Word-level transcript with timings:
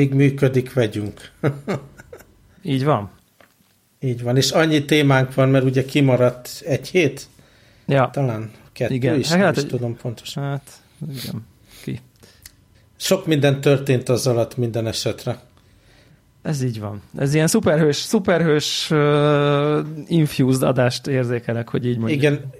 amíg 0.00 0.14
működik, 0.14 0.72
vegyünk. 0.72 1.30
Így 2.62 2.84
van. 2.84 3.10
Így 4.00 4.22
van, 4.22 4.36
és 4.36 4.50
annyi 4.50 4.84
témánk 4.84 5.34
van, 5.34 5.48
mert 5.48 5.64
ugye 5.64 5.84
kimaradt 5.84 6.62
egy 6.66 6.88
hét? 6.88 7.28
Ja. 7.86 8.10
Talán 8.12 8.50
kettő 8.72 8.94
igen. 8.94 9.18
is, 9.18 9.28
hát, 9.28 9.36
nem 9.36 9.46
hát, 9.46 9.56
is 9.56 9.64
tudom 9.64 9.96
pontosan. 9.96 10.42
Hát, 10.42 10.70
igen. 11.10 11.46
Ki. 11.82 12.00
Sok 12.96 13.26
minden 13.26 13.60
történt 13.60 14.08
az 14.08 14.26
alatt 14.26 14.56
minden 14.56 14.86
esetre. 14.86 15.38
Ez 16.42 16.62
így 16.62 16.80
van. 16.80 17.02
Ez 17.16 17.34
ilyen 17.34 17.46
szuperhős, 17.46 17.96
szuperhős 17.96 18.90
uh, 18.90 19.78
infused 20.06 20.62
adást 20.62 21.06
érzékelek, 21.06 21.68
hogy 21.68 21.86
így 21.86 21.98
mondjuk. 21.98 22.22
Igen, 22.22 22.50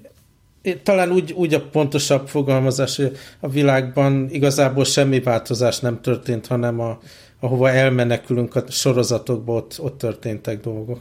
talán 0.82 1.10
úgy, 1.10 1.32
úgy 1.32 1.54
a 1.54 1.62
pontosabb 1.68 2.29
fogalmazás, 2.29 2.96
hogy 2.96 3.16
a 3.41 3.48
világban 3.48 4.29
igazából 4.30 4.84
semmi 4.84 5.20
változás 5.20 5.79
nem 5.79 6.01
történt, 6.01 6.46
hanem 6.46 6.80
a, 6.80 6.98
ahova 7.41 7.71
elmenekülünk 7.71 8.55
a 8.55 8.65
sorozatokba, 8.69 9.55
ott, 9.55 9.77
ott 9.80 9.99
történtek 9.99 10.61
dolgok. 10.61 11.01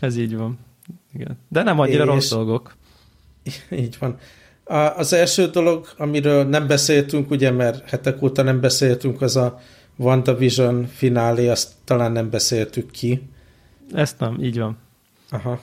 Ez 0.00 0.16
így 0.16 0.36
van. 0.36 0.58
Igen. 1.14 1.38
De 1.48 1.62
nem 1.62 1.78
annyira 1.78 2.04
És... 2.04 2.08
rossz 2.10 2.30
dolgok. 2.30 2.76
Így 3.70 3.96
van. 3.98 4.18
A, 4.64 4.74
az 4.74 5.12
első 5.12 5.46
dolog, 5.46 5.86
amiről 5.96 6.44
nem 6.44 6.66
beszéltünk, 6.66 7.30
ugye, 7.30 7.50
mert 7.50 7.88
hetek 7.88 8.22
óta 8.22 8.42
nem 8.42 8.60
beszéltünk, 8.60 9.22
az 9.22 9.36
a 9.36 9.60
WandaVision 9.96 10.86
finálé, 10.86 11.48
azt 11.48 11.68
talán 11.84 12.12
nem 12.12 12.30
beszéltük 12.30 12.90
ki. 12.90 13.22
Ezt 13.92 14.18
nem, 14.18 14.42
így 14.42 14.58
van. 14.58 14.78
Aha. 15.30 15.60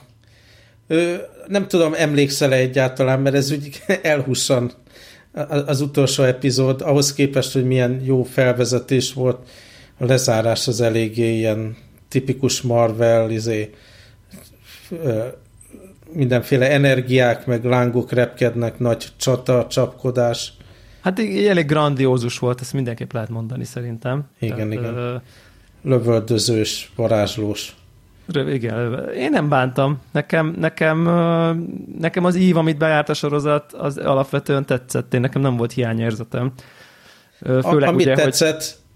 Ö, 0.86 1.14
nem 1.46 1.68
tudom, 1.68 1.94
emlékszel-e 1.94 2.56
egyáltalán, 2.56 3.20
mert 3.20 3.34
ez 3.34 3.50
úgy 3.50 3.82
elhussan 4.02 4.72
az 5.66 5.80
utolsó 5.80 6.22
epizód, 6.22 6.80
ahhoz 6.80 7.12
képest, 7.12 7.52
hogy 7.52 7.64
milyen 7.64 8.00
jó 8.04 8.22
felvezetés 8.22 9.12
volt, 9.12 9.48
a 9.98 10.04
lezárás 10.04 10.68
az 10.68 10.80
eléggé 10.80 11.36
ilyen 11.36 11.76
tipikus 12.08 12.62
Marvel, 12.62 13.30
izé, 13.30 13.74
mindenféle 16.12 16.70
energiák, 16.70 17.46
meg 17.46 17.64
lángok 17.64 18.12
repkednek, 18.12 18.78
nagy 18.78 19.06
csata, 19.16 19.66
csapkodás. 19.66 20.52
Hát 21.00 21.18
elég 21.48 21.66
grandiózus 21.66 22.38
volt, 22.38 22.60
ezt 22.60 22.72
mindenképp 22.72 23.12
lehet 23.12 23.28
mondani 23.28 23.64
szerintem. 23.64 24.24
Igen, 24.38 24.56
Tehát, 24.56 24.72
igen. 24.72 24.94
Ö... 24.94 25.16
Lövöldözős, 25.82 26.92
varázslós. 26.96 27.76
Igen, 28.34 29.08
én 29.14 29.30
nem 29.30 29.48
bántam. 29.48 30.00
Nekem, 30.12 30.54
nekem, 30.58 31.02
nekem 31.98 32.24
az 32.24 32.36
ív, 32.36 32.56
amit 32.56 32.78
bejárt 32.78 33.08
a 33.08 33.14
sorozat, 33.14 33.72
az 33.72 33.98
alapvetően 33.98 34.66
tetszett. 34.66 35.14
Én 35.14 35.20
nekem 35.20 35.42
nem 35.42 35.56
volt 35.56 35.72
hiányérzetem. 35.72 36.52
Főleg, 37.40 37.82
a, 37.82 37.86
amit 37.86 38.06
ugye, 38.06 38.14
tetszett, 38.14 38.54
hogy... 38.54 38.87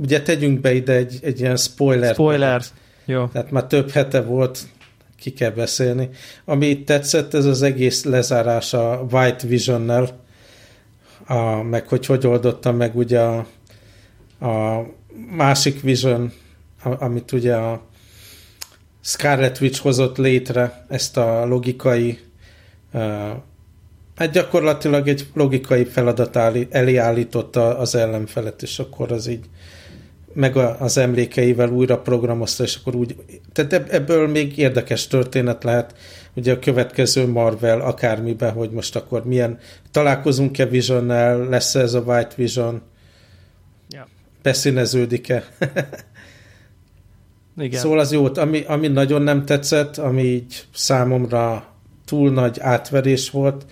ugye 0.00 0.22
tegyünk 0.22 0.60
be 0.60 0.72
ide 0.72 0.92
egy, 0.92 1.18
egy 1.22 1.40
ilyen 1.40 1.56
spoiler. 1.56 2.14
Spoiler, 2.14 2.62
jó. 3.04 3.26
Tehát 3.26 3.50
már 3.50 3.64
több 3.64 3.90
hete 3.90 4.22
volt, 4.22 4.58
ki 5.18 5.32
kell 5.32 5.50
beszélni. 5.50 6.08
Ami 6.44 6.66
itt 6.66 6.86
tetszett, 6.86 7.34
ez 7.34 7.44
az 7.44 7.62
egész 7.62 8.04
lezárás 8.04 8.74
a 8.74 9.06
White 9.10 9.46
Vision-nel, 9.46 10.20
a, 11.26 11.62
meg 11.62 11.88
hogy 11.88 12.06
hogy 12.06 12.26
oldotta 12.26 12.72
meg 12.72 12.96
ugye 12.96 13.20
a, 13.20 13.46
a 14.40 14.86
másik 15.36 15.80
Vision, 15.80 16.32
amit 16.82 17.32
ugye 17.32 17.54
a 17.54 17.82
Scarlet 19.00 19.60
Witch 19.60 19.80
hozott 19.80 20.16
létre 20.16 20.84
ezt 20.88 21.16
a 21.16 21.46
logikai 21.46 22.18
uh, 22.92 23.30
hát 24.22 24.32
gyakorlatilag 24.32 25.08
egy 25.08 25.26
logikai 25.34 25.84
feladat 25.84 26.36
elé 26.70 26.96
állította 26.96 27.78
az 27.78 27.94
ellenfelet, 27.94 28.62
és 28.62 28.78
akkor 28.78 29.12
az 29.12 29.26
így 29.26 29.44
meg 30.34 30.56
a, 30.56 30.76
az 30.80 30.98
emlékeivel 30.98 31.68
újra 31.68 31.98
programozta, 31.98 32.62
és 32.62 32.76
akkor 32.76 32.94
úgy, 32.94 33.16
tehát 33.52 33.72
ebből 33.72 34.28
még 34.28 34.58
érdekes 34.58 35.06
történet 35.06 35.64
lehet, 35.64 35.94
ugye 36.34 36.52
a 36.52 36.58
következő 36.58 37.26
Marvel 37.26 37.80
akármiben, 37.80 38.52
hogy 38.52 38.70
most 38.70 38.96
akkor 38.96 39.24
milyen, 39.24 39.58
találkozunk-e 39.90 40.66
Visionnel, 40.66 41.48
lesz 41.48 41.74
ez 41.74 41.94
a 41.94 42.00
White 42.00 42.34
Vision, 42.36 42.82
ja. 43.88 44.08
beszíneződik-e. 44.42 45.44
Igen. 47.56 47.80
Szóval 47.80 47.98
az 47.98 48.12
jó, 48.12 48.26
ami, 48.34 48.64
ami 48.66 48.88
nagyon 48.88 49.22
nem 49.22 49.44
tetszett, 49.44 49.96
ami 49.96 50.22
így 50.22 50.64
számomra 50.74 51.66
túl 52.04 52.30
nagy 52.30 52.60
átverés 52.60 53.30
volt, 53.30 53.66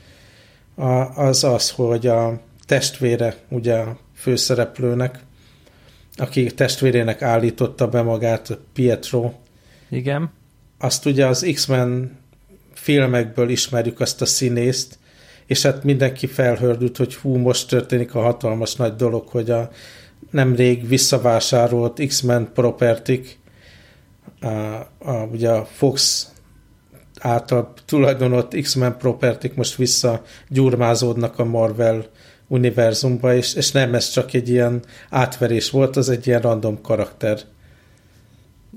az 1.15 1.45
az, 1.45 1.71
hogy 1.71 2.07
a 2.07 2.41
testvére, 2.67 3.37
ugye 3.49 3.75
a 3.75 3.99
főszereplőnek, 4.15 5.19
aki 6.17 6.55
testvérének 6.55 7.23
állította 7.23 7.89
be 7.89 8.03
magát, 8.03 8.59
Pietro. 8.73 9.33
Igen. 9.89 10.33
Azt 10.79 11.07
ugye 11.07 11.27
az 11.27 11.51
X-Men 11.55 12.19
filmekből 12.73 13.49
ismerjük 13.49 14.01
azt 14.01 14.21
a 14.21 14.27
színészt, 14.27 14.99
és 15.47 15.63
hát 15.63 15.85
mindenki 15.85 16.27
felhördült, 16.27 16.97
hogy 16.97 17.15
hú, 17.15 17.37
most 17.37 17.69
történik 17.69 18.15
a 18.15 18.21
hatalmas 18.21 18.75
nagy 18.75 18.97
dolog, 18.97 19.29
hogy 19.29 19.51
a 19.51 19.71
nemrég 20.31 20.89
visszavásárolt 20.89 22.07
X-Men 22.07 22.51
propertik, 22.55 23.39
a, 24.41 24.47
a, 24.99 25.29
ugye 25.33 25.51
a 25.51 25.65
Fox 25.65 26.29
által 27.21 27.73
tulajdonolt 27.85 28.61
X-Men 28.61 28.97
propertik 28.97 29.55
most 29.55 29.77
visszagyurmázódnak 29.77 31.39
a 31.39 31.45
Marvel 31.45 32.05
univerzumba, 32.47 33.35
és, 33.35 33.55
és 33.55 33.71
nem 33.71 33.95
ez 33.95 34.11
csak 34.11 34.33
egy 34.33 34.49
ilyen 34.49 34.83
átverés 35.11 35.71
volt, 35.71 35.97
az 35.97 36.09
egy 36.09 36.27
ilyen 36.27 36.41
random 36.41 36.81
karakter. 36.81 37.39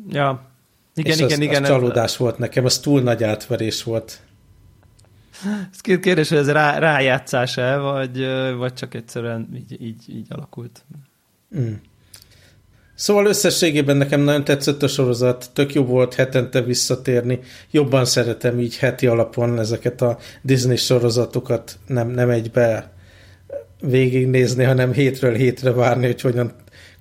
Ja, 0.09 0.51
igen, 0.95 1.11
és 1.11 1.17
igen, 1.17 1.31
az, 1.31 1.39
igen. 1.39 1.63
Az 1.63 1.69
csalódás 1.69 2.17
volt 2.17 2.37
nekem, 2.37 2.65
az 2.65 2.79
túl 2.79 3.01
nagy 3.01 3.23
átverés 3.23 3.83
volt. 3.83 4.19
Ez 5.71 5.81
két 5.81 5.99
kérdés, 5.99 6.29
hogy 6.29 6.37
ez 6.37 6.51
rá, 6.51 6.77
rájátszás-e, 6.77 7.77
vagy, 7.77 8.25
vagy 8.57 8.73
csak 8.73 8.93
egyszerűen 8.93 9.49
így, 9.55 9.81
így, 9.81 10.03
így 10.07 10.27
alakult? 10.29 10.85
Mm. 11.57 11.73
Szóval 12.95 13.25
összességében 13.25 13.97
nekem 13.97 14.21
nagyon 14.21 14.43
tetszett 14.43 14.83
a 14.83 14.87
sorozat, 14.87 15.49
tök 15.53 15.73
jó 15.73 15.85
volt 15.85 16.13
hetente 16.13 16.61
visszatérni, 16.61 17.39
jobban 17.71 18.05
szeretem 18.05 18.59
így 18.59 18.77
heti 18.77 19.07
alapon 19.07 19.59
ezeket 19.59 20.01
a 20.01 20.17
Disney 20.41 20.75
sorozatokat, 20.75 21.77
nem, 21.87 22.09
nem 22.09 22.29
egybe 22.29 22.91
végignézni, 23.81 24.63
hanem 24.63 24.91
hétről 24.91 25.33
hétre 25.33 25.71
várni, 25.71 26.05
hogy 26.05 26.21
hogyan 26.21 26.51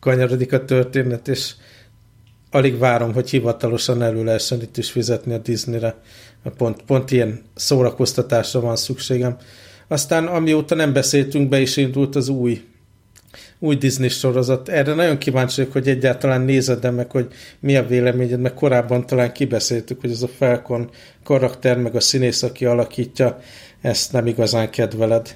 kanyarodik 0.00 0.52
a 0.52 0.64
történet, 0.64 1.28
és 1.28 1.52
alig 2.50 2.78
várom, 2.78 3.12
hogy 3.12 3.30
hivatalosan 3.30 4.02
elő 4.02 4.24
lehessen 4.24 4.60
itt 4.60 4.76
is 4.76 4.90
fizetni 4.90 5.34
a 5.34 5.38
Disneyre. 5.38 5.94
Pont, 6.56 6.82
pont 6.82 7.10
ilyen 7.10 7.42
szórakoztatásra 7.54 8.60
van 8.60 8.76
szükségem. 8.76 9.36
Aztán 9.88 10.26
amióta 10.26 10.74
nem 10.74 10.92
beszéltünk, 10.92 11.48
be 11.48 11.60
is 11.60 11.76
indult 11.76 12.16
az 12.16 12.28
új 12.28 12.64
új 13.62 13.76
Disney 13.76 14.08
sorozat. 14.08 14.68
Erre 14.68 14.94
nagyon 14.94 15.18
kíváncsi 15.18 15.56
vagyok, 15.56 15.72
hogy 15.72 15.88
egyáltalán 15.88 16.40
nézed 16.40 16.94
meg, 16.94 17.10
hogy 17.10 17.26
mi 17.60 17.76
a 17.76 17.86
véleményed, 17.86 18.40
meg 18.40 18.54
korábban 18.54 19.06
talán 19.06 19.32
kibeszéltük, 19.32 20.00
hogy 20.00 20.10
ez 20.10 20.22
a 20.22 20.28
Falcon 20.28 20.90
karakter, 21.24 21.78
meg 21.78 21.94
a 21.94 22.00
színész, 22.00 22.42
aki 22.42 22.64
alakítja, 22.64 23.38
ezt 23.80 24.12
nem 24.12 24.26
igazán 24.26 24.70
kedveled. 24.70 25.34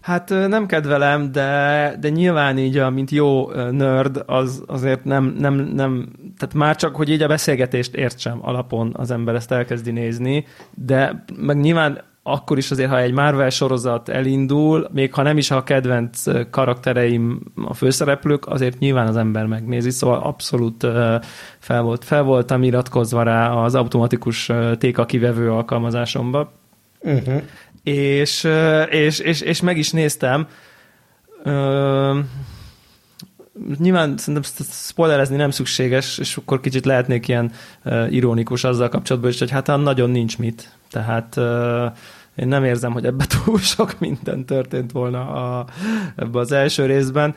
Hát 0.00 0.28
nem 0.28 0.66
kedvelem, 0.66 1.32
de, 1.32 1.96
de 2.00 2.08
nyilván 2.08 2.58
így, 2.58 2.82
mint 2.90 3.10
jó 3.10 3.50
nerd, 3.70 4.22
az 4.26 4.62
azért 4.66 5.04
nem, 5.04 5.36
nem, 5.38 5.54
nem, 5.54 6.08
tehát 6.38 6.54
már 6.54 6.76
csak, 6.76 6.96
hogy 6.96 7.10
így 7.10 7.22
a 7.22 7.26
beszélgetést 7.26 7.94
értsem 7.94 8.38
alapon 8.42 8.94
az 8.96 9.10
ember 9.10 9.34
ezt 9.34 9.52
elkezdi 9.52 9.90
nézni, 9.90 10.46
de 10.74 11.24
meg 11.36 11.60
nyilván 11.60 12.11
akkor 12.22 12.58
is 12.58 12.70
azért, 12.70 12.90
ha 12.90 13.00
egy 13.00 13.12
Marvel 13.12 13.50
sorozat 13.50 14.08
elindul, 14.08 14.88
még 14.92 15.14
ha 15.14 15.22
nem 15.22 15.36
is 15.36 15.50
a 15.50 15.62
kedvenc 15.62 16.22
karaktereim 16.50 17.40
a 17.64 17.74
főszereplők, 17.74 18.46
azért 18.46 18.78
nyilván 18.78 19.06
az 19.06 19.16
ember 19.16 19.46
megnézi, 19.46 19.90
szóval 19.90 20.18
abszolút 20.18 20.86
fel, 21.58 21.82
volt, 21.82 22.04
fel 22.04 22.22
voltam 22.22 22.62
iratkozva 22.62 23.22
rá 23.22 23.50
az 23.50 23.74
automatikus 23.74 24.50
téka 24.78 25.06
kivevő 25.06 25.50
alkalmazásomba. 25.50 26.52
Uh-huh 27.00 27.42
és, 27.82 28.48
és, 28.90 29.18
és, 29.18 29.40
és 29.40 29.60
meg 29.60 29.78
is 29.78 29.90
néztem. 29.90 30.46
nyilván 33.78 34.16
szerintem 34.16 34.42
spoilerezni 34.70 35.36
nem 35.36 35.50
szükséges, 35.50 36.18
és 36.18 36.36
akkor 36.36 36.60
kicsit 36.60 36.84
lehetnék 36.84 37.28
ilyen 37.28 37.52
ironikus 38.10 38.64
azzal 38.64 38.88
kapcsolatban 38.88 39.30
is, 39.30 39.38
hogy 39.38 39.50
hát 39.50 39.66
nagyon 39.66 40.10
nincs 40.10 40.38
mit. 40.38 40.76
Tehát 40.92 41.36
én 42.34 42.48
nem 42.48 42.64
érzem, 42.64 42.92
hogy 42.92 43.04
ebbe 43.04 43.24
túl 43.44 43.58
sok 43.58 43.98
minden 43.98 44.44
történt 44.44 44.92
volna 44.92 45.30
a, 45.30 45.66
ebbe 46.16 46.38
az 46.38 46.52
első 46.52 46.86
részben. 46.86 47.34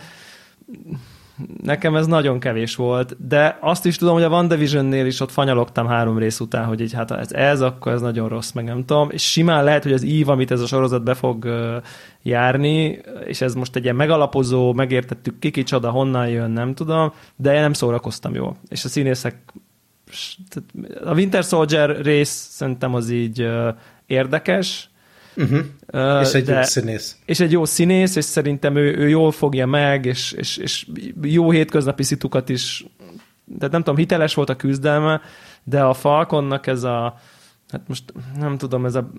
nekem 1.63 1.95
ez 1.95 2.07
nagyon 2.07 2.39
kevés 2.39 2.75
volt, 2.75 3.27
de 3.27 3.57
azt 3.61 3.85
is 3.85 3.97
tudom, 3.97 4.13
hogy 4.13 4.23
a 4.23 4.29
WandaVision-nél 4.29 5.05
is 5.05 5.19
ott 5.19 5.31
fanyalogtam 5.31 5.87
három 5.87 6.17
rész 6.17 6.39
után, 6.39 6.65
hogy 6.65 6.81
így 6.81 6.93
hát 6.93 7.11
ez, 7.11 7.31
ez, 7.31 7.61
akkor 7.61 7.91
ez 7.91 8.01
nagyon 8.01 8.29
rossz, 8.29 8.51
meg 8.51 8.65
nem 8.65 8.85
tudom, 8.85 9.09
és 9.11 9.31
simán 9.31 9.63
lehet, 9.63 9.83
hogy 9.83 9.93
az 9.93 10.03
ív, 10.03 10.29
amit 10.29 10.51
ez 10.51 10.61
a 10.61 10.67
sorozat 10.67 11.03
be 11.03 11.13
fog 11.13 11.47
járni, 12.21 13.01
és 13.25 13.41
ez 13.41 13.53
most 13.53 13.75
egy 13.75 13.83
ilyen 13.83 13.95
megalapozó, 13.95 14.73
megértettük 14.73 15.39
ki 15.39 15.51
kicsoda, 15.51 15.89
honnan 15.89 16.29
jön, 16.29 16.51
nem 16.51 16.73
tudom, 16.73 17.13
de 17.35 17.53
én 17.53 17.61
nem 17.61 17.73
szórakoztam 17.73 18.33
jól. 18.33 18.55
És 18.67 18.85
a 18.85 18.87
színészek 18.87 19.35
a 21.03 21.13
Winter 21.13 21.43
Soldier 21.43 22.01
rész 22.01 22.47
szerintem 22.51 22.93
az 22.93 23.09
így 23.09 23.47
érdekes, 24.05 24.89
Uh-huh. 25.37 25.59
Uh, 25.93 26.21
és 26.21 26.33
egy 26.33 26.43
de, 26.43 26.55
jó 26.55 26.61
színész. 26.61 27.17
És 27.25 27.39
egy 27.39 27.51
jó 27.51 27.65
színész, 27.65 28.15
és 28.15 28.23
szerintem 28.23 28.75
ő, 28.75 28.95
ő 28.97 29.09
jól 29.09 29.31
fogja 29.31 29.65
meg, 29.65 30.05
és, 30.05 30.31
és, 30.31 30.57
és 30.57 30.87
jó 31.21 31.51
hétköznapi 31.51 32.03
szitukat 32.03 32.49
is, 32.49 32.85
tehát 33.57 33.71
nem 33.71 33.83
tudom, 33.83 33.95
hiteles 33.95 34.33
volt 34.33 34.49
a 34.49 34.55
küzdelme, 34.55 35.21
de 35.63 35.83
a 35.83 35.93
Falconnak 35.93 36.67
ez 36.67 36.83
a, 36.83 37.19
hát 37.69 37.81
most 37.87 38.03
nem 38.39 38.57
tudom, 38.57 38.85
ez 38.85 38.95
a, 38.95 39.11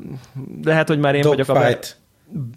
lehet, 0.63 0.89
hogy 0.89 0.99
már 0.99 1.15
én 1.15 1.21
Dog 1.21 1.37
vagyok 1.37 1.57
fight. 1.57 1.97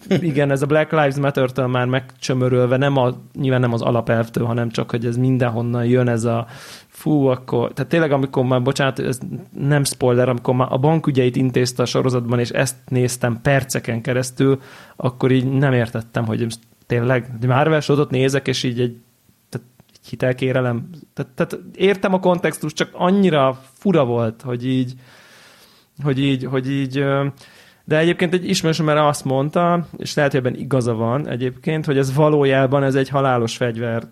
a... 0.10 0.14
Igen, 0.14 0.52
ez 0.52 0.62
a 0.62 0.66
Black 0.66 0.92
Lives 0.92 1.16
Matter-től 1.16 1.68
már 1.68 1.86
megcsömörölve, 1.86 2.78
nem 2.78 2.98
a, 2.98 3.22
nyilván 3.34 3.60
nem 3.60 3.74
az 3.74 3.82
alapelvtől, 3.82 4.46
hanem 4.46 4.70
csak, 4.70 4.90
hogy 4.90 5.06
ez 5.06 5.18
mindenhonnan 5.18 5.86
jön 5.86 6.08
ez 6.08 6.24
a 6.24 6.48
fú, 7.00 7.26
akkor, 7.26 7.74
tehát 7.74 7.92
tényleg 7.92 8.12
amikor 8.12 8.44
már, 8.44 8.62
bocsánat, 8.62 9.00
ez 9.00 9.20
nem 9.60 9.84
spoiler, 9.84 10.30
amikor 10.30 10.54
már 10.54 10.68
a 10.72 10.78
bankügyeit 10.78 11.36
intézte 11.36 11.82
a 11.82 11.86
sorozatban, 11.86 12.40
és 12.40 12.50
ezt 12.50 12.76
néztem 12.88 13.42
perceken 13.42 14.02
keresztül, 14.02 14.62
akkor 14.96 15.32
így 15.32 15.52
nem 15.52 15.74
értettem, 15.74 16.26
hogy 16.26 16.48
tényleg 16.86 17.46
Marvel 17.48 17.80
sorozat 17.80 18.12
nézek, 18.12 18.48
és 18.48 18.64
így 18.64 18.80
egy, 18.80 18.98
tehát 19.50 19.68
hitelkérelem. 20.10 20.90
Tehát, 21.14 21.32
tehát 21.32 21.60
értem 21.76 22.14
a 22.14 22.20
kontextus, 22.20 22.74
csak 22.74 22.90
annyira 22.94 23.62
fura 23.74 24.06
volt, 24.06 24.42
hogy 24.42 24.68
így, 24.68 24.94
hogy 26.04 26.20
így, 26.20 26.44
hogy 26.44 26.72
így, 26.72 27.04
de 27.84 27.98
egyébként 27.98 28.34
egy 28.34 28.50
ismerősöm 28.50 28.90
erre 28.90 29.08
azt 29.08 29.26
mondta, 29.26 29.88
és 29.98 30.14
lehet, 30.14 30.32
hogy 30.32 30.40
ebben 30.40 30.60
igaza 30.60 30.94
van 30.94 31.28
egyébként, 31.28 31.86
hogy 31.86 31.98
ez 31.98 32.14
valójában 32.14 32.84
ez 32.84 32.96
egy 32.96 33.10
halálos 33.10 33.58
fegyver 33.58 34.04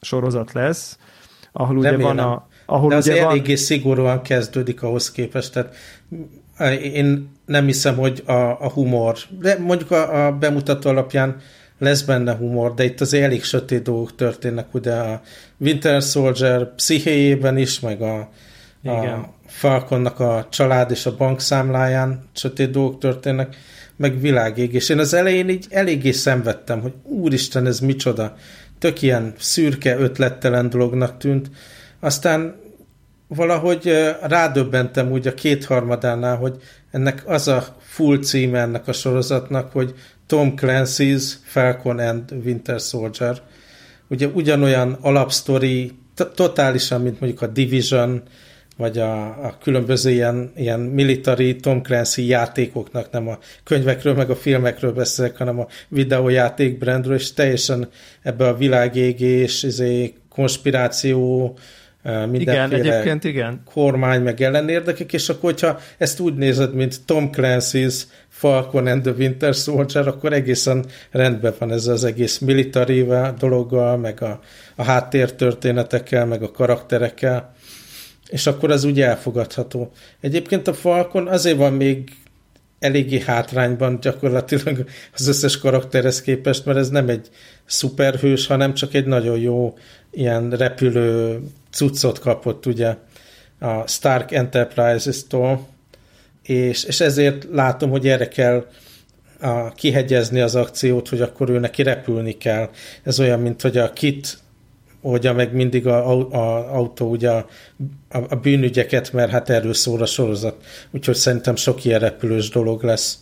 sorozat 0.00 0.52
lesz, 0.52 0.98
ahol 1.52 1.76
ugye 1.76 1.90
Remélem. 1.90 2.16
van 2.16 2.26
a... 2.26 2.46
Ahol 2.66 2.88
De 2.88 2.96
az 2.96 3.06
ugye 3.06 3.26
eléggé 3.26 3.46
van... 3.46 3.56
szigorúan 3.56 4.22
kezdődik 4.22 4.82
ahhoz 4.82 5.10
képest, 5.10 5.52
tehát 5.52 5.74
én 6.82 7.30
nem 7.46 7.66
hiszem, 7.66 7.96
hogy 7.96 8.22
a, 8.26 8.32
a 8.32 8.70
humor, 8.70 9.16
de 9.40 9.58
mondjuk 9.58 9.90
a, 9.90 10.26
a 10.26 10.32
bemutató 10.32 10.90
alapján 10.90 11.36
lesz 11.78 12.02
benne 12.02 12.34
humor, 12.34 12.74
de 12.74 12.84
itt 12.84 13.00
az 13.00 13.14
elég 13.14 13.44
sötét 13.44 13.82
dolgok 13.82 14.14
történnek, 14.14 14.74
ugye 14.74 14.92
a 14.92 15.20
Winter 15.58 16.02
Soldier 16.02 16.74
pszichéjében 16.74 17.56
is, 17.56 17.80
meg 17.80 18.02
a, 18.02 18.18
a 18.84 19.28
Falconnak 19.46 20.20
a 20.20 20.46
család 20.50 20.90
és 20.90 21.06
a 21.06 21.16
bankszámláján 21.16 22.28
sötét 22.32 22.70
dolgok 22.70 22.98
történnek, 22.98 23.56
meg 23.96 24.20
világég, 24.20 24.74
és 24.74 24.88
én 24.88 24.98
az 24.98 25.14
elején 25.14 25.48
így 25.48 25.66
eléggé 25.70 26.10
szenvedtem, 26.10 26.80
hogy 26.80 26.92
úristen, 27.02 27.66
ez 27.66 27.80
micsoda 27.80 28.36
tök 28.82 29.02
ilyen 29.02 29.34
szürke, 29.38 29.96
ötlettelen 29.96 30.70
dolognak 30.70 31.18
tűnt. 31.18 31.50
Aztán 32.00 32.54
valahogy 33.28 34.14
rádöbbentem 34.22 35.10
úgy 35.10 35.26
a 35.26 35.34
kétharmadánál, 35.34 36.36
hogy 36.36 36.56
ennek 36.90 37.22
az 37.26 37.48
a 37.48 37.76
full 37.80 38.18
címe 38.18 38.60
ennek 38.60 38.88
a 38.88 38.92
sorozatnak, 38.92 39.72
hogy 39.72 39.94
Tom 40.26 40.54
Clancy's 40.56 41.32
Falcon 41.42 41.98
and 41.98 42.32
Winter 42.44 42.80
Soldier. 42.80 43.40
Ugye 44.08 44.26
ugyanolyan 44.26 44.98
alapsztori, 45.00 45.92
totálisan, 46.34 47.00
mint 47.00 47.20
mondjuk 47.20 47.42
a 47.42 47.46
Division, 47.46 48.22
vagy 48.76 48.98
a, 48.98 49.24
a 49.24 49.58
különböző 49.62 50.10
ilyen, 50.10 50.52
ilyen 50.56 50.80
military 50.80 51.56
Tom 51.56 51.82
Clancy 51.82 52.26
játékoknak, 52.26 53.10
nem 53.10 53.28
a 53.28 53.38
könyvekről, 53.64 54.14
meg 54.14 54.30
a 54.30 54.36
filmekről 54.36 54.92
beszélek, 54.92 55.36
hanem 55.36 55.58
a 55.58 55.66
videójáték 55.88 56.78
brandről, 56.78 57.16
és 57.16 57.32
teljesen 57.32 57.88
ebbe 58.22 58.46
a 58.46 58.56
világégés, 58.56 59.62
izé, 59.62 60.14
konspiráció, 60.28 61.56
mindenféle 62.30 62.66
igen, 62.66 62.72
egyébként 62.72 63.24
igen. 63.24 63.62
kormány, 63.64 64.22
meg 64.22 64.40
ellenérdekek, 64.40 65.12
és 65.12 65.28
akkor, 65.28 65.50
hogyha 65.50 65.78
ezt 65.98 66.20
úgy 66.20 66.34
nézed, 66.34 66.74
mint 66.74 67.04
Tom 67.04 67.30
Clancy's 67.32 68.02
Falcon 68.28 68.86
and 68.86 69.02
the 69.02 69.12
Winter 69.12 69.54
Soldier, 69.54 70.08
akkor 70.08 70.32
egészen 70.32 70.84
rendben 71.10 71.54
van 71.58 71.72
ez 71.72 71.86
az 71.86 72.04
egész 72.04 72.38
military 72.38 73.06
dologgal, 73.38 73.96
meg 73.96 74.22
a, 74.22 74.40
a 74.76 74.82
háttértörténetekkel, 74.82 76.26
meg 76.26 76.42
a 76.42 76.50
karakterekkel 76.50 77.54
és 78.32 78.46
akkor 78.46 78.70
az 78.70 78.84
úgy 78.84 79.00
elfogadható. 79.00 79.92
Egyébként 80.20 80.68
a 80.68 80.74
Falcon 80.74 81.28
azért 81.28 81.56
van 81.56 81.72
még 81.72 82.10
eléggé 82.78 83.20
hátrányban 83.20 83.98
gyakorlatilag 84.00 84.84
az 85.14 85.26
összes 85.28 85.58
karakterhez 85.58 86.22
képest, 86.22 86.64
mert 86.64 86.78
ez 86.78 86.88
nem 86.88 87.08
egy 87.08 87.28
szuperhős, 87.64 88.46
hanem 88.46 88.74
csak 88.74 88.94
egy 88.94 89.06
nagyon 89.06 89.38
jó 89.38 89.74
ilyen 90.10 90.50
repülő 90.50 91.40
cuccot 91.70 92.18
kapott 92.18 92.66
ugye 92.66 92.96
a 93.58 93.86
Stark 93.86 94.32
Enterprises-tól, 94.32 95.66
és, 96.42 96.84
és 96.84 97.00
ezért 97.00 97.46
látom, 97.50 97.90
hogy 97.90 98.08
erre 98.08 98.28
kell 98.28 98.66
a, 99.40 99.70
kihegyezni 99.70 100.40
az 100.40 100.54
akciót, 100.54 101.08
hogy 101.08 101.20
akkor 101.20 101.50
ő 101.50 101.58
neki 101.58 101.82
repülni 101.82 102.36
kell. 102.36 102.70
Ez 103.02 103.20
olyan, 103.20 103.40
mint 103.40 103.62
hogy 103.62 103.76
a 103.76 103.92
Kit 103.92 104.38
oldja 105.02 105.32
meg 105.32 105.54
mindig 105.54 105.86
a, 105.86 106.10
a, 106.10 106.28
a 106.30 106.74
autó 106.76 107.10
ugye 107.10 107.30
a, 107.30 107.46
a, 108.08 108.18
a 108.28 108.36
bűnügyeket, 108.36 109.12
mert 109.12 109.30
hát 109.30 109.50
erről 109.50 109.74
szól 109.74 110.02
a 110.02 110.06
sorozat. 110.06 110.56
Úgyhogy 110.90 111.14
szerintem 111.14 111.56
sok 111.56 111.84
ilyen 111.84 112.00
repülős 112.00 112.48
dolog 112.48 112.82
lesz, 112.82 113.18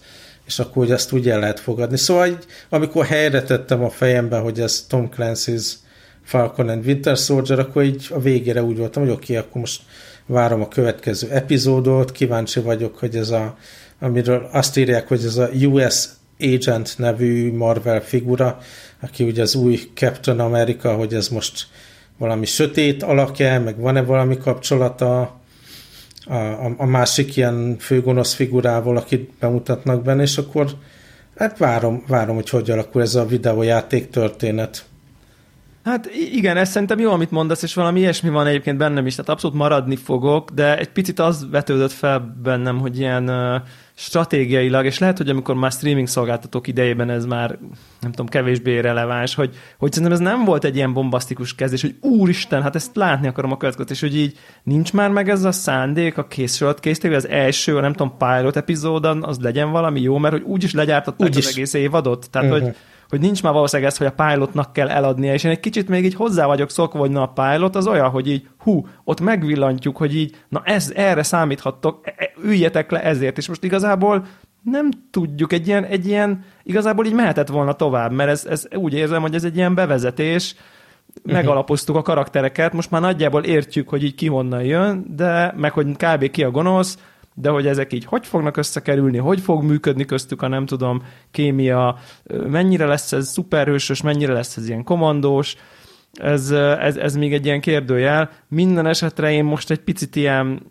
és 0.46 0.58
akkor 0.58 0.82
hogy 0.82 0.90
ezt 0.92 1.12
úgy 1.12 1.28
el 1.28 1.40
lehet 1.40 1.60
fogadni. 1.60 1.96
Szóval 1.96 2.26
így, 2.26 2.44
amikor 2.68 3.04
helyre 3.04 3.42
tettem 3.42 3.84
a 3.84 3.90
fejembe, 3.90 4.38
hogy 4.38 4.60
ez 4.60 4.86
Tom 4.88 5.08
Clancy's 5.16 5.72
Falcon 6.24 6.68
and 6.68 6.86
Winter 6.86 7.16
Soldier, 7.16 7.58
akkor 7.58 7.82
így 7.82 8.06
a 8.10 8.20
végére 8.20 8.62
úgy 8.62 8.76
voltam, 8.76 9.02
hogy 9.02 9.12
oké, 9.12 9.32
okay, 9.32 9.36
akkor 9.36 9.60
most 9.60 9.82
várom 10.26 10.60
a 10.60 10.68
következő 10.68 11.30
epizódot, 11.30 12.12
kíváncsi 12.12 12.60
vagyok, 12.60 12.98
hogy 12.98 13.16
ez 13.16 13.30
a, 13.30 13.56
amiről 14.00 14.48
azt 14.52 14.76
írják, 14.76 15.08
hogy 15.08 15.24
ez 15.24 15.36
a 15.36 15.48
US 15.48 16.08
Agent 16.40 16.94
nevű 16.98 17.52
Marvel 17.52 18.00
figura, 18.00 18.58
aki 19.00 19.24
ugye 19.24 19.42
az 19.42 19.54
új 19.54 19.80
Captain 19.94 20.40
America, 20.40 20.94
hogy 20.94 21.14
ez 21.14 21.28
most 21.28 21.66
valami 22.18 22.46
sötét 22.46 23.02
alakja, 23.02 23.60
meg 23.60 23.80
van-e 23.80 24.02
valami 24.02 24.38
kapcsolata 24.38 25.38
a, 26.26 26.34
a, 26.34 26.74
a 26.76 26.86
másik 26.86 27.36
ilyen 27.36 27.76
főgonosz 27.78 28.34
figurával, 28.34 28.96
akit 28.96 29.30
bemutatnak 29.40 30.02
benne, 30.02 30.22
és 30.22 30.38
akkor 30.38 30.66
hát 31.36 31.58
várom, 31.58 32.04
várom, 32.06 32.34
hogy 32.34 32.48
hogy 32.48 32.70
alakul 32.70 33.02
ez 33.02 33.14
a 33.14 33.26
videójáték 33.26 34.10
történet. 34.10 34.84
Hát 35.84 36.10
igen, 36.32 36.56
ez 36.56 36.70
szerintem 36.70 36.98
jó, 36.98 37.10
amit 37.12 37.30
mondasz, 37.30 37.62
és 37.62 37.74
valami 37.74 38.00
ilyesmi 38.00 38.28
van 38.28 38.46
egyébként 38.46 38.76
bennem 38.76 39.06
is, 39.06 39.14
tehát 39.14 39.30
abszolút 39.30 39.56
maradni 39.56 39.96
fogok, 39.96 40.50
de 40.50 40.78
egy 40.78 40.90
picit 40.90 41.18
az 41.18 41.50
vetődött 41.50 41.92
fel 41.92 42.36
bennem, 42.42 42.78
hogy 42.78 42.98
ilyen 42.98 43.30
stratégiailag, 44.02 44.84
és 44.84 44.98
lehet, 44.98 45.16
hogy 45.16 45.28
amikor 45.28 45.54
már 45.54 45.70
streaming 45.70 46.06
szolgáltatók 46.06 46.66
idejében 46.66 47.10
ez 47.10 47.24
már, 47.24 47.58
nem 48.00 48.10
tudom, 48.10 48.26
kevésbé 48.26 48.78
releváns, 48.78 49.34
hogy, 49.34 49.54
hogy 49.78 49.92
szerintem 49.92 50.18
ez 50.18 50.24
nem 50.24 50.44
volt 50.44 50.64
egy 50.64 50.76
ilyen 50.76 50.92
bombasztikus 50.92 51.54
kezdés, 51.54 51.80
hogy 51.80 51.94
úristen, 52.00 52.62
hát 52.62 52.74
ezt 52.74 52.96
látni 52.96 53.26
akarom 53.26 53.52
a 53.52 53.56
következőt, 53.56 53.90
és 53.90 54.00
hogy 54.00 54.16
így 54.16 54.38
nincs 54.62 54.92
már 54.92 55.10
meg 55.10 55.28
ez 55.28 55.44
a 55.44 55.52
szándék 55.52 56.18
a 56.18 56.26
készült 56.26 56.80
készítő, 56.80 57.14
az 57.14 57.28
első, 57.28 57.80
nem 57.80 57.92
tudom, 57.92 58.16
pilot 58.16 58.56
epizódon 58.56 59.24
az 59.24 59.38
legyen 59.38 59.70
valami 59.70 60.00
jó, 60.00 60.18
mert 60.18 60.34
hogy 60.34 60.42
úgyis 60.42 60.72
legyártották 60.72 61.28
úgy 61.28 61.36
az 61.36 61.48
egész 61.48 61.74
évadot, 61.74 62.30
tehát 62.30 62.50
uh-huh. 62.50 62.66
hogy 62.66 62.76
hogy 63.10 63.20
nincs 63.20 63.42
már 63.42 63.52
valószínűleg 63.52 63.90
ez, 63.90 63.98
hogy 63.98 64.06
a 64.06 64.24
pilotnak 64.24 64.72
kell 64.72 64.88
eladnia, 64.88 65.32
és 65.32 65.44
én 65.44 65.50
egy 65.50 65.60
kicsit 65.60 65.88
még 65.88 66.04
így 66.04 66.14
hozzá 66.14 66.46
vagyok 66.46 66.70
szokva, 66.70 66.98
hogy 66.98 67.10
na 67.10 67.22
a 67.22 67.26
pilot 67.26 67.76
az 67.76 67.86
olyan, 67.86 68.10
hogy 68.10 68.28
így 68.28 68.48
hú, 68.58 68.86
ott 69.04 69.20
megvillantjuk, 69.20 69.96
hogy 69.96 70.16
így, 70.16 70.36
na 70.48 70.62
ez, 70.64 70.92
erre 70.94 71.22
számíthattok, 71.22 72.00
e, 72.02 72.14
e, 72.16 72.30
üljetek 72.42 72.90
le 72.90 73.02
ezért, 73.02 73.38
és 73.38 73.48
most 73.48 73.64
igazából 73.64 74.26
nem 74.62 74.90
tudjuk, 75.10 75.52
egy 75.52 75.66
ilyen, 75.66 75.84
egy 75.84 76.06
ilyen 76.06 76.44
igazából 76.62 77.06
így 77.06 77.14
mehetett 77.14 77.48
volna 77.48 77.72
tovább, 77.72 78.12
mert 78.12 78.30
ez, 78.30 78.46
ez 78.46 78.66
úgy 78.74 78.94
érzem, 78.94 79.20
hogy 79.20 79.34
ez 79.34 79.44
egy 79.44 79.56
ilyen 79.56 79.74
bevezetés, 79.74 80.54
uh-huh. 80.54 81.32
megalapoztuk 81.32 81.96
a 81.96 82.02
karaktereket, 82.02 82.72
most 82.72 82.90
már 82.90 83.00
nagyjából 83.00 83.44
értjük, 83.44 83.88
hogy 83.88 84.04
így 84.04 84.14
ki 84.14 84.26
honnan 84.26 84.62
jön, 84.62 85.04
de 85.16 85.54
meg 85.56 85.72
hogy 85.72 85.86
kb. 85.96 86.30
ki 86.30 86.44
a 86.44 86.50
gonosz, 86.50 86.98
de 87.34 87.48
hogy 87.48 87.66
ezek 87.66 87.92
így 87.92 88.04
hogy 88.04 88.26
fognak 88.26 88.56
összekerülni, 88.56 89.18
hogy 89.18 89.40
fog 89.40 89.62
működni 89.62 90.04
köztük 90.04 90.42
a 90.42 90.48
nem 90.48 90.66
tudom, 90.66 91.02
kémia, 91.30 91.98
mennyire 92.48 92.86
lesz 92.86 93.12
ez 93.12 93.28
szuperhősös, 93.28 94.02
mennyire 94.02 94.32
lesz 94.32 94.56
ez 94.56 94.68
ilyen 94.68 94.84
komandós, 94.84 95.56
ez, 96.12 96.50
ez, 96.80 96.96
ez 96.96 97.16
még 97.16 97.32
egy 97.32 97.44
ilyen 97.44 97.60
kérdőjel. 97.60 98.30
Minden 98.48 98.86
esetre 98.86 99.32
én 99.32 99.44
most 99.44 99.70
egy 99.70 99.80
picit 99.80 100.16
ilyen, 100.16 100.62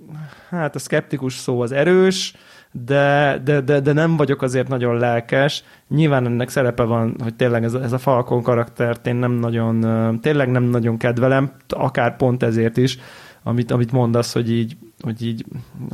hát 0.49 0.75
a 0.75 0.79
szkeptikus 0.79 1.33
szó 1.33 1.61
az 1.61 1.71
erős, 1.71 2.33
de, 2.71 3.41
de, 3.43 3.61
de, 3.61 3.79
de 3.79 3.93
nem 3.93 4.17
vagyok 4.17 4.41
azért 4.41 4.67
nagyon 4.67 4.97
lelkes. 4.97 5.63
Nyilván 5.87 6.25
ennek 6.25 6.49
szerepe 6.49 6.83
van, 6.83 7.15
hogy 7.23 7.35
tényleg 7.35 7.63
ez, 7.63 7.73
ez 7.73 7.91
a 7.91 7.97
Falcon 7.97 8.41
karaktert 8.41 9.07
én 9.07 9.15
nem 9.15 9.31
nagyon, 9.31 10.19
tényleg 10.21 10.51
nem 10.51 10.63
nagyon 10.63 10.97
kedvelem, 10.97 11.51
akár 11.67 12.15
pont 12.15 12.43
ezért 12.43 12.77
is, 12.77 12.97
amit, 13.43 13.71
amit 13.71 13.91
mondasz, 13.91 14.33
hogy 14.33 14.51
így, 14.51 14.77
hogy 15.01 15.25
így 15.25 15.45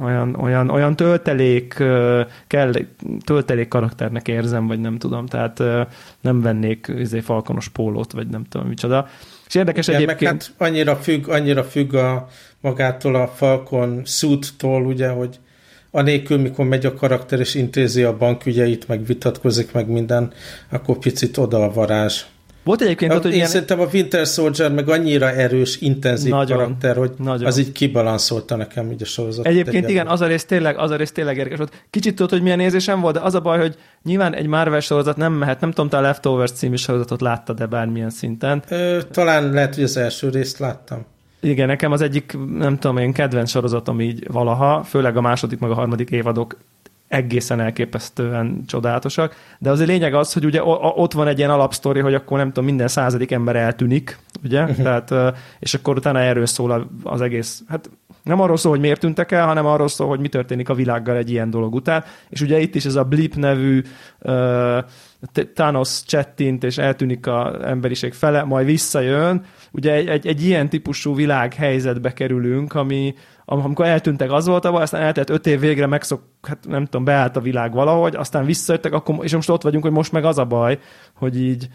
olyan, 0.01 0.35
olyan, 0.35 0.69
olyan 0.69 0.95
töltelék 0.95 1.83
kell, 2.47 2.73
töltelék 3.23 3.67
karakternek 3.67 4.27
érzem, 4.27 4.67
vagy 4.67 4.79
nem 4.79 4.97
tudom, 4.97 5.25
tehát 5.25 5.63
nem 6.21 6.41
vennék 6.41 6.91
izé, 6.97 7.19
falkonos 7.19 7.69
pólót, 7.69 8.11
vagy 8.11 8.27
nem 8.27 8.43
tudom 8.43 8.67
micsoda. 8.67 9.07
És 9.47 9.55
érdekes 9.55 9.87
Igen, 9.87 10.01
egyébként... 10.01 10.31
Meg 10.31 10.41
hát 10.41 10.53
annyira 10.57 10.95
függ, 10.95 11.27
annyira 11.27 11.63
függ 11.63 11.93
a 11.93 12.27
magától 12.61 13.15
a 13.15 13.27
Falcon 13.27 14.01
suit-tól, 14.05 14.85
ugye, 14.85 15.09
hogy 15.09 15.39
anélkül, 15.91 16.37
mikor 16.37 16.65
megy 16.65 16.85
a 16.85 16.93
karakter 16.93 17.39
és 17.39 17.55
intézi 17.55 18.03
a 18.03 18.17
bankügyeit, 18.17 18.87
meg 18.87 19.05
vitatkozik, 19.05 19.71
meg 19.71 19.87
minden, 19.87 20.33
akkor 20.69 20.97
picit 20.97 21.37
oda 21.37 21.63
a 21.63 21.73
varázs. 21.73 22.25
Volt 22.65 22.81
egyébként 22.81 23.11
a, 23.11 23.15
ott, 23.15 23.21
hogy 23.21 23.31
Én 23.31 23.37
ilyen... 23.37 23.49
szerintem 23.49 23.79
a 23.79 23.87
Winter 23.93 24.25
Soldier 24.25 24.71
meg 24.71 24.89
annyira 24.89 25.31
erős, 25.31 25.81
intenzív 25.81 26.31
nagyon, 26.31 26.57
karakter, 26.57 26.95
hogy 26.95 27.11
nagyon. 27.17 27.45
az 27.45 27.57
így 27.57 27.71
kibalanszolta 27.71 28.55
nekem 28.55 28.91
így 28.91 29.01
a 29.01 29.05
sorozat. 29.05 29.45
Egyébként 29.45 29.89
igen, 29.89 30.07
az 30.07 30.21
a 30.21 30.27
rész 30.27 30.45
tényleg, 30.45 30.77
az 30.77 30.91
a 30.91 30.95
rész 30.95 31.11
tényleg 31.11 31.37
érdekes 31.37 31.57
volt. 31.57 31.85
Kicsit 31.89 32.15
tudod, 32.15 32.31
hogy 32.31 32.41
milyen 32.41 32.59
érzésem 32.59 33.01
volt, 33.01 33.13
de 33.13 33.19
az 33.19 33.35
a 33.35 33.39
baj, 33.39 33.59
hogy 33.59 33.75
nyilván 34.03 34.33
egy 34.33 34.47
Marvel 34.47 34.79
sorozat 34.79 35.17
nem 35.17 35.33
mehet, 35.33 35.59
nem 35.59 35.71
tudom, 35.71 35.89
te 35.89 35.97
a 35.97 36.01
Leftovers 36.01 36.51
című 36.51 36.75
sorozatot 36.75 37.21
láttad 37.21 37.57
de 37.57 37.65
bármilyen 37.65 38.09
szinten. 38.09 38.63
Ö, 38.69 38.99
talán 39.11 39.49
lehet, 39.49 39.75
hogy 39.75 39.83
az 39.83 39.97
első 39.97 40.29
részt 40.29 40.57
láttam. 40.57 41.05
Igen, 41.39 41.67
nekem 41.67 41.91
az 41.91 42.01
egyik, 42.01 42.37
nem 42.57 42.77
tudom 42.77 42.97
én, 42.97 43.13
kedvenc 43.13 43.49
sorozatom 43.49 44.01
így 44.01 44.31
valaha, 44.31 44.83
főleg 44.83 45.17
a 45.17 45.21
második, 45.21 45.59
meg 45.59 45.71
a 45.71 45.73
harmadik 45.73 46.09
évadok 46.09 46.57
egészen 47.07 47.59
elképesztően 47.59 48.63
csodálatosak, 48.67 49.35
de 49.59 49.69
az 49.69 49.79
a 49.79 49.83
lényeg 49.83 50.13
az, 50.13 50.33
hogy 50.33 50.45
ugye 50.45 50.61
ott 50.95 51.13
van 51.13 51.27
egy 51.27 51.37
ilyen 51.37 51.49
alapsztori, 51.49 51.99
hogy 51.99 52.13
akkor 52.13 52.37
nem 52.37 52.47
tudom, 52.47 52.65
minden 52.65 52.87
századik 52.87 53.31
ember 53.31 53.55
eltűnik, 53.55 54.19
ugye, 54.43 54.61
uh-huh. 54.61 54.83
tehát, 54.83 55.35
és 55.59 55.73
akkor 55.73 55.97
utána 55.97 56.19
erről 56.19 56.45
szól 56.45 56.89
az 57.03 57.21
egész, 57.21 57.63
hát 57.67 57.89
nem 58.25 58.39
arról 58.39 58.57
szól, 58.57 58.71
hogy 58.71 58.81
miért 58.81 58.99
tűntek 58.99 59.31
el, 59.31 59.45
hanem 59.45 59.65
arról 59.65 59.87
szól, 59.87 60.07
hogy 60.07 60.19
mi 60.19 60.27
történik 60.27 60.69
a 60.69 60.73
világgal 60.73 61.15
egy 61.15 61.31
ilyen 61.31 61.49
dolog 61.49 61.73
után, 61.73 62.03
és 62.29 62.41
ugye 62.41 62.59
itt 62.59 62.75
is 62.75 62.85
ez 62.85 62.95
a 62.95 63.03
Blip 63.03 63.35
nevű 63.35 63.81
uh, 64.19 64.77
Thanos 65.53 66.03
csettint, 66.03 66.63
és 66.63 66.77
eltűnik 66.77 67.27
az 67.27 67.61
emberiség 67.61 68.13
fele, 68.13 68.43
majd 68.43 68.65
visszajön, 68.65 69.43
ugye 69.71 69.93
egy, 69.93 70.07
egy, 70.07 70.27
egy 70.27 70.43
ilyen 70.43 70.69
típusú 70.69 71.15
világhelyzetbe 71.15 72.13
kerülünk, 72.13 72.73
ami, 72.73 73.13
amikor 73.45 73.85
eltűntek 73.85 74.31
az 74.31 74.45
volt 74.45 74.65
a 74.65 74.71
baj, 74.71 74.81
aztán 74.81 75.01
eltelt 75.01 75.29
öt 75.29 75.47
év 75.47 75.59
végre 75.59 75.85
megszok, 75.85 76.21
hát 76.41 76.67
nem 76.67 76.85
tudom, 76.85 77.03
beállt 77.03 77.35
a 77.35 77.41
világ 77.41 77.73
valahogy, 77.73 78.15
aztán 78.15 78.45
visszajöttek, 78.45 78.93
akkor, 78.93 79.15
és 79.21 79.33
most 79.33 79.49
ott 79.49 79.63
vagyunk, 79.63 79.83
hogy 79.83 79.93
most 79.93 80.11
meg 80.11 80.25
az 80.25 80.37
a 80.37 80.45
baj, 80.45 80.79
hogy 81.13 81.41
így, 81.41 81.67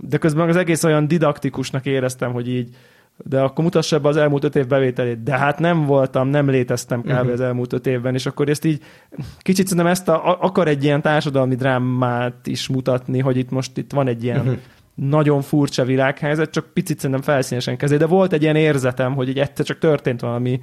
de 0.00 0.16
közben 0.16 0.48
az 0.48 0.56
egész 0.56 0.84
olyan 0.84 1.08
didaktikusnak 1.08 1.86
éreztem, 1.86 2.32
hogy 2.32 2.48
így, 2.48 2.76
de 3.16 3.40
akkor 3.40 3.64
mutassa 3.64 3.98
be 3.98 4.08
az 4.08 4.16
elmúlt 4.16 4.44
öt 4.44 4.56
év 4.56 4.66
bevételét. 4.66 5.22
De 5.22 5.38
hát 5.38 5.58
nem 5.58 5.86
voltam, 5.86 6.28
nem 6.28 6.48
léteztem 6.48 7.00
kb. 7.00 7.08
Uh-huh. 7.08 7.32
az 7.32 7.40
elmúlt 7.40 7.72
öt 7.72 7.86
évben, 7.86 8.14
és 8.14 8.26
akkor 8.26 8.48
ezt 8.48 8.64
így 8.64 8.82
kicsit 9.38 9.66
szerintem 9.66 9.92
ezt 9.92 10.08
a, 10.08 10.42
akar 10.42 10.68
egy 10.68 10.84
ilyen 10.84 11.02
társadalmi 11.02 11.54
drámát 11.54 12.46
is 12.46 12.68
mutatni, 12.68 13.20
hogy 13.20 13.36
itt 13.36 13.50
most 13.50 13.78
itt 13.78 13.92
van 13.92 14.08
egy 14.08 14.24
ilyen 14.24 14.38
uh-huh 14.38 14.58
nagyon 14.94 15.42
furcsa 15.42 15.84
világhelyzet, 15.84 16.50
csak 16.50 16.66
picit 16.72 16.98
szerintem 16.98 17.24
felszínesen 17.24 17.76
kezdő, 17.76 17.96
de 17.96 18.06
volt 18.06 18.32
egy 18.32 18.42
ilyen 18.42 18.56
érzetem, 18.56 19.14
hogy 19.14 19.28
így 19.28 19.38
egyszer 19.38 19.64
csak 19.64 19.78
történt 19.78 20.20
valami, 20.20 20.60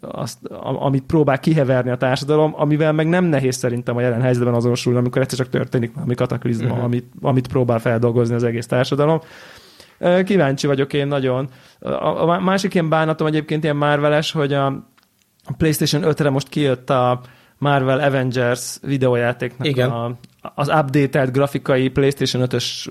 azt, 0.00 0.38
amit 0.60 1.02
próbál 1.02 1.38
kiheverni 1.38 1.90
a 1.90 1.96
társadalom, 1.96 2.52
amivel 2.56 2.92
meg 2.92 3.08
nem 3.08 3.24
nehéz 3.24 3.56
szerintem 3.56 3.96
a 3.96 4.00
jelen 4.00 4.20
helyzetben 4.20 4.54
azonosulni, 4.54 4.98
amikor 4.98 5.22
egyszer 5.22 5.38
csak 5.38 5.48
történik 5.48 5.94
valami 5.94 6.14
kataklizma, 6.14 6.68
uh-huh. 6.68 6.84
amit, 6.84 7.06
amit 7.20 7.48
próbál 7.48 7.78
feldolgozni 7.78 8.34
az 8.34 8.44
egész 8.44 8.66
társadalom. 8.66 9.20
Kíváncsi 10.24 10.66
vagyok 10.66 10.92
én 10.92 11.06
nagyon. 11.06 11.48
A, 11.80 12.28
a 12.28 12.40
másik 12.40 12.74
ilyen 12.74 12.88
bánatom 12.88 13.26
egyébként 13.26 13.64
ilyen 13.64 13.76
márveles, 13.76 14.32
hogy 14.32 14.52
a 14.52 14.84
PlayStation 15.56 16.02
5-re 16.04 16.30
most 16.30 16.48
kijött 16.48 16.90
a 16.90 17.20
Marvel 17.58 18.00
Avengers 18.00 18.76
videójátéknak 18.82 19.66
Igen. 19.66 19.90
A, 19.90 20.12
az 20.54 20.68
updated 20.68 21.30
grafikai 21.30 21.88
PlayStation 21.88 22.46
5-ös 22.50 22.90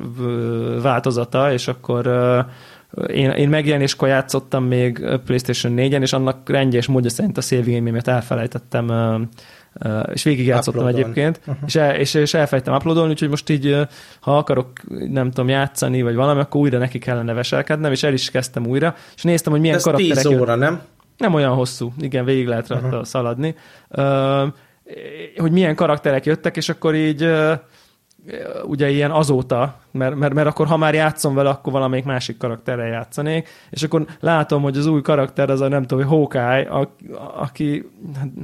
változata, 0.82 1.52
és 1.52 1.68
akkor 1.68 2.08
én, 3.08 3.30
én 3.30 3.50
megjelenéskor 3.50 4.08
játszottam 4.08 4.64
még 4.64 5.06
PlayStation 5.26 5.74
4-en, 5.78 6.02
és 6.02 6.14
annak 6.14 6.50
rendjes 6.50 6.88
módja 6.88 7.10
szerint 7.10 7.38
a 7.38 7.42
szélvigénymémet 7.42 8.08
elfelejtettem 8.08 8.88
és 10.14 10.24
végigjátszottam 10.24 10.82
Uploadon. 10.82 11.02
egyébként, 11.02 11.40
uh-huh. 11.40 11.56
és, 11.66 11.76
el, 11.76 11.96
és, 11.96 12.14
és 12.14 12.34
elfejtem 12.34 12.74
uploadolni, 12.74 13.10
úgyhogy 13.10 13.30
most 13.30 13.50
így, 13.50 13.78
ha 14.20 14.38
akarok, 14.38 14.72
nem 14.88 15.32
tudom, 15.32 15.50
játszani, 15.50 16.02
vagy 16.02 16.16
valami, 16.16 16.40
akkor 16.40 16.62
újra 16.62 16.78
neki 16.78 17.00
kellene 17.00 17.34
veselkednem, 17.34 17.92
és 17.92 18.04
el 18.04 18.14
is 18.14 18.32
kezdtem 18.32 18.66
újra, 18.66 18.96
és 19.16 19.24
néztem, 19.24 19.52
hogy 19.52 19.62
milyen 19.62 19.76
Ez 19.76 19.84
karakterek... 19.84 20.24
10 20.24 20.26
óra, 20.26 20.56
nem? 20.56 20.82
Nem 21.18 21.34
olyan 21.34 21.54
hosszú, 21.54 21.94
igen, 22.00 22.26
végig 22.26 22.48
lehet 22.48 22.68
rajta 22.68 22.88
uh-huh. 22.88 23.04
szaladni. 23.04 23.56
Uh, 23.90 24.48
hogy 25.38 25.52
milyen 25.52 25.76
karakterek 25.76 26.26
jöttek, 26.26 26.58
és 26.58 26.70
akkor 26.70 26.96
így 26.96 27.30
ugye 28.64 28.90
ilyen 28.90 29.12
azóta, 29.12 29.80
mert, 29.92 30.16
mert, 30.16 30.34
mert 30.34 30.48
akkor 30.48 30.68
ha 30.68 30.78
már 30.78 30.94
játszom 30.94 31.36
vele, 31.36 31.50
akkor 31.50 31.74
valamelyik 31.74 32.06
másik 32.06 32.38
karakterrel 32.38 32.88
játszanék, 32.88 33.48
és 33.70 33.84
akkor 33.84 34.06
látom, 34.20 34.62
hogy 34.62 34.78
az 34.78 34.86
új 34.86 35.02
karakter 35.02 35.50
az 35.50 35.62
a 35.62 35.68
nem 35.68 35.86
tudom, 35.86 36.08
Hawkeye, 36.08 36.62
a, 36.62 36.96
aki... 37.38 37.90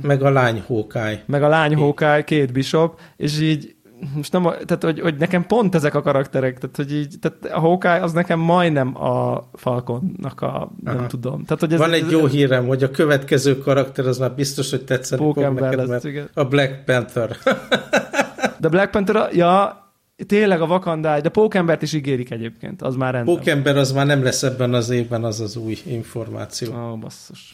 Meg 0.01 0.23
a 0.23 0.29
lány 0.29 0.63
Hawkeye. 0.67 1.23
Meg 1.25 1.43
a 1.43 1.47
lány 1.47 1.75
Hawkeye, 1.75 2.23
két 2.23 2.51
bishop, 2.51 2.99
és 3.17 3.39
így 3.39 3.75
most 4.15 4.31
nem, 4.31 4.43
tehát 4.43 4.83
hogy, 4.83 4.99
hogy, 4.99 5.15
nekem 5.15 5.45
pont 5.45 5.75
ezek 5.75 5.95
a 5.95 6.01
karakterek, 6.01 6.57
tehát 6.59 6.75
hogy 6.75 6.93
így, 6.93 7.15
tehát 7.21 7.57
a 7.57 7.59
Hawkeye 7.59 8.01
az 8.01 8.11
nekem 8.11 8.39
majdnem 8.39 9.03
a 9.03 9.43
Falconnak 9.53 10.41
a, 10.41 10.71
nem 10.83 10.97
Aha. 10.97 11.07
tudom. 11.07 11.43
Tehát, 11.43 11.59
hogy 11.59 11.73
ez, 11.73 11.79
Van 11.79 11.93
egy 11.93 12.11
jó 12.11 12.25
hírem, 12.25 12.67
hogy 12.67 12.83
a 12.83 12.91
következő 12.91 13.57
karakter 13.57 14.07
az 14.07 14.17
már 14.17 14.31
biztos, 14.31 14.69
hogy 14.69 14.83
tetszeni 14.83 15.21
fog 15.21 15.37
neked, 15.37 15.75
lesz, 15.75 15.87
mert 15.87 16.03
igen. 16.03 16.29
a 16.33 16.43
Black 16.43 16.83
Panther. 16.85 17.35
De 18.59 18.67
Black 18.67 18.91
Panther, 18.91 19.29
ja, 19.33 19.83
tényleg 20.27 20.61
a 20.61 20.65
Wakanda, 20.65 21.21
de 21.21 21.29
Pókembert 21.29 21.81
is 21.81 21.93
ígérik 21.93 22.31
egyébként, 22.31 22.81
az 22.81 22.95
már 22.95 23.13
rendben. 23.13 23.35
Pókember 23.35 23.77
az 23.77 23.91
már 23.91 24.05
nem 24.05 24.23
lesz 24.23 24.43
ebben 24.43 24.73
az 24.73 24.89
évben, 24.89 25.23
az 25.23 25.39
az 25.39 25.55
új 25.55 25.77
információ. 25.85 26.73
Ó, 26.73 26.91
oh, 26.91 26.99
basszus. 26.99 27.53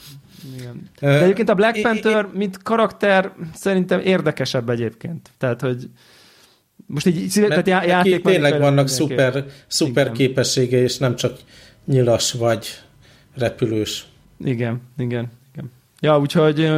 Igen. 0.57 0.89
De 0.99 1.21
egyébként 1.21 1.49
a 1.49 1.55
Black 1.55 1.81
Panther, 1.81 2.27
mint 2.33 2.63
karakter, 2.63 3.31
szerintem 3.53 3.99
érdekesebb 3.99 4.69
egyébként. 4.69 5.29
Tehát, 5.37 5.61
hogy 5.61 5.89
most 6.85 7.05
így 7.05 7.45
tehát 7.47 7.67
já- 7.67 7.85
játék 7.85 8.23
tényleg 8.23 8.59
vannak 8.59 8.87
szuper, 8.87 9.45
szuper 9.67 10.03
igen. 10.03 10.15
képessége, 10.15 10.81
és 10.81 10.97
nem 10.97 11.15
csak 11.15 11.37
nyilas 11.85 12.33
vagy 12.33 12.67
repülős. 13.35 14.05
Igen, 14.43 14.81
igen, 14.97 15.31
igen. 15.53 15.71
Ja, 15.99 16.19
úgyhogy 16.19 16.71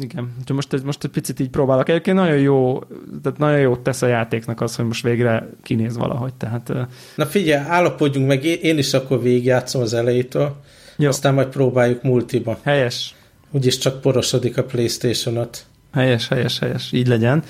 igen, 0.00 0.34
úgyhogy 0.38 0.56
most, 0.56 0.84
most 0.84 1.04
egy 1.04 1.10
picit 1.10 1.40
így 1.40 1.50
próbálok. 1.50 1.88
Egyébként 1.88 2.16
nagyon 2.16 2.38
jó, 2.38 2.78
tehát 3.22 3.38
nagyon 3.38 3.58
jót 3.60 3.80
tesz 3.80 4.02
a 4.02 4.06
játéknak 4.06 4.60
az, 4.60 4.76
hogy 4.76 4.84
most 4.84 5.02
végre 5.02 5.48
kinéz 5.62 5.96
valahogy. 5.96 6.34
Tehát, 6.34 6.72
Na 7.16 7.26
figyelj, 7.26 7.64
állapodjunk 7.68 8.26
meg, 8.26 8.44
én 8.44 8.78
is 8.78 8.94
akkor 8.94 9.22
végigjátszom 9.22 9.82
az 9.82 9.94
elejétől, 9.94 10.56
jó. 10.96 11.08
aztán 11.08 11.34
majd 11.34 11.48
próbáljuk 11.48 12.02
multiba. 12.02 12.58
Helyes. 12.62 13.14
Úgyis 13.50 13.78
csak 13.78 14.00
porosodik 14.00 14.58
a 14.58 14.64
Playstation-ot. 14.64 15.64
Helyes, 15.92 16.28
helyes, 16.28 16.58
helyes, 16.58 16.92
így 16.92 17.06
legyen. 17.06 17.42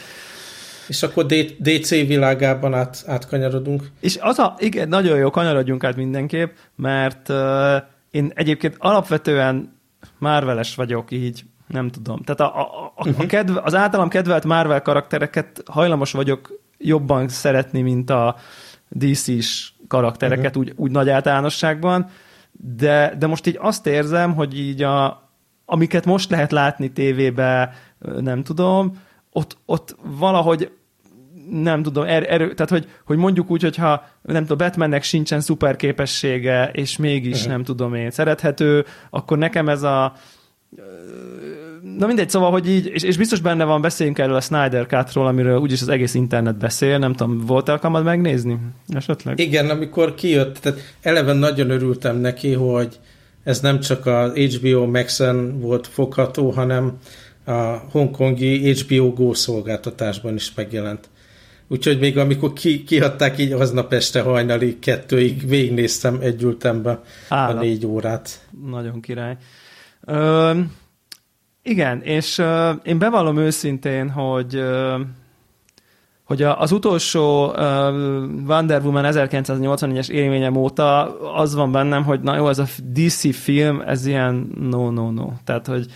És 0.89 1.03
akkor 1.03 1.27
DC 1.59 1.89
világában 1.91 2.75
át, 2.75 3.03
átkanyarodunk. 3.07 3.91
És 4.01 4.19
az 4.21 4.39
a, 4.39 4.55
igen, 4.59 4.89
nagyon 4.89 5.19
jó, 5.19 5.31
kanyarodjunk 5.31 5.85
át 5.85 5.97
mindenképp, 5.97 6.57
mert 6.77 7.29
uh, 7.29 7.37
én 8.11 8.33
egyébként 8.35 8.75
alapvetően 8.79 9.79
Marveles 10.19 10.75
vagyok 10.75 11.11
így, 11.11 11.45
nem 11.71 11.89
tudom. 11.89 12.23
Tehát 12.23 12.41
a, 12.41 12.61
a, 12.61 12.93
a, 12.97 13.09
uh-huh. 13.09 13.25
a 13.25 13.27
kedve, 13.27 13.61
az 13.65 13.75
általam 13.75 14.09
kedvelt 14.09 14.45
Marvel 14.45 14.83
karaktereket 14.83 15.63
hajlamos 15.67 16.13
vagyok 16.13 16.61
jobban 16.79 17.29
szeretni, 17.29 17.81
mint 17.81 18.11
a 18.11 18.37
DC-s 18.89 19.73
karaktereket, 19.89 20.57
uh-huh. 20.57 20.63
úgy, 20.63 20.73
úgy 20.77 20.91
nagy 20.91 21.09
általánosságban, 21.09 22.07
de, 22.53 23.15
de 23.19 23.27
most 23.27 23.47
így 23.47 23.59
azt 23.61 23.87
érzem, 23.87 24.35
hogy 24.35 24.59
így 24.59 24.83
a, 24.83 25.29
amiket 25.65 26.05
most 26.05 26.31
lehet 26.31 26.53
látni 26.53 26.93
tévébe, 26.93 27.75
nem 28.21 28.43
tudom, 28.43 29.03
ott, 29.33 29.57
ott 29.67 29.97
valahogy 30.03 30.73
nem 31.51 31.83
tudom, 31.83 32.05
er, 32.05 32.33
erő, 32.33 32.55
tehát 32.55 32.71
hogy, 32.71 32.89
hogy 33.05 33.17
mondjuk 33.17 33.51
úgy, 33.51 33.63
hogyha 33.63 34.05
nem 34.23 34.43
tudom, 34.43 34.57
Batmannek 34.57 35.03
sincsen 35.03 35.41
szuper 35.41 35.77
képessége, 35.77 36.71
és 36.73 36.97
mégis 36.97 37.37
uh-huh. 37.37 37.51
nem 37.53 37.65
tudom 37.65 37.95
én 37.95 38.11
szerethető, 38.11 38.85
akkor 39.11 39.39
nekem 39.39 39.69
ez 39.69 39.83
a 39.83 40.13
Na 41.99 42.07
mindegy, 42.07 42.31
szóval, 42.31 42.51
hogy 42.51 42.69
így, 42.69 42.87
és, 42.87 43.03
és 43.03 43.17
biztos 43.17 43.41
benne 43.41 43.65
van, 43.65 43.81
beszéljünk 43.81 44.19
erről 44.19 44.35
a 44.35 44.41
Snyder 44.41 44.87
Cut-ról, 44.87 45.27
amiről 45.27 45.59
úgyis 45.59 45.81
az 45.81 45.89
egész 45.89 46.15
internet 46.15 46.59
beszél, 46.59 46.99
nem 46.99 47.13
tudom, 47.13 47.47
volt 47.47 47.69
alkalmad 47.69 48.05
megnézni 48.05 48.59
esetleg? 48.89 49.39
Igen, 49.39 49.71
amikor 49.71 50.15
kijött, 50.15 50.57
tehát 50.59 50.81
eleve 51.03 51.33
nagyon 51.33 51.71
örültem 51.71 52.17
neki, 52.17 52.53
hogy 52.53 52.99
ez 53.45 53.61
nem 53.61 53.81
csak 53.81 54.07
a 54.07 54.33
HBO 54.33 54.87
Max-en 54.87 55.61
volt 55.61 55.87
fogható, 55.87 56.51
hanem 56.51 56.99
a 57.45 57.53
hongkongi 57.91 58.75
HBO 58.75 59.13
Go 59.13 59.35
szolgáltatásban 59.35 60.35
is 60.35 60.55
megjelent. 60.55 61.09
Úgyhogy 61.69 61.99
még 61.99 62.19
amikor 62.19 62.53
ki, 62.53 62.85
kiadták 62.85 63.39
így 63.39 63.53
aznap 63.53 63.93
este 63.93 64.21
hajnali 64.21 64.79
kettőig, 64.79 65.49
végignéztem 65.49 66.19
egy 66.21 66.43
ültembe 66.43 67.01
a 67.29 67.53
négy 67.53 67.87
órát. 67.87 68.47
Nagyon 68.67 69.01
király. 69.01 69.37
Igen, 71.63 72.03
és 72.03 72.39
ö, 72.39 72.71
én 72.83 72.99
bevallom 72.99 73.37
őszintén, 73.37 74.11
hogy 74.11 74.55
ö, 74.55 75.01
hogy 76.25 76.43
az 76.43 76.73
utolsó 76.73 77.47
uh, 77.47 77.57
Wonder 78.47 78.83
Woman 78.85 79.05
1984-es 79.07 80.09
élményem 80.09 80.57
óta 80.57 81.21
az 81.35 81.55
van 81.55 81.73
bennem, 81.73 82.05
hogy 82.05 82.21
na 82.21 82.37
jó, 82.37 82.49
ez 82.49 82.59
a 82.59 82.67
DC 82.93 83.35
film, 83.37 83.81
ez 83.81 84.07
ilyen 84.07 84.51
no-no-no. 84.61 85.33
Tehát, 85.45 85.67
hogy 85.67 85.87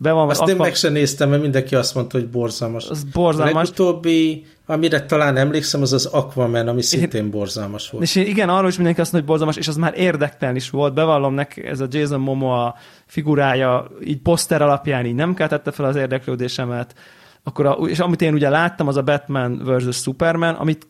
be 0.00 0.12
van, 0.12 0.28
azt 0.28 0.48
én 0.48 0.56
meg 0.56 0.74
sem 0.74 0.92
néztem, 0.92 1.28
mert 1.28 1.42
mindenki 1.42 1.74
azt 1.74 1.94
mondta, 1.94 2.18
hogy 2.18 2.28
borzalmas. 2.28 2.88
Az 2.88 3.04
borzalmas. 3.04 3.52
A 3.52 3.56
legutóbbi, 3.56 4.46
amire 4.66 5.06
talán 5.06 5.36
emlékszem, 5.36 5.82
az 5.82 5.92
az 5.92 6.06
Aquaman, 6.06 6.68
ami 6.68 6.82
szintén 6.82 7.24
én, 7.24 7.30
borzalmas 7.30 7.90
volt. 7.90 8.04
És 8.04 8.14
igen, 8.14 8.48
arról 8.48 8.68
is 8.68 8.76
mindenki 8.76 9.00
azt 9.00 9.12
mondta, 9.12 9.30
hogy 9.30 9.38
borzalmas, 9.38 9.56
és 9.56 9.68
az 9.68 9.76
már 9.76 9.98
érdektelen 9.98 10.56
is 10.56 10.70
volt. 10.70 10.94
Bevallom 10.94 11.34
neki, 11.34 11.64
ez 11.64 11.80
a 11.80 11.86
Jason 11.90 12.20
Momoa 12.20 12.76
figurája 13.06 13.90
így 14.04 14.20
poszter 14.20 14.62
alapján 14.62 15.06
így 15.06 15.14
nem 15.14 15.34
keltette 15.34 15.70
fel 15.70 15.86
az 15.86 15.96
érdeklődésemet. 15.96 16.94
Akkor 17.42 17.66
a, 17.66 17.72
és 17.72 17.98
amit 17.98 18.22
én 18.22 18.34
ugye 18.34 18.48
láttam, 18.48 18.88
az 18.88 18.96
a 18.96 19.02
Batman 19.02 19.62
vs. 19.64 19.96
Superman, 19.96 20.54
amit 20.54 20.86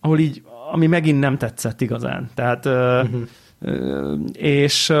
ahol 0.00 0.18
így, 0.18 0.42
ami 0.72 0.86
megint 0.86 1.20
nem 1.20 1.38
tetszett 1.38 1.80
igazán. 1.80 2.30
Tehát 2.34 2.66
uh-huh 2.66 3.22
és, 4.32 4.92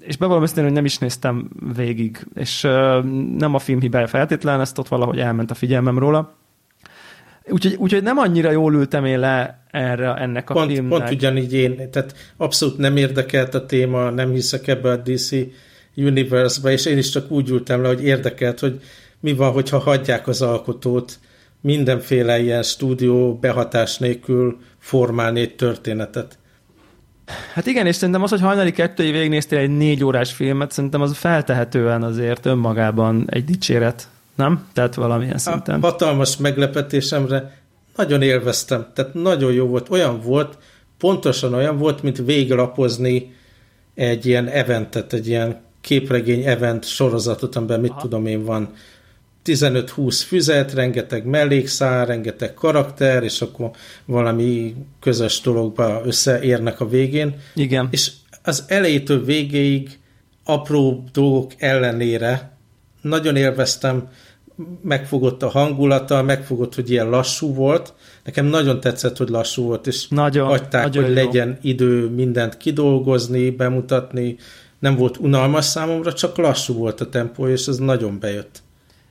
és 0.00 0.16
bevallom 0.16 0.42
őszintén, 0.42 0.64
hogy 0.64 0.72
nem 0.72 0.84
is 0.84 0.98
néztem 0.98 1.50
végig, 1.76 2.26
és 2.34 2.60
nem 3.36 3.54
a 3.54 3.58
film 3.58 3.80
hibája 3.80 4.06
feltétlen, 4.06 4.60
ezt 4.60 4.78
ott 4.78 4.88
valahogy 4.88 5.18
elment 5.18 5.50
a 5.50 5.54
figyelmem 5.54 5.98
róla. 5.98 6.34
Úgyhogy, 7.48 7.74
úgyhogy 7.78 8.02
nem 8.02 8.18
annyira 8.18 8.50
jól 8.50 8.74
ültem 8.74 9.04
én 9.04 9.18
le 9.18 9.64
erre, 9.70 10.14
ennek 10.14 10.50
a 10.50 10.54
pont, 10.54 10.70
filmnek. 10.70 10.98
Pont 10.98 11.10
ugyanígy 11.10 11.54
én, 11.54 11.90
tehát 11.90 12.14
abszolút 12.36 12.78
nem 12.78 12.96
érdekelt 12.96 13.54
a 13.54 13.66
téma, 13.66 14.10
nem 14.10 14.30
hiszek 14.30 14.66
ebbe 14.66 14.90
a 14.90 14.96
DC 14.96 15.30
Universe-be, 15.96 16.70
és 16.70 16.86
én 16.86 16.98
is 16.98 17.10
csak 17.10 17.30
úgy 17.30 17.48
ültem 17.48 17.82
le, 17.82 17.88
hogy 17.88 18.04
érdekelt, 18.04 18.60
hogy 18.60 18.80
mi 19.20 19.34
van, 19.34 19.52
hogyha 19.52 19.78
hagyják 19.78 20.28
az 20.28 20.42
alkotót 20.42 21.18
mindenféle 21.60 22.38
ilyen 22.38 22.62
stúdió 22.62 23.34
behatás 23.34 23.98
nélkül 23.98 24.58
formálni 24.78 25.40
egy 25.40 25.54
történetet. 25.54 26.38
Hát 27.26 27.66
igen, 27.66 27.86
és 27.86 27.94
szerintem 27.94 28.22
az, 28.22 28.30
hogy 28.30 28.40
hajnali 28.40 28.72
kettői 28.72 29.10
végignéztél 29.10 29.58
egy 29.58 29.76
négy 29.76 30.04
órás 30.04 30.32
filmet, 30.32 30.72
szerintem 30.72 31.00
az 31.00 31.16
feltehetően 31.16 32.02
azért 32.02 32.46
önmagában 32.46 33.24
egy 33.30 33.44
dicséret, 33.44 34.08
nem? 34.34 34.66
Tehát 34.72 34.94
valamilyen 34.94 35.38
szinten. 35.38 35.80
A 35.80 35.86
hatalmas 35.86 36.36
meglepetésemre 36.36 37.58
nagyon 37.96 38.22
élveztem, 38.22 38.86
tehát 38.94 39.14
nagyon 39.14 39.52
jó 39.52 39.66
volt. 39.66 39.90
Olyan 39.90 40.20
volt, 40.20 40.58
pontosan 40.98 41.54
olyan 41.54 41.78
volt, 41.78 42.02
mint 42.02 42.18
véglapozni 42.18 43.34
egy 43.94 44.26
ilyen 44.26 44.48
eventet, 44.48 45.12
egy 45.12 45.28
ilyen 45.28 45.60
képregény 45.80 46.42
event 46.42 46.84
sorozatot, 46.84 47.56
amiben 47.56 47.80
mit 47.80 47.90
Aha. 47.90 48.00
tudom 48.00 48.26
én 48.26 48.44
van 48.44 48.68
15-20 49.44 50.22
füzet, 50.26 50.72
rengeteg 50.72 51.24
mellékszár, 51.24 52.06
rengeteg 52.06 52.54
karakter, 52.54 53.22
és 53.22 53.40
akkor 53.40 53.70
valami 54.04 54.74
közös 55.00 55.40
dologba 55.40 56.00
összeérnek 56.04 56.80
a 56.80 56.88
végén. 56.88 57.36
Igen. 57.54 57.88
És 57.90 58.10
az 58.42 58.64
elejétől 58.66 59.24
végéig 59.24 59.98
apró 60.44 61.04
dolgok 61.12 61.52
ellenére 61.58 62.56
nagyon 63.00 63.36
élveztem, 63.36 64.08
megfogott 64.82 65.42
a 65.42 65.48
hangulata, 65.48 66.22
megfogott, 66.22 66.74
hogy 66.74 66.90
ilyen 66.90 67.08
lassú 67.08 67.54
volt. 67.54 67.94
Nekem 68.24 68.46
nagyon 68.46 68.80
tetszett, 68.80 69.16
hogy 69.16 69.28
lassú 69.28 69.62
volt, 69.62 69.86
és 69.86 70.08
nagyon, 70.08 70.46
hagyták, 70.46 70.84
nagyon 70.84 71.04
hogy 71.04 71.16
jó. 71.16 71.24
legyen 71.24 71.58
idő 71.62 72.08
mindent 72.08 72.56
kidolgozni, 72.56 73.50
bemutatni. 73.50 74.36
Nem 74.78 74.96
volt 74.96 75.16
unalmas 75.16 75.64
számomra, 75.64 76.12
csak 76.12 76.36
lassú 76.36 76.74
volt 76.74 77.00
a 77.00 77.08
tempó, 77.08 77.48
és 77.48 77.66
ez 77.66 77.76
nagyon 77.76 78.18
bejött. 78.18 78.62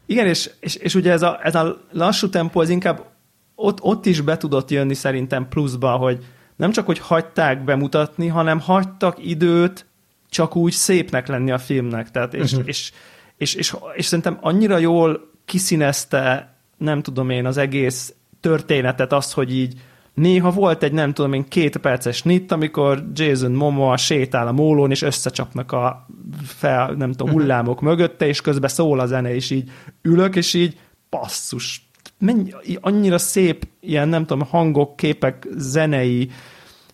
Igen, 0.06 0.28
és, 0.28 0.50
és, 0.60 0.76
és 0.76 0.96
ugye 0.96 1.12
ez 1.12 1.22
a, 1.22 1.39
ez 1.44 1.56
a 1.56 1.82
lassú 1.92 2.30
tempó, 2.30 2.60
az 2.60 2.70
inkább 2.70 3.12
ott, 3.56 3.82
ott 3.82 4.06
is 4.06 4.22
be 4.22 4.38
tudott 4.38 4.72
jönni 4.72 4.94
szerintem 4.94 5.48
pluszba, 5.48 5.92
hogy 5.92 6.26
nem 6.56 6.72
csak, 6.72 6.86
hogy 6.86 7.00
hagyták 7.00 7.63
bemutatni, 7.63 8.28
hanem 8.28 8.60
hagytak 8.60 9.26
időt 9.26 9.86
csak 10.30 10.56
úgy 10.56 10.72
szépnek 10.72 11.28
lenni 11.28 11.52
a 11.52 11.58
filmnek. 11.58 12.12
Tehát, 12.12 12.34
és, 12.34 12.52
uh-huh. 12.52 12.68
és, 12.68 12.92
és, 13.38 13.54
és, 13.54 13.76
és 13.96 14.06
szerintem 14.06 14.38
annyira 14.42 14.78
jól 14.78 15.32
kiszínezte, 15.46 16.56
nem 16.78 17.02
tudom 17.02 17.30
én, 17.30 17.46
az 17.46 17.58
egész 17.58 18.13
történetet, 18.39 19.13
az, 19.13 19.34
hogy 19.34 19.56
így 19.56 19.74
Néha 20.13 20.52
volt 20.52 20.84
egy, 20.84 20.91
nem 20.91 21.13
tudom 21.13 21.34
én, 21.34 21.47
két 21.47 21.78
perces 21.78 22.23
nit, 22.23 22.52
amikor 22.52 23.04
Jason 23.13 23.52
Momoa 23.52 23.97
sétál 23.97 24.47
a 24.47 24.52
mólón, 24.52 24.91
és 24.91 25.02
összecsapnak 25.02 25.71
a 25.71 26.08
fel, 26.45 26.93
nem 26.93 27.12
tudom, 27.12 27.28
mhm. 27.28 27.38
hullámok 27.38 27.82
mögötte, 27.82 28.28
és 28.28 28.41
közben 28.41 28.69
szól 28.69 28.99
a 28.99 29.06
zene, 29.06 29.36
és 29.36 29.49
így 29.49 29.71
ülök, 30.02 30.36
és 30.36 30.54
így 30.54 30.78
passzus, 31.10 31.89
mennyi, 32.17 32.52
annyira 32.82 33.17
szép 33.17 33.67
ilyen, 33.80 34.10
nem 34.10 34.26
tudom, 34.26 34.47
hangok, 34.47 34.95
képek, 34.95 35.47
zenei, 35.56 36.30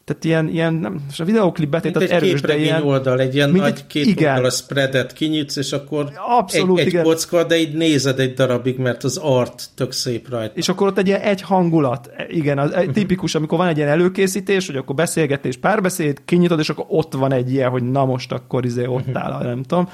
tehát 0.09 0.23
ilyen, 0.23 0.47
ilyen 0.47 0.73
nem, 0.73 1.01
a 1.17 1.23
videóklip 1.23 1.69
betétet 1.69 2.09
erős, 2.09 2.41
de 2.41 2.57
ilyen... 2.57 2.83
oldal, 2.83 3.19
egy 3.19 3.35
ilyen 3.35 3.49
nagy 3.49 3.87
két 3.87 4.05
igen. 4.05 4.29
oldal 4.29 4.45
a 4.45 4.49
spreadet 4.49 5.13
kinyitsz, 5.13 5.55
és 5.55 5.71
akkor 5.71 6.11
Abszolút, 6.39 6.79
egy, 6.79 6.85
egy 6.85 6.91
igen. 6.91 7.03
kocka, 7.03 7.43
de 7.43 7.57
így 7.57 7.73
nézed 7.73 8.19
egy 8.19 8.33
darabig, 8.33 8.77
mert 8.77 9.03
az 9.03 9.17
art 9.17 9.69
tök 9.75 9.91
szép 9.91 10.29
rajta. 10.29 10.53
És 10.55 10.69
akkor 10.69 10.87
ott 10.87 10.97
egy 10.97 11.07
ilyen 11.07 11.21
egy 11.21 11.41
hangulat, 11.41 12.09
igen, 12.27 12.57
az 12.57 12.71
egy 12.71 12.91
tipikus, 12.91 13.35
amikor 13.35 13.57
van 13.57 13.67
egy 13.67 13.77
ilyen 13.77 13.89
előkészítés, 13.89 14.67
hogy 14.67 14.75
akkor 14.75 14.95
beszélgetés, 14.95 15.57
párbeszéd, 15.57 16.21
kinyitod, 16.25 16.59
és 16.59 16.69
akkor 16.69 16.85
ott 16.87 17.13
van 17.13 17.31
egy 17.31 17.51
ilyen, 17.51 17.69
hogy 17.69 17.83
na 17.83 18.05
most 18.05 18.31
akkor 18.31 18.65
izé 18.65 18.85
ott 18.85 19.15
áll, 19.15 19.43
nem 19.43 19.63
tudom. 19.63 19.89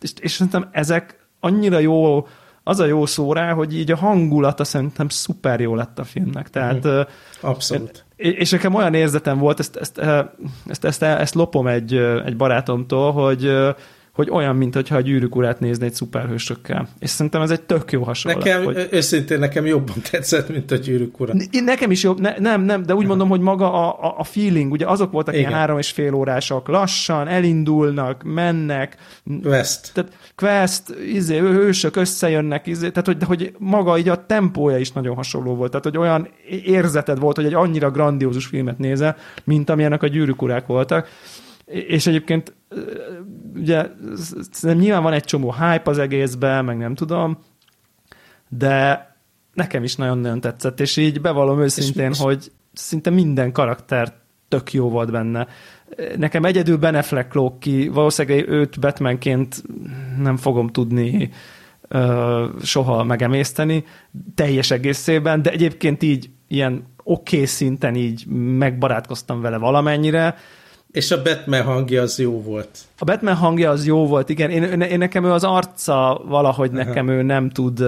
És, 0.00 0.10
és 0.20 0.32
szerintem 0.32 0.68
ezek 0.72 1.26
annyira 1.40 1.78
jó 1.78 2.26
az 2.64 2.80
a 2.80 2.84
jó 2.84 3.06
szó 3.06 3.32
rá, 3.32 3.52
hogy 3.52 3.78
így 3.78 3.90
a 3.90 3.96
hangulata 3.96 4.64
szerintem 4.64 5.08
szuper 5.08 5.60
jó 5.60 5.74
lett 5.74 5.98
a 5.98 6.04
filmnek. 6.04 6.50
Tehát, 6.50 6.84
mhm. 6.84 7.00
Abszolút. 7.40 8.06
És 8.18 8.50
nekem 8.50 8.74
olyan 8.74 8.94
érzetem 8.94 9.38
volt, 9.38 9.58
ezt, 9.58 9.76
ezt, 9.76 9.98
ezt, 10.66 10.84
ezt, 10.84 11.02
ezt 11.02 11.34
lopom 11.34 11.66
egy, 11.66 11.94
egy 12.24 12.36
barátomtól, 12.36 13.12
hogy 13.12 13.52
hogy 14.18 14.30
olyan, 14.30 14.56
mint 14.56 14.74
hogyha 14.74 14.96
a 14.96 15.00
gyűrűk 15.00 15.36
urát 15.36 15.60
nézni 15.60 15.86
egy 15.86 15.94
szuperhősökkel. 15.94 16.88
És 16.98 17.10
szerintem 17.10 17.42
ez 17.42 17.50
egy 17.50 17.60
tök 17.60 17.92
jó 17.92 18.02
hasonlat. 18.02 18.44
Nekem, 18.44 18.64
hogy... 18.64 18.88
őszintén 18.90 19.38
nekem 19.38 19.66
jobban 19.66 19.96
tetszett, 20.10 20.48
mint 20.48 20.70
a 20.70 20.76
gyűrűk 20.76 21.20
ura. 21.20 21.34
Nekem 21.64 21.90
is 21.90 22.02
jobb, 22.02 22.20
ne, 22.20 22.38
nem, 22.38 22.62
nem, 22.62 22.82
de 22.82 22.94
úgy 22.94 23.06
mondom, 23.06 23.28
hogy 23.28 23.40
maga 23.40 23.92
a, 23.96 24.14
a 24.18 24.24
feeling, 24.24 24.72
ugye 24.72 24.86
azok 24.86 25.12
voltak 25.12 25.34
Igen. 25.34 25.46
ilyen 25.46 25.58
három 25.58 25.78
és 25.78 25.90
fél 25.90 26.14
órások, 26.14 26.68
lassan, 26.68 27.28
elindulnak, 27.28 28.22
mennek. 28.22 28.96
Quest. 29.42 29.90
Tehát 29.94 30.12
quest, 30.36 30.82
izé, 31.12 31.38
hősök 31.38 31.96
összejönnek, 31.96 32.66
izé, 32.66 32.88
tehát 32.88 33.06
hogy, 33.06 33.16
de 33.16 33.24
hogy 33.24 33.52
maga 33.58 33.98
így 33.98 34.08
a 34.08 34.26
tempója 34.26 34.78
is 34.78 34.92
nagyon 34.92 35.16
hasonló 35.16 35.54
volt, 35.54 35.70
tehát 35.70 35.84
hogy 35.84 35.98
olyan 35.98 36.28
érzeted 36.64 37.18
volt, 37.18 37.36
hogy 37.36 37.46
egy 37.46 37.54
annyira 37.54 37.90
grandiózus 37.90 38.46
filmet 38.46 38.78
nézel, 38.78 39.16
mint 39.44 39.70
amilyenek 39.70 40.02
a 40.02 40.06
gyűrűk 40.06 40.42
urák 40.42 40.66
voltak. 40.66 41.08
És 41.64 42.06
egyébként 42.06 42.56
ugye 43.54 43.86
nyilván 44.62 45.02
van 45.02 45.12
egy 45.12 45.24
csomó 45.24 45.52
hype 45.52 45.90
az 45.90 45.98
egészben, 45.98 46.64
meg 46.64 46.76
nem 46.76 46.94
tudom, 46.94 47.38
de 48.48 49.06
nekem 49.54 49.82
is 49.82 49.96
nagyon-nagyon 49.96 50.40
tetszett, 50.40 50.80
és 50.80 50.96
így 50.96 51.20
bevallom 51.20 51.60
őszintén, 51.60 52.10
és, 52.10 52.18
hogy 52.20 52.52
szinte 52.72 53.10
minden 53.10 53.52
karakter 53.52 54.12
tök 54.48 54.72
jó 54.72 54.88
volt 54.88 55.10
benne. 55.10 55.46
Nekem 56.16 56.44
egyedül 56.44 56.76
Ben 56.76 56.94
Affleck 56.94 57.34
lók 57.34 57.60
ki, 57.60 57.88
valószínűleg 57.88 58.48
őt 58.48 58.80
Batmanként 58.80 59.62
nem 60.18 60.36
fogom 60.36 60.68
tudni 60.68 61.30
uh, 61.90 62.62
soha 62.62 63.04
megemészteni 63.04 63.84
teljes 64.34 64.70
egészében, 64.70 65.42
de 65.42 65.50
egyébként 65.50 66.02
így 66.02 66.30
ilyen 66.48 66.86
oké 67.04 67.34
okay 67.34 67.46
szinten 67.46 67.94
így 67.94 68.26
megbarátkoztam 68.58 69.40
vele 69.40 69.56
valamennyire, 69.56 70.36
és 70.90 71.10
a 71.10 71.22
Batman 71.22 71.62
hangja 71.62 72.02
az 72.02 72.18
jó 72.18 72.42
volt. 72.42 72.78
A 72.98 73.04
Batman 73.04 73.34
hangja 73.34 73.70
az 73.70 73.86
jó 73.86 74.06
volt, 74.06 74.28
igen. 74.28 74.50
Én, 74.50 74.80
én 74.80 74.98
nekem 74.98 75.24
ő 75.24 75.30
az 75.30 75.44
arca 75.44 76.22
valahogy 76.28 76.70
Aha. 76.74 76.84
nekem 76.84 77.08
ő 77.08 77.22
nem 77.22 77.50
tud 77.50 77.82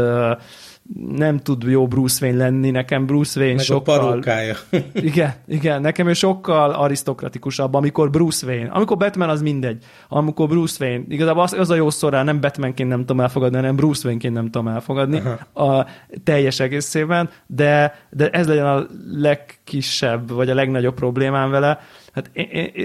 nem 1.16 1.38
tud 1.38 1.62
jó 1.62 1.86
Bruce 1.86 2.26
Wayne 2.26 2.44
lenni, 2.44 2.70
nekem 2.70 3.06
Bruce 3.06 3.40
Wayne 3.40 3.54
Meg 3.54 3.64
sokkal... 3.64 3.98
a 3.98 3.98
parókája. 3.98 4.56
igen, 4.94 5.34
igen, 5.46 5.80
nekem 5.80 6.08
ő 6.08 6.12
sokkal 6.12 6.70
arisztokratikusabb, 6.70 7.74
amikor 7.74 8.10
Bruce 8.10 8.46
Wayne. 8.46 8.70
Amikor 8.70 8.96
Batman 8.96 9.28
az 9.28 9.42
mindegy. 9.42 9.84
Amikor 10.08 10.48
Bruce 10.48 10.84
Wayne, 10.84 11.04
igazából 11.08 11.42
az, 11.42 11.52
az 11.52 11.70
a 11.70 11.74
jó 11.74 11.90
szorá, 11.90 12.22
nem 12.22 12.40
Batmanként 12.40 12.88
nem 12.88 12.98
tudom 12.98 13.20
elfogadni, 13.20 13.56
hanem 13.56 13.76
Bruce 13.76 14.06
Wayne-ként 14.06 14.34
nem 14.34 14.44
tudom 14.44 14.68
elfogadni 14.68 15.22
Aha. 15.54 15.78
a 15.78 15.86
teljes 16.24 16.60
egészében, 16.60 17.30
de, 17.46 17.94
de 18.10 18.28
ez 18.30 18.46
legyen 18.46 18.66
a 18.66 18.86
legkisebb, 19.12 20.30
vagy 20.30 20.50
a 20.50 20.54
legnagyobb 20.54 20.94
problémám 20.94 21.50
vele, 21.50 21.80
Hát 22.12 22.30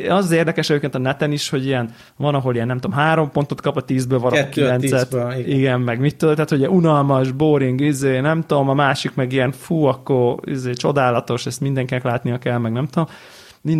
az 0.09 0.31
érdekes 0.31 0.69
egyébként 0.69 0.95
a 0.95 0.97
neten 0.97 1.31
is, 1.31 1.49
hogy 1.49 1.65
ilyen, 1.65 1.93
van, 2.17 2.35
ahol 2.35 2.55
ilyen, 2.55 2.67
nem 2.67 2.79
tudom, 2.79 2.97
három 2.97 3.31
pontot 3.31 3.61
kap 3.61 3.75
a 3.77 3.81
tízből, 3.81 4.19
ahol 4.19 4.43
kilencet. 4.43 5.13
Igen. 5.13 5.39
igen. 5.45 5.81
meg 5.81 5.99
mit 5.99 6.17
tudod, 6.17 6.35
tehát 6.35 6.51
ugye 6.51 6.69
unalmas, 6.69 7.31
boring, 7.31 7.81
izé, 7.81 8.19
nem 8.19 8.41
tudom, 8.41 8.69
a 8.69 8.73
másik 8.73 9.15
meg 9.15 9.31
ilyen, 9.31 9.51
fú, 9.51 9.83
akkor 9.83 10.35
izé, 10.43 10.73
csodálatos, 10.73 11.45
ezt 11.45 11.61
mindenkinek 11.61 12.03
látnia 12.03 12.37
kell, 12.37 12.57
meg 12.57 12.71
nem 12.71 12.87
tudom. 12.87 13.07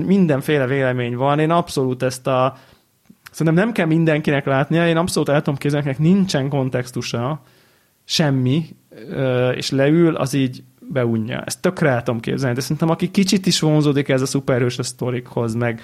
Mindenféle 0.06 0.68
vélemény 0.68 1.16
van. 1.16 1.40
Én 1.40 1.52
abszolút 1.52 2.04
ezt 2.04 2.28
a 2.28 2.58
Szerintem 3.36 3.64
nem 3.64 3.74
kell 3.74 3.86
mindenkinek 3.86 4.46
látnia, 4.46 4.88
én 4.88 4.98
abszolút 4.98 5.30
el 5.30 5.42
tudom 5.42 5.56
képzelni, 5.56 5.96
nincsen 5.98 6.50
kontextusa, 6.50 7.42
semmi, 8.04 8.66
és 9.56 9.72
leül, 9.72 10.16
az 10.16 10.34
így 10.34 10.64
beunja. 10.90 11.44
Ezt 11.46 11.62
tökre 11.62 11.90
el 11.90 12.04
tudom 12.04 12.20
képzelni, 12.20 12.56
de 12.56 12.62
szerintem 12.62 12.90
aki 12.90 13.12
kicsit 13.12 13.46
is 13.46 13.60
vonzódik 13.60 14.10
ez 14.10 14.22
a 14.22 14.26
szuperhős 14.26 14.78
a 14.80 14.84
sztorikhoz, 14.84 15.54
meg 15.54 15.82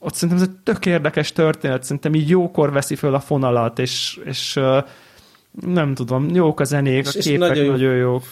ott 0.00 0.14
szerintem 0.14 0.44
ez 0.44 0.48
egy 0.48 0.56
tök 0.62 0.86
érdekes 0.86 1.32
történet, 1.32 1.82
szerintem 1.82 2.14
így 2.14 2.28
jókor 2.28 2.72
veszi 2.72 2.94
föl 2.94 3.14
a 3.14 3.20
fonalat, 3.20 3.78
és, 3.78 4.20
és 4.24 4.60
nem 5.66 5.94
tudom, 5.94 6.34
jók 6.34 6.60
a 6.60 6.64
zenék, 6.64 7.06
és, 7.06 7.16
a 7.16 7.18
képek 7.18 7.48
nagyon, 7.48 7.64
jó. 7.64 7.70
nagyon 7.70 7.96
jók. 7.96 8.22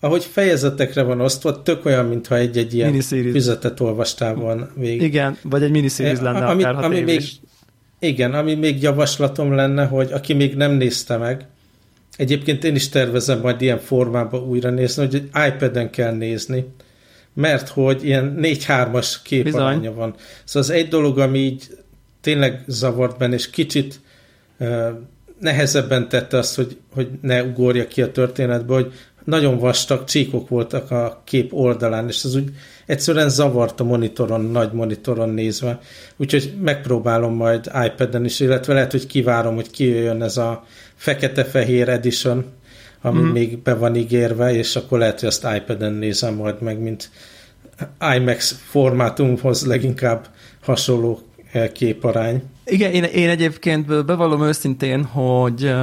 Ahogy 0.00 0.24
fejezetekre 0.24 1.02
van 1.02 1.20
osztva, 1.20 1.62
tök 1.62 1.84
olyan, 1.84 2.06
mintha 2.06 2.36
egy-egy 2.36 2.74
ilyen 2.74 3.00
füzetet 3.00 3.80
olvastál 3.80 4.34
volna 4.34 4.68
végig. 4.74 5.02
Igen, 5.02 5.36
vagy 5.42 5.62
egy 5.62 5.70
miniseries 5.70 6.20
lenne 6.20 6.46
ami, 6.46 6.62
akár, 6.62 6.84
ami 6.84 7.00
még, 7.00 7.22
Igen, 7.98 8.34
ami 8.34 8.54
még 8.54 8.82
javaslatom 8.82 9.54
lenne, 9.54 9.86
hogy 9.86 10.12
aki 10.12 10.32
még 10.32 10.56
nem 10.56 10.72
nézte 10.72 11.16
meg, 11.16 11.46
Egyébként 12.16 12.64
én 12.64 12.74
is 12.74 12.88
tervezem 12.88 13.40
majd 13.40 13.60
ilyen 13.60 13.78
formában 13.78 14.42
újra 14.42 14.70
nézni, 14.70 15.04
hogy 15.04 15.14
egy 15.14 15.52
iPad-en 15.52 15.90
kell 15.90 16.12
nézni, 16.12 16.66
mert 17.34 17.68
hogy 17.68 18.04
ilyen 18.04 18.38
4-3-as 18.42 19.14
képaránya 19.22 19.94
van. 19.94 20.14
Szóval 20.44 20.68
az 20.68 20.70
egy 20.70 20.88
dolog, 20.88 21.18
ami 21.18 21.38
így 21.38 21.68
tényleg 22.20 22.64
zavart 22.66 23.18
benne, 23.18 23.34
és 23.34 23.50
kicsit 23.50 24.00
uh, 24.58 24.88
nehezebben 25.40 26.08
tette 26.08 26.38
azt, 26.38 26.56
hogy, 26.56 26.76
hogy 26.94 27.08
ne 27.20 27.42
ugorja 27.42 27.86
ki 27.86 28.02
a 28.02 28.12
történetbe, 28.12 28.74
hogy 28.74 28.92
nagyon 29.24 29.58
vastag 29.58 30.04
csíkok 30.04 30.48
voltak 30.48 30.90
a 30.90 31.22
kép 31.24 31.54
oldalán, 31.54 32.08
és 32.08 32.24
az 32.24 32.34
úgy 32.34 32.50
egyszerűen 32.86 33.28
zavart 33.28 33.80
a 33.80 33.84
monitoron, 33.84 34.40
nagy 34.40 34.72
monitoron 34.72 35.28
nézve. 35.28 35.80
Úgyhogy 36.16 36.54
megpróbálom 36.60 37.34
majd 37.34 37.70
iPad-en 37.86 38.24
is, 38.24 38.40
illetve 38.40 38.74
lehet, 38.74 38.90
hogy 38.90 39.06
kivárom, 39.06 39.54
hogy 39.54 39.70
kijöjjön 39.70 40.22
ez 40.22 40.36
a 40.36 40.64
fekete-fehér 40.96 41.88
edition, 41.88 42.44
ami 43.00 43.20
mm. 43.20 43.26
még 43.26 43.58
be 43.58 43.74
van 43.74 43.96
ígérve, 43.96 44.54
és 44.54 44.76
akkor 44.76 44.98
lehet, 44.98 45.20
hogy 45.20 45.28
azt 45.28 45.46
iPad-en 45.56 45.92
nézem 45.92 46.34
majd 46.34 46.62
meg, 46.62 46.78
mint 46.78 47.10
IMAX 48.16 48.60
formátumhoz 48.68 49.66
leginkább 49.66 50.26
hasonló 50.62 51.20
eh, 51.52 51.68
képarány. 51.68 52.42
Igen, 52.64 52.92
én, 52.92 53.04
én 53.04 53.28
egyébként 53.28 54.04
bevallom 54.04 54.42
őszintén, 54.42 55.04
hogy 55.04 55.74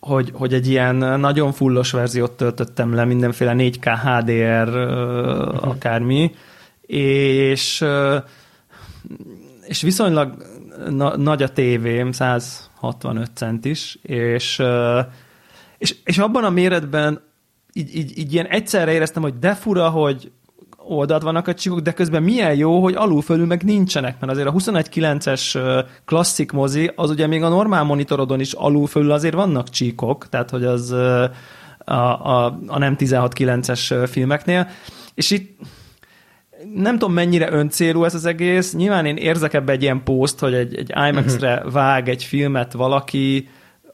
hogy, 0.00 0.30
hogy 0.32 0.54
egy 0.54 0.68
ilyen 0.68 0.96
nagyon 0.96 1.52
fullos 1.52 1.90
verziót 1.90 2.30
töltöttem 2.30 2.94
le, 2.94 3.04
mindenféle 3.04 3.54
4K 3.56 3.98
HDR 4.02 4.68
uh-huh. 4.68 5.68
akármi, 5.68 6.30
és 6.86 7.84
és 9.66 9.82
viszonylag 9.82 10.46
na, 10.88 11.16
nagy 11.16 11.42
a 11.42 11.48
tévém, 11.48 12.12
165 12.82 13.30
centis, 13.34 13.98
és, 14.02 14.62
és, 15.78 15.96
és 16.04 16.18
abban 16.18 16.44
a 16.44 16.50
méretben 16.50 17.20
így, 17.72 17.96
így, 17.96 18.18
így 18.18 18.32
ilyen 18.32 18.46
egyszerre 18.46 18.92
éreztem, 18.92 19.22
hogy 19.22 19.38
de 19.38 19.54
fura, 19.54 19.88
hogy 19.88 20.30
oldalt 20.76 21.22
vannak 21.22 21.48
a 21.48 21.54
csíkok, 21.54 21.80
de 21.80 21.92
közben 21.92 22.22
milyen 22.22 22.54
jó, 22.54 22.82
hogy 22.82 22.94
alul 22.94 23.22
fölül 23.22 23.46
meg 23.46 23.62
nincsenek, 23.62 24.20
mert 24.20 24.32
azért 24.32 24.48
a 24.48 24.52
21.9-es 24.52 25.84
klasszik 26.04 26.52
mozi, 26.52 26.90
az 26.94 27.10
ugye 27.10 27.26
még 27.26 27.42
a 27.42 27.48
normál 27.48 27.84
monitorodon 27.84 28.40
is 28.40 28.52
alul 28.52 28.86
fölül 28.86 29.10
azért 29.10 29.34
vannak 29.34 29.68
csíkok, 29.68 30.28
tehát 30.28 30.50
hogy 30.50 30.64
az 30.64 30.90
a, 30.90 31.30
a, 31.84 32.44
a 32.66 32.78
nem 32.78 32.96
16.9-es 32.98 34.08
filmeknél, 34.10 34.68
és 35.14 35.30
itt 35.30 35.60
nem 36.74 36.98
tudom 36.98 37.14
mennyire 37.14 37.52
öncélú 37.52 38.04
ez 38.04 38.14
az 38.14 38.24
egész, 38.24 38.74
nyilván 38.74 39.06
én 39.06 39.16
érzek 39.16 39.54
ebbe 39.54 39.72
egy 39.72 39.82
ilyen 39.82 40.02
poszt, 40.02 40.38
hogy 40.38 40.54
egy, 40.54 40.74
egy 40.74 40.92
IMAX-re 41.08 41.54
uh-huh. 41.54 41.72
vág 41.72 42.08
egy 42.08 42.24
filmet 42.24 42.72
valaki 42.72 43.48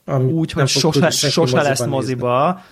Ami 0.05 0.33
úgy, 0.33 0.53
hogy 0.53 0.69
sose, 0.69 1.11
sose 1.11 1.63
lesz 1.63 1.87
moziba, 1.87 2.29
van. 2.29 2.63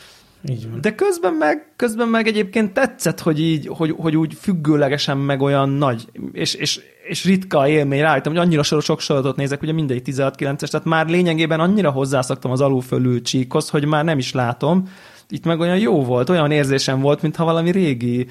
De 0.80 0.94
közben 0.94 1.32
meg, 1.32 1.72
közben 1.76 2.08
meg 2.08 2.26
egyébként 2.26 2.72
tetszett, 2.72 3.20
hogy 3.20 3.40
így, 3.40 3.66
hogy, 3.66 3.94
hogy 3.98 4.16
úgy 4.16 4.34
függőlegesen 4.40 5.18
meg 5.18 5.40
olyan 5.40 5.68
nagy, 5.68 6.06
és, 6.32 6.54
és, 6.54 6.80
és 7.08 7.24
ritka 7.24 7.68
élmény 7.68 8.00
rájöttem, 8.00 8.32
hogy 8.32 8.40
annyira 8.40 8.62
sok 8.62 9.00
sorozatot 9.00 9.36
nézek, 9.36 9.62
ugye 9.62 9.72
mindegy 9.72 10.02
16-9-es, 10.06 10.68
tehát 10.68 10.84
már 10.86 11.08
lényegében 11.08 11.60
annyira 11.60 11.90
hozzászoktam 11.90 12.50
az 12.50 12.60
alul 12.60 13.22
csíkhoz, 13.22 13.68
hogy 13.68 13.84
már 13.84 14.04
nem 14.04 14.18
is 14.18 14.32
látom, 14.32 14.88
itt 15.28 15.44
meg 15.44 15.60
olyan 15.60 15.78
jó 15.78 16.04
volt, 16.04 16.30
olyan 16.30 16.50
érzésem 16.50 17.00
volt, 17.00 17.22
mintha 17.22 17.44
valami 17.44 17.70
régi 17.70 18.26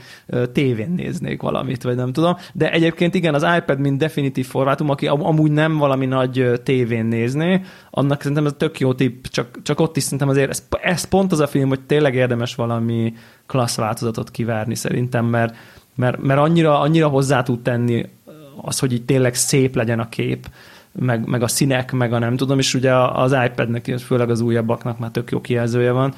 tévén 0.51 0.91
néznék 0.91 1.41
valamit, 1.41 1.83
vagy 1.83 1.95
nem 1.95 2.13
tudom. 2.13 2.35
De 2.53 2.71
egyébként 2.71 3.15
igen, 3.15 3.33
az 3.33 3.45
iPad, 3.57 3.79
mint 3.79 3.97
definitív 3.97 4.47
formátum, 4.47 4.89
aki 4.89 5.07
am- 5.07 5.25
amúgy 5.25 5.51
nem 5.51 5.77
valami 5.77 6.05
nagy 6.05 6.61
tévén 6.63 7.05
nézné, 7.05 7.61
annak 7.91 8.21
szerintem 8.21 8.45
ez 8.45 8.53
tök 8.57 8.79
jó 8.79 8.93
tipp, 8.93 9.25
csak, 9.25 9.61
csak 9.63 9.79
ott 9.79 9.97
is 9.97 10.03
szerintem 10.03 10.29
azért 10.29 10.49
ez, 10.49 10.67
ez 10.81 11.03
pont 11.03 11.31
az 11.31 11.39
a 11.39 11.47
film, 11.47 11.69
hogy 11.69 11.81
tényleg 11.81 12.15
érdemes 12.15 12.55
valami 12.55 13.13
klassz 13.45 13.75
változatot 13.75 14.31
kivárni 14.31 14.75
szerintem, 14.75 15.25
mert, 15.25 15.55
mert, 15.95 16.21
mert 16.21 16.39
annyira, 16.39 16.79
annyira 16.79 17.07
hozzá 17.07 17.43
tud 17.43 17.61
tenni 17.61 18.05
az, 18.61 18.79
hogy 18.79 18.93
így 18.93 19.05
tényleg 19.05 19.35
szép 19.35 19.75
legyen 19.75 19.99
a 19.99 20.09
kép, 20.09 20.47
meg, 20.91 21.27
meg 21.27 21.43
a 21.43 21.47
színek, 21.47 21.91
meg 21.91 22.13
a 22.13 22.19
nem 22.19 22.35
tudom, 22.35 22.59
és 22.59 22.73
ugye 22.73 22.95
az 22.95 23.35
iPad-nek, 23.45 23.95
főleg 23.99 24.29
az 24.29 24.41
újabbaknak 24.41 24.99
már 24.99 25.11
tök 25.11 25.31
jó 25.31 25.41
kijelzője 25.41 25.91
van, 25.91 26.13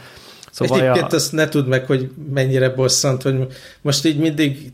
Szóval 0.57 0.79
Egyébként 0.79 1.13
a... 1.13 1.15
azt 1.15 1.31
ne 1.31 1.47
tudd 1.47 1.65
meg, 1.65 1.85
hogy 1.85 2.11
mennyire 2.33 2.69
bosszant, 2.69 3.21
hogy 3.21 3.47
most 3.81 4.05
így 4.05 4.17
mindig 4.17 4.71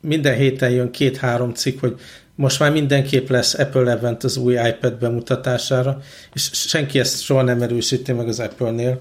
minden 0.00 0.34
héten 0.34 0.70
jön 0.70 0.90
két-három 0.90 1.54
cikk, 1.54 1.80
hogy 1.80 2.00
most 2.34 2.58
már 2.58 2.72
mindenképp 2.72 3.28
lesz 3.28 3.54
Apple 3.54 3.90
Event 3.90 4.24
az 4.24 4.36
új 4.36 4.54
iPad 4.54 4.94
bemutatására, 4.98 6.00
és 6.32 6.50
senki 6.52 6.98
ezt 6.98 7.22
soha 7.22 7.42
nem 7.42 7.62
erősíti 7.62 8.12
meg 8.12 8.28
az 8.28 8.40
Apple-nél. 8.40 9.00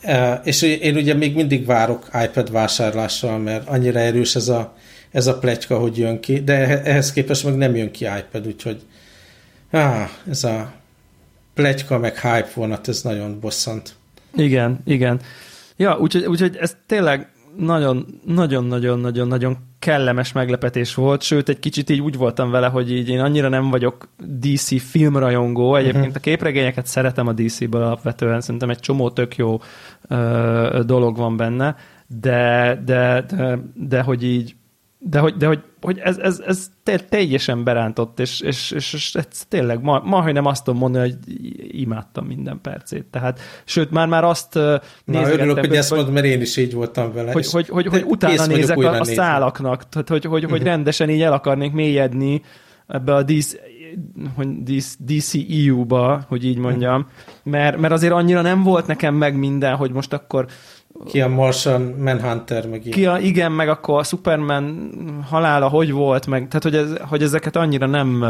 E, 0.00 0.40
és 0.44 0.62
én 0.62 0.96
ugye 0.96 1.14
még 1.14 1.34
mindig 1.34 1.66
várok 1.66 2.08
iPad 2.24 2.52
vásárlással, 2.52 3.38
mert 3.38 3.68
annyira 3.68 3.98
erős 3.98 4.34
ez 4.34 4.48
a, 4.48 4.76
ez 5.10 5.26
a 5.26 5.38
pletyka, 5.38 5.78
hogy 5.78 5.98
jön 5.98 6.20
ki, 6.20 6.40
de 6.40 6.82
ehhez 6.82 7.12
képest 7.12 7.44
meg 7.44 7.56
nem 7.56 7.76
jön 7.76 7.90
ki 7.90 8.04
iPad, 8.04 8.46
úgyhogy 8.46 8.80
ah, 9.70 10.08
ez 10.30 10.44
a 10.44 10.72
pletyka 11.54 11.98
meg 11.98 12.20
hype 12.20 12.50
vonat, 12.54 12.88
ez 12.88 13.02
nagyon 13.02 13.40
bosszant. 13.40 14.00
Igen, 14.34 14.80
igen. 14.84 15.20
Ja, 15.76 15.98
úgyhogy, 15.98 16.24
úgyhogy 16.24 16.56
ez 16.56 16.76
tényleg 16.86 17.32
nagyon-nagyon-nagyon-nagyon-nagyon 17.56 19.56
kellemes 19.78 20.32
meglepetés 20.32 20.94
volt, 20.94 21.22
sőt, 21.22 21.48
egy 21.48 21.58
kicsit 21.58 21.90
így 21.90 22.00
úgy 22.00 22.16
voltam 22.16 22.50
vele, 22.50 22.66
hogy 22.66 22.92
így 22.92 23.08
én 23.08 23.20
annyira 23.20 23.48
nem 23.48 23.70
vagyok 23.70 24.08
DC 24.38 24.82
filmrajongó, 24.82 25.74
egyébként 25.74 26.04
uh-huh. 26.04 26.16
a 26.16 26.20
képregényeket 26.20 26.86
szeretem 26.86 27.26
a 27.26 27.32
DC-ből 27.32 27.82
alapvetően, 27.82 28.40
szerintem 28.40 28.70
egy 28.70 28.78
csomó 28.78 29.10
tök 29.10 29.36
jó 29.36 29.60
ö, 30.08 30.82
dolog 30.86 31.16
van 31.16 31.36
benne, 31.36 31.76
de, 32.06 32.80
de, 32.84 33.24
de, 33.36 33.58
de 33.74 34.02
hogy 34.02 34.24
így 34.24 34.54
de 35.04 35.18
hogy, 35.18 35.34
de 35.34 35.46
hogy, 35.46 35.60
hogy 35.80 35.98
ez, 35.98 36.18
ez, 36.18 36.42
ez 36.46 36.70
teljesen 37.08 37.64
berántott, 37.64 38.20
és, 38.20 38.40
és, 38.40 38.70
és, 38.70 38.92
és 38.92 39.14
ez 39.14 39.44
tényleg 39.48 39.82
ma, 39.82 40.00
ma, 40.04 40.22
hogy 40.22 40.32
nem 40.32 40.46
azt 40.46 40.64
tudom 40.64 40.80
mondani, 40.80 41.10
hogy 41.10 41.18
imádtam 41.80 42.26
minden 42.26 42.60
percét. 42.62 43.04
Tehát, 43.10 43.40
sőt, 43.64 43.90
már 43.90 44.08
már 44.08 44.24
azt 44.24 44.54
Na, 45.04 45.30
örülök, 45.30 45.58
hogy 45.58 45.74
ezt 45.74 45.90
mondod, 45.90 46.12
mert 46.12 46.26
én 46.26 46.40
is 46.40 46.56
így 46.56 46.74
voltam 46.74 47.12
vele. 47.12 47.32
Hogy, 47.32 47.50
hogy, 47.50 47.68
hogy, 47.68 47.86
hogy 47.86 48.04
utána 48.06 48.46
nézek 48.46 48.78
a, 48.78 49.00
a 49.00 49.04
szálaknak, 49.04 49.88
tehát, 49.88 50.08
hogy, 50.08 50.24
hogy, 50.24 50.44
hogy 50.44 50.60
mhm. 50.60 50.68
rendesen 50.68 51.10
így 51.10 51.22
el 51.22 51.32
akarnék 51.32 51.72
mélyedni 51.72 52.42
ebbe 52.86 53.14
a 53.14 53.22
DC, 53.22 53.54
hogy 54.34 54.48
DCEU-ba, 54.98 56.24
hogy 56.28 56.44
így 56.44 56.58
mondjam, 56.58 57.06
mert, 57.42 57.76
mert 57.76 57.92
azért 57.92 58.12
annyira 58.12 58.40
nem 58.40 58.62
volt 58.62 58.86
nekem 58.86 59.14
meg 59.14 59.36
minden, 59.36 59.76
hogy 59.76 59.92
most 59.92 60.12
akkor 60.12 60.46
ki 61.06 61.20
a 61.20 61.28
Martian 61.28 61.82
Manhunter, 61.82 62.66
meg 62.66 62.80
Ki 62.90 63.06
a, 63.06 63.18
igen, 63.18 63.52
meg 63.52 63.68
akkor 63.68 63.98
a 63.98 64.02
Superman 64.02 64.90
halála 65.28 65.68
hogy 65.68 65.92
volt, 65.92 66.26
meg, 66.26 66.48
tehát 66.48 66.62
hogy, 66.62 66.76
ez, 66.76 67.08
hogy 67.08 67.22
ezeket 67.22 67.56
annyira 67.56 67.86
nem, 67.86 68.24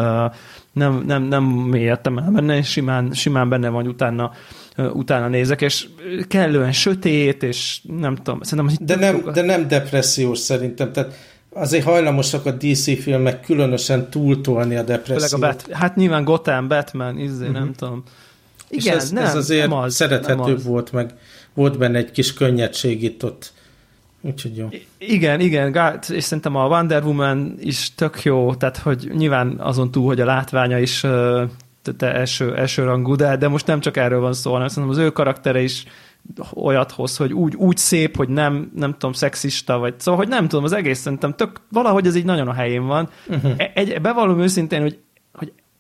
nem, 0.73 1.03
nem, 1.07 1.23
nem 1.23 1.45
mélyedtem 1.45 2.19
el 2.19 2.31
benne, 2.31 2.57
és 2.57 2.71
simán, 2.71 3.13
simán 3.13 3.49
benne 3.49 3.69
van, 3.69 3.87
utána, 3.87 4.33
utána 4.93 5.29
nézek, 5.29 5.61
és 5.61 5.89
kellően 6.29 6.73
sötét, 6.73 7.43
és 7.43 7.81
nem 7.99 8.17
tudom, 8.17 8.43
szerintem... 8.43 8.77
De 8.81 8.97
nem, 8.97 9.25
de 9.33 9.43
nem 9.43 9.69
depressziós 9.69 10.39
szerintem, 10.39 10.93
tehát 10.93 11.15
azért 11.53 11.85
hajlamosak 11.85 12.47
a 12.47 12.51
DC 12.51 13.03
filmek 13.03 13.41
különösen 13.41 14.11
túltolni 14.11 14.77
a 14.77 14.83
depressziót. 14.83 15.43
A 15.43 15.47
Bat- 15.47 15.73
hát 15.73 15.97
nyilván 15.97 16.25
Gotham, 16.25 16.69
Batman, 16.69 17.19
izé, 17.19 17.41
uh-huh. 17.41 17.59
nem 17.59 17.73
tudom. 17.73 18.03
Igen, 18.69 18.97
és 18.97 19.03
ez, 19.03 19.11
nem, 19.11 19.25
ez 19.25 19.35
azért 19.35 19.69
nem 19.69 19.79
az, 19.79 19.95
szerethetőbb 19.95 20.47
nem 20.47 20.55
az. 20.57 20.65
volt, 20.65 20.93
meg 20.93 21.15
volt 21.55 21.79
benne 21.79 21.99
egy 21.99 22.11
kis 22.11 22.35
könnyedség 22.35 23.03
itt 23.03 23.25
ott 23.25 23.53
Úgyhogy 24.25 24.57
jó. 24.57 24.69
Igen, 24.99 25.41
igen, 25.41 25.99
és 26.09 26.25
szerintem 26.25 26.57
a 26.57 26.67
Wonder 26.67 27.05
Woman 27.05 27.55
is 27.61 27.95
tök 27.95 28.23
jó, 28.23 28.55
tehát 28.55 28.77
hogy 28.77 29.11
nyilván 29.15 29.57
azon 29.59 29.91
túl, 29.91 30.07
hogy 30.07 30.21
a 30.21 30.25
látványa 30.25 30.79
is 30.79 31.01
te 31.97 32.15
első, 32.15 32.57
első 32.57 32.85
rangú, 32.85 33.15
de, 33.15 33.37
de 33.37 33.49
most 33.49 33.67
nem 33.67 33.81
csak 33.81 33.97
erről 33.97 34.21
van 34.21 34.33
szó, 34.33 34.53
hanem 34.53 34.69
szerintem 34.69 34.99
az 34.99 35.05
ő 35.05 35.11
karaktere 35.11 35.63
is 35.63 35.85
olyat 36.55 36.93
hoz, 36.93 37.17
hogy 37.17 37.33
úgy, 37.33 37.55
úgy 37.55 37.77
szép, 37.77 38.17
hogy 38.17 38.29
nem, 38.29 38.71
nem 38.75 38.93
tudom, 38.93 39.13
szexista, 39.13 39.79
vagy 39.79 39.95
szóval, 39.99 40.21
hogy 40.21 40.29
nem 40.29 40.49
tudom, 40.49 40.65
az 40.65 40.73
egész 40.73 40.99
szerintem 40.99 41.35
tök, 41.35 41.61
valahogy 41.71 42.07
ez 42.07 42.17
így 42.17 42.25
nagyon 42.25 42.49
a 42.49 42.53
helyén 42.53 42.87
van. 42.87 43.09
Uh-huh. 43.29 43.53
Egy, 43.75 44.01
bevallom 44.01 44.41
őszintén, 44.41 44.81
hogy, 44.81 44.99
hogy 45.12 45.12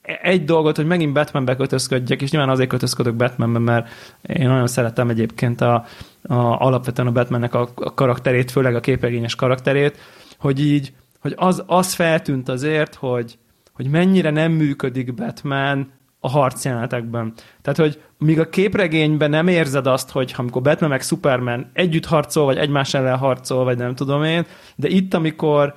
egy 0.02 0.44
dolgot, 0.44 0.76
hogy 0.76 0.86
megint 0.86 1.12
Batmanbe 1.12 1.56
kötözködjek, 1.56 2.22
és 2.22 2.30
nyilván 2.30 2.50
azért 2.50 2.68
kötözködök 2.68 3.14
Batmanbe, 3.14 3.58
mert 3.58 3.88
én 4.22 4.48
nagyon 4.48 4.66
szeretem 4.66 5.08
egyébként 5.08 5.60
a, 5.60 5.74
a, 6.22 6.34
alapvetően 6.34 7.08
a 7.08 7.12
Batmannek 7.12 7.54
a, 7.54 7.68
a 7.74 7.94
karakterét, 7.94 8.50
főleg 8.50 8.74
a 8.74 8.80
képregényes 8.80 9.34
karakterét, 9.34 9.98
hogy 10.38 10.60
így, 10.60 10.92
hogy 11.18 11.34
az, 11.36 11.62
az 11.66 11.94
feltűnt 11.94 12.48
azért, 12.48 12.94
hogy, 12.94 13.38
hogy 13.72 13.86
mennyire 13.86 14.30
nem 14.30 14.52
működik 14.52 15.14
Batman 15.14 15.90
a 16.20 16.28
harcjelenetekben. 16.28 17.32
Tehát, 17.62 17.78
hogy 17.78 18.02
míg 18.18 18.40
a 18.40 18.48
képregényben 18.48 19.30
nem 19.30 19.48
érzed 19.48 19.86
azt, 19.86 20.10
hogy 20.10 20.34
amikor 20.36 20.62
Batman 20.62 20.90
meg 20.90 21.02
Superman 21.02 21.70
együtt 21.72 22.06
harcol, 22.06 22.44
vagy 22.44 22.56
egymás 22.56 22.94
ellen 22.94 23.16
harcol, 23.16 23.64
vagy 23.64 23.78
nem 23.78 23.94
tudom 23.94 24.24
én, 24.24 24.46
de 24.76 24.88
itt, 24.88 25.14
amikor 25.14 25.74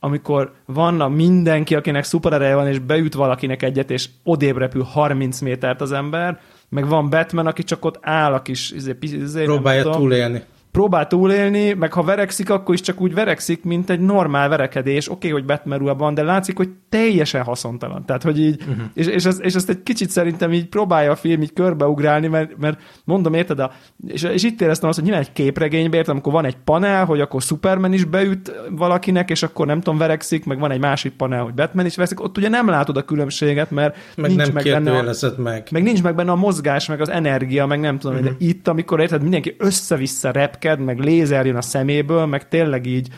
amikor 0.00 0.52
vanna 0.64 1.08
mindenki, 1.08 1.74
akinek 1.74 2.04
szuperereje 2.04 2.54
van, 2.54 2.66
és 2.66 2.78
beüt 2.78 3.14
valakinek 3.14 3.62
egyet, 3.62 3.90
és 3.90 4.08
odébb 4.24 4.56
repül 4.56 4.82
30 4.82 5.40
métert 5.40 5.80
az 5.80 5.92
ember, 5.92 6.40
meg 6.68 6.88
van 6.88 7.10
Batman, 7.10 7.46
aki 7.46 7.62
csak 7.62 7.84
ott 7.84 7.98
áll 8.00 8.32
a 8.32 8.42
kis 8.42 8.70
izé, 8.70 8.96
izé, 9.00 9.44
Próbálja 9.44 9.90
túlélni 9.90 10.42
próbál 10.70 11.06
túlélni, 11.06 11.72
meg 11.72 11.92
ha 11.92 12.02
verekszik, 12.02 12.50
akkor 12.50 12.74
is 12.74 12.80
csak 12.80 13.00
úgy 13.00 13.14
verekszik, 13.14 13.64
mint 13.64 13.90
egy 13.90 14.00
normál 14.00 14.48
verekedés. 14.48 15.08
Oké, 15.08 15.16
okay, 15.16 15.30
hogy 15.30 15.44
Batman 15.44 15.96
van, 15.96 16.14
de 16.14 16.22
látszik, 16.22 16.56
hogy 16.56 16.68
teljesen 16.88 17.42
haszontalan. 17.42 18.04
Tehát, 18.04 18.22
hogy 18.22 18.40
így, 18.40 18.62
uh-huh. 18.68 18.84
és, 18.94 19.06
és, 19.06 19.24
ezt, 19.24 19.40
és 19.40 19.54
ezt 19.54 19.68
egy 19.68 19.82
kicsit 19.82 20.10
szerintem 20.10 20.52
így 20.52 20.66
próbálja 20.66 21.10
a 21.10 21.16
film 21.16 21.42
így 21.42 21.52
körbeugrálni, 21.52 22.26
mert, 22.26 22.58
mert 22.58 22.80
mondom, 23.04 23.34
érted, 23.34 23.58
a, 23.58 23.72
és, 24.06 24.22
és 24.22 24.42
itt 24.42 24.60
éreztem 24.60 24.88
azt, 24.88 24.98
hogy 24.98 25.08
nyilván 25.08 25.26
egy 25.26 25.32
képregénybe, 25.32 25.96
érted, 25.96 26.12
amikor 26.12 26.32
van 26.32 26.44
egy 26.44 26.56
panel, 26.64 27.04
hogy 27.04 27.20
akkor 27.20 27.42
Superman 27.42 27.92
is 27.92 28.04
beüt 28.04 28.52
valakinek, 28.70 29.30
és 29.30 29.42
akkor 29.42 29.66
nem 29.66 29.80
tudom, 29.80 29.98
verekszik, 29.98 30.44
meg 30.44 30.58
van 30.58 30.70
egy 30.70 30.80
másik 30.80 31.12
panel, 31.12 31.42
hogy 31.42 31.54
Batman 31.54 31.86
is 31.86 31.96
veszik, 31.96 32.22
ott 32.22 32.36
ugye 32.36 32.48
nem 32.48 32.68
látod 32.68 32.96
a 32.96 33.02
különbséget, 33.02 33.70
mert 33.70 33.96
meg 34.16 34.30
nincs 34.30 34.42
nem 34.42 34.52
meg 34.52 34.64
benne 34.64 34.98
a, 34.98 35.32
meg. 35.36 35.68
meg 35.70 35.82
nincs 35.82 36.02
meg 36.02 36.14
benne 36.14 36.30
a 36.30 36.36
mozgás, 36.36 36.86
meg 36.86 37.00
az 37.00 37.08
energia, 37.08 37.66
meg 37.66 37.80
nem 37.80 37.98
tudom, 37.98 38.16
uh-huh. 38.16 38.30
de 38.38 38.44
itt, 38.46 38.68
amikor 38.68 39.00
érted, 39.00 39.22
mindenki 39.22 39.54
össze-vissza 39.58 40.30
repke, 40.30 40.57
repked, 40.60 40.84
meg 40.84 40.98
lézer 40.98 41.46
jön 41.46 41.56
a 41.56 41.62
szeméből, 41.62 42.26
meg 42.26 42.48
tényleg 42.48 42.86
így, 42.86 43.08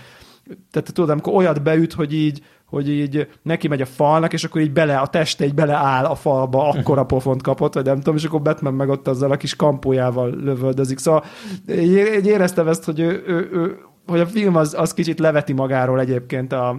tehát 0.70 0.92
tudod, 0.92 1.10
amikor 1.10 1.34
olyat 1.34 1.62
beüt, 1.62 1.92
hogy 1.92 2.14
így, 2.14 2.42
hogy 2.64 2.90
így 2.90 3.28
neki 3.42 3.68
megy 3.68 3.80
a 3.80 3.86
falnak, 3.86 4.32
és 4.32 4.44
akkor 4.44 4.60
így 4.60 4.72
bele, 4.72 4.98
a 4.98 5.06
teste 5.06 5.44
így 5.44 5.54
beleáll 5.54 6.04
a 6.04 6.14
falba, 6.14 6.68
akkora 6.68 7.04
pofont 7.12 7.42
kapott, 7.42 7.74
vagy 7.74 7.84
nem 7.84 7.96
tudom, 7.96 8.16
és 8.16 8.24
akkor 8.24 8.42
Batman 8.42 8.74
meg 8.74 8.88
ott 8.88 9.08
azzal 9.08 9.30
a 9.30 9.36
kis 9.36 9.56
kampójával 9.56 10.30
lövöldözik. 10.30 10.98
Szóval 10.98 11.24
így 11.68 12.26
éreztem 12.26 12.68
ezt, 12.68 12.84
hogy 12.84 13.00
ő, 13.00 13.22
ő, 13.26 13.48
ő 13.52 13.78
hogy 14.10 14.20
a 14.20 14.26
film 14.26 14.56
az, 14.56 14.74
az 14.78 14.94
kicsit 14.94 15.18
leveti 15.18 15.52
magáról 15.52 16.00
egyébként, 16.00 16.52
a, 16.52 16.68
a, 16.68 16.76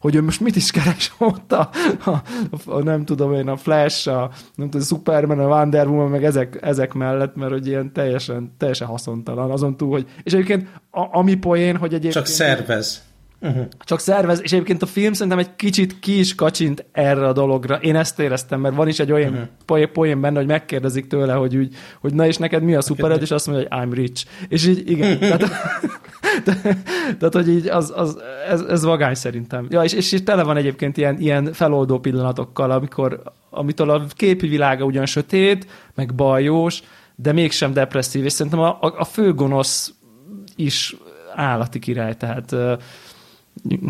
hogy 0.00 0.14
ő 0.14 0.22
most 0.22 0.40
mit 0.40 0.56
is 0.56 0.70
keres 0.70 1.14
ott, 1.18 1.52
a, 1.52 1.70
a, 2.04 2.22
a, 2.66 2.82
nem 2.82 3.04
tudom 3.04 3.34
én, 3.34 3.48
a 3.48 3.56
Flash, 3.56 4.08
a, 4.08 4.30
nem 4.54 4.70
tudom, 4.70 4.80
a 4.80 4.84
Superman, 4.84 5.38
a 5.38 5.46
Wonder 5.46 5.86
Woman, 5.86 6.10
meg 6.10 6.24
ezek, 6.24 6.58
ezek 6.62 6.92
mellett, 6.92 7.36
mert 7.36 7.52
hogy 7.52 7.66
ilyen 7.66 7.92
teljesen, 7.92 8.54
teljesen 8.58 8.86
haszontalan, 8.86 9.50
azon 9.50 9.76
túl, 9.76 9.90
hogy, 9.90 10.06
és 10.22 10.32
egyébként 10.32 10.68
a, 10.90 11.18
ami 11.18 11.34
poén, 11.34 11.76
hogy 11.76 11.94
egyébként... 11.94 12.14
Csak 12.14 12.26
szervez. 12.26 13.07
Uh-huh. 13.40 13.66
Csak 13.80 14.00
szervez, 14.00 14.42
és 14.42 14.52
egyébként 14.52 14.82
a 14.82 14.86
film 14.86 15.12
szerintem 15.12 15.38
egy 15.38 15.56
kicsit 15.56 15.98
ki 15.98 16.18
is 16.18 16.34
kacsint 16.34 16.84
erre 16.92 17.26
a 17.26 17.32
dologra. 17.32 17.74
Én 17.74 17.96
ezt 17.96 18.18
éreztem, 18.20 18.60
mert 18.60 18.74
van 18.74 18.88
is 18.88 18.98
egy 18.98 19.12
olyan 19.12 19.48
uh-huh. 19.66 19.86
poén 19.86 20.20
benne, 20.20 20.38
hogy 20.38 20.46
megkérdezik 20.46 21.06
tőle, 21.06 21.32
hogy, 21.32 21.56
úgy, 21.56 21.74
hogy 22.00 22.14
na 22.14 22.26
és 22.26 22.36
neked 22.36 22.62
mi 22.62 22.74
a 22.74 22.80
szupered, 22.80 23.22
és 23.22 23.30
azt 23.30 23.46
mondja, 23.46 23.66
hogy 23.70 23.88
I'm 23.88 23.92
rich. 23.94 24.26
És 24.48 24.66
így 24.66 24.90
igen. 24.90 25.18
tehát, 26.44 26.76
tehát, 27.18 27.34
hogy 27.34 27.48
így 27.48 27.66
az, 27.66 27.92
az, 27.96 28.18
ez, 28.48 28.60
ez 28.60 28.84
vagány 28.84 29.14
szerintem. 29.14 29.66
Ja, 29.70 29.82
és, 29.82 29.92
és 29.92 30.22
tele 30.24 30.42
van 30.42 30.56
egyébként 30.56 30.96
ilyen, 30.96 31.18
ilyen 31.18 31.52
feloldó 31.52 31.98
pillanatokkal, 31.98 32.70
amikor, 32.70 33.22
amitől 33.50 33.90
a 33.90 34.06
képi 34.10 34.48
világa 34.48 34.84
ugyan 34.84 35.06
sötét, 35.06 35.66
meg 35.94 36.14
bajós, 36.14 36.82
de 37.14 37.32
mégsem 37.32 37.72
depresszív, 37.72 38.24
és 38.24 38.32
szerintem 38.32 38.60
a, 38.60 38.78
a, 38.80 38.94
a 38.98 39.04
főgonosz 39.04 39.92
is 40.56 40.96
állati 41.34 41.78
király, 41.78 42.14
tehát 42.14 42.54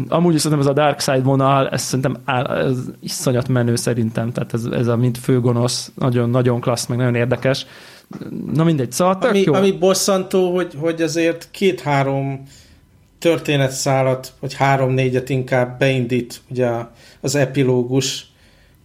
amúgy 0.08 0.34
is 0.34 0.40
szerintem 0.40 0.66
ez 0.66 0.72
a 0.72 0.82
Dark 0.82 1.00
Side 1.00 1.22
vonal, 1.22 1.68
ez 1.68 1.82
szerintem 1.82 2.16
áll, 2.24 2.46
ez 2.46 2.76
iszonyat 3.00 3.48
menő 3.48 3.76
szerintem, 3.76 4.32
tehát 4.32 4.54
ez, 4.54 4.64
ez 4.64 4.86
a 4.86 4.96
mint 4.96 5.18
főgonosz, 5.18 5.92
nagyon, 5.94 6.30
nagyon 6.30 6.60
klassz, 6.60 6.86
meg 6.86 6.98
nagyon 6.98 7.14
érdekes. 7.14 7.66
Na 8.52 8.64
mindegy, 8.64 8.92
szóval 8.92 9.18
tök 9.18 9.30
ami, 9.30 9.40
jó. 9.40 9.54
ami 9.54 9.72
bosszantó, 9.72 10.54
hogy, 10.54 10.74
hogy 10.80 11.02
azért 11.02 11.48
két-három 11.50 12.42
történetszálat, 13.18 14.32
vagy 14.40 14.54
három-négyet 14.54 15.28
inkább 15.28 15.78
beindít 15.78 16.40
ugye 16.50 16.70
az 17.20 17.34
epilógus, 17.34 18.26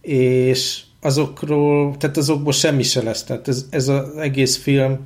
és 0.00 0.80
azokról, 1.00 1.96
tehát 1.96 2.16
azokból 2.16 2.52
semmi 2.52 2.82
se 2.82 3.02
lesz. 3.02 3.24
Tehát 3.24 3.48
ez, 3.48 3.66
ez 3.70 3.88
az 3.88 4.16
egész 4.16 4.56
film, 4.56 4.98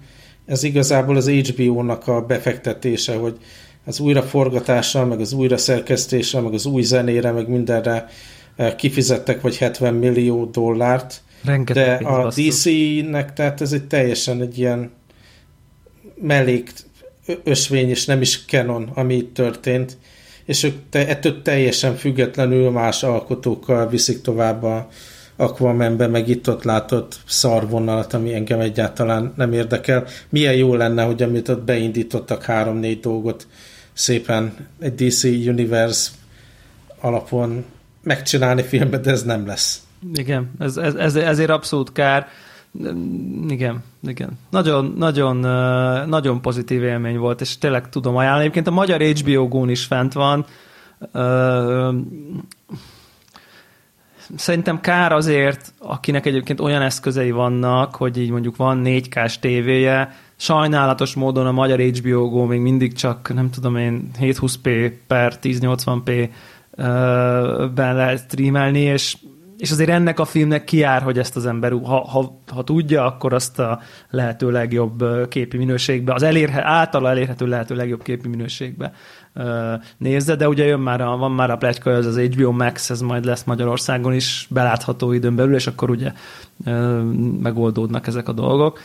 ez 0.46 0.62
igazából 0.62 1.16
az 1.16 1.28
HBO-nak 1.28 2.08
a 2.08 2.20
befektetése, 2.20 3.16
hogy 3.16 3.38
az 3.88 4.00
újraforgatással, 4.00 5.04
meg 5.04 5.20
az 5.20 5.32
újraszerkesztéssel, 5.32 6.40
meg 6.40 6.54
az 6.54 6.66
új 6.66 6.82
zenére, 6.82 7.30
meg 7.30 7.48
mindenre 7.48 8.08
eh, 8.56 8.74
kifizettek 8.74 9.40
vagy 9.40 9.56
70 9.56 9.94
millió 9.94 10.44
dollárt, 10.44 11.22
Rengeteg 11.44 12.02
de 12.02 12.08
a 12.08 12.28
DC-nek, 12.28 13.32
tehát 13.32 13.60
ez 13.60 13.72
egy 13.72 13.84
teljesen 13.86 14.40
egy 14.40 14.58
ilyen 14.58 14.90
mellék 16.20 16.72
ösvény, 17.44 17.88
és 17.88 18.04
nem 18.04 18.20
is 18.20 18.44
canon, 18.44 18.90
ami 18.94 19.14
itt 19.14 19.34
történt, 19.34 19.96
és 20.44 20.62
ők 20.62 20.74
te, 20.90 21.08
ettől 21.08 21.42
teljesen 21.42 21.96
függetlenül 21.96 22.70
más 22.70 23.02
alkotókkal 23.02 23.88
viszik 23.88 24.20
tovább 24.20 24.62
a 24.62 24.88
Aquamanbe, 25.36 26.06
meg 26.06 26.28
itt-ott 26.28 26.64
látott 26.64 27.20
szarvonalat, 27.26 28.14
ami 28.14 28.34
engem 28.34 28.60
egyáltalán 28.60 29.32
nem 29.36 29.52
érdekel. 29.52 30.06
Milyen 30.28 30.54
jó 30.54 30.74
lenne, 30.74 31.02
hogy 31.02 31.22
amit 31.22 31.48
ott 31.48 31.62
beindítottak 31.62 32.42
három-négy 32.42 33.00
dolgot, 33.00 33.46
szépen 33.98 34.54
egy 34.78 34.94
DC 34.94 35.24
Universe 35.24 36.10
alapon 37.00 37.64
megcsinálni 38.02 38.62
filmet, 38.62 39.00
de 39.00 39.10
ez 39.10 39.22
nem 39.22 39.46
lesz. 39.46 39.82
Igen, 40.14 40.50
ez, 40.58 40.76
ez, 40.76 40.94
ez, 40.94 41.16
ezért 41.16 41.50
abszolút 41.50 41.92
kár. 41.92 42.28
Igen, 43.48 43.82
igen. 44.02 44.38
Nagyon, 44.50 44.94
nagyon, 44.96 45.36
nagyon 46.08 46.40
pozitív 46.40 46.82
élmény 46.82 47.18
volt, 47.18 47.40
és 47.40 47.58
tényleg 47.58 47.88
tudom 47.88 48.16
ajánlani. 48.16 48.42
Egyébként 48.42 48.66
a 48.66 48.70
magyar 48.70 49.02
HBO 49.02 49.48
Go-n 49.48 49.68
is 49.68 49.84
fent 49.84 50.12
van. 50.12 50.46
Szerintem 54.36 54.80
kár 54.80 55.12
azért, 55.12 55.72
akinek 55.78 56.26
egyébként 56.26 56.60
olyan 56.60 56.82
eszközei 56.82 57.30
vannak, 57.30 57.96
hogy 57.96 58.18
így 58.18 58.30
mondjuk 58.30 58.56
van 58.56 58.82
4K-s 58.84 59.38
tévéje, 59.38 60.16
sajnálatos 60.40 61.14
módon 61.14 61.46
a 61.46 61.52
magyar 61.52 61.80
HBO 61.80 62.28
Go 62.28 62.44
még 62.44 62.60
mindig 62.60 62.92
csak, 62.92 63.34
nem 63.34 63.50
tudom 63.50 63.76
én, 63.76 64.10
720p 64.20 64.92
per 65.06 65.38
1080p 65.42 66.28
ben 67.74 67.94
lehet 67.94 68.18
streamelni, 68.18 68.80
és 68.80 69.16
és 69.58 69.70
azért 69.70 69.88
ennek 69.88 70.18
a 70.18 70.24
filmnek 70.24 70.64
kiár, 70.64 71.02
hogy 71.02 71.18
ezt 71.18 71.36
az 71.36 71.46
ember, 71.46 71.72
ha, 71.72 72.08
ha, 72.08 72.40
ha 72.52 72.64
tudja, 72.64 73.04
akkor 73.04 73.32
azt 73.32 73.58
a 73.58 73.80
lehető 74.10 74.50
legjobb 74.50 75.04
képi 75.28 75.56
minőségbe, 75.56 76.12
az 76.12 76.22
elérhe, 76.22 76.64
általa 76.64 77.10
elérhető 77.10 77.46
lehető 77.46 77.74
legjobb 77.74 78.02
képi 78.02 78.28
minőségbe 78.28 78.92
nézze, 79.96 80.34
de 80.34 80.48
ugye 80.48 80.64
jön 80.64 80.80
már 80.80 81.00
a, 81.00 81.16
van 81.16 81.32
már 81.32 81.50
a 81.50 81.56
pletyka, 81.56 81.90
ez 81.90 82.06
az 82.06 82.18
HBO 82.18 82.52
Max, 82.52 82.90
ez 82.90 83.00
majd 83.00 83.24
lesz 83.24 83.44
Magyarországon 83.44 84.14
is 84.14 84.46
belátható 84.50 85.12
időn 85.12 85.36
belül, 85.36 85.54
és 85.54 85.66
akkor 85.66 85.90
ugye 85.90 86.12
megoldódnak 87.40 88.06
ezek 88.06 88.28
a 88.28 88.32
dolgok. 88.32 88.80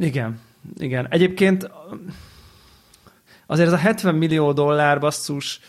Igen, 0.00 0.40
igen. 0.78 1.06
Egyébként 1.10 1.70
azért 3.46 3.66
ez 3.66 3.74
a 3.74 3.76
70 3.76 4.14
millió 4.14 4.52
dollár 4.52 5.00
basszus, 5.00 5.60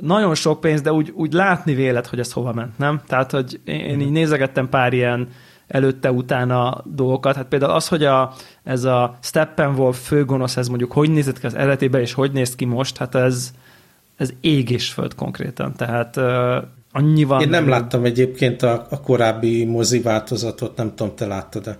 nagyon 0.00 0.34
sok 0.34 0.60
pénz, 0.60 0.80
de 0.80 0.92
úgy, 0.92 1.10
úgy 1.10 1.32
látni 1.32 1.74
vélet, 1.74 2.06
hogy 2.06 2.18
ez 2.18 2.32
hova 2.32 2.52
ment, 2.52 2.78
nem? 2.78 3.00
Tehát, 3.06 3.30
hogy 3.30 3.60
én 3.64 4.00
így 4.00 4.04
mhm. 4.04 4.12
nézegettem 4.12 4.68
pár 4.68 4.92
ilyen 4.92 5.28
előtte-utána 5.68 6.82
dolgokat. 6.84 7.36
Hát 7.36 7.46
például 7.46 7.72
az, 7.72 7.88
hogy 7.88 8.04
a, 8.04 8.32
ez 8.64 8.84
a 8.84 9.18
Steppenwolf 9.22 10.06
főgonosz, 10.06 10.56
ez 10.56 10.68
mondjuk 10.68 10.92
hogy 10.92 11.10
nézett 11.10 11.38
ki 11.38 11.46
az 11.46 11.54
eredetében, 11.54 12.00
és 12.00 12.12
hogy 12.12 12.32
néz 12.32 12.54
ki 12.54 12.64
most, 12.64 12.96
hát 12.96 13.14
ez, 13.14 13.50
ez 14.16 14.32
ég 14.40 14.70
és 14.70 14.92
föld 14.92 15.14
konkrétan. 15.14 15.72
Tehát 15.72 16.16
annyi 16.92 17.24
van. 17.24 17.40
Én 17.40 17.48
nem 17.48 17.68
láttam 17.68 18.04
egyébként 18.04 18.62
a, 18.62 18.86
a 18.90 19.00
korábbi 19.00 19.64
mozi 19.64 20.00
változatot, 20.00 20.76
nem 20.76 20.94
tudom, 20.94 21.14
te 21.14 21.26
láttad-e? 21.26 21.78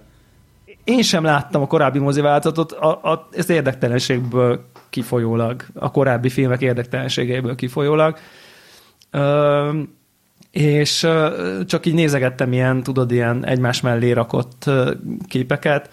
én 0.88 1.03
sem 1.03 1.25
láttam 1.25 1.62
a 1.62 1.66
korábbi 1.66 1.99
mozi 1.99 2.21
változatot, 2.21 2.73
a, 2.73 3.11
a, 3.12 3.29
ez 3.33 3.51
érdektelenségből 3.51 4.64
kifolyólag, 4.90 5.64
a 5.75 5.90
korábbi 5.90 6.29
filmek 6.29 6.61
érdektelenségeiből 6.61 7.55
kifolyólag. 7.55 8.18
Ö, 9.11 9.81
és 10.51 11.07
csak 11.66 11.87
így 11.87 11.94
nézegettem 11.94 12.53
ilyen, 12.53 12.83
tudod, 12.83 13.12
ilyen 13.12 13.47
egymás 13.47 13.81
mellé 13.81 14.11
rakott 14.11 14.71
képeket, 15.29 15.90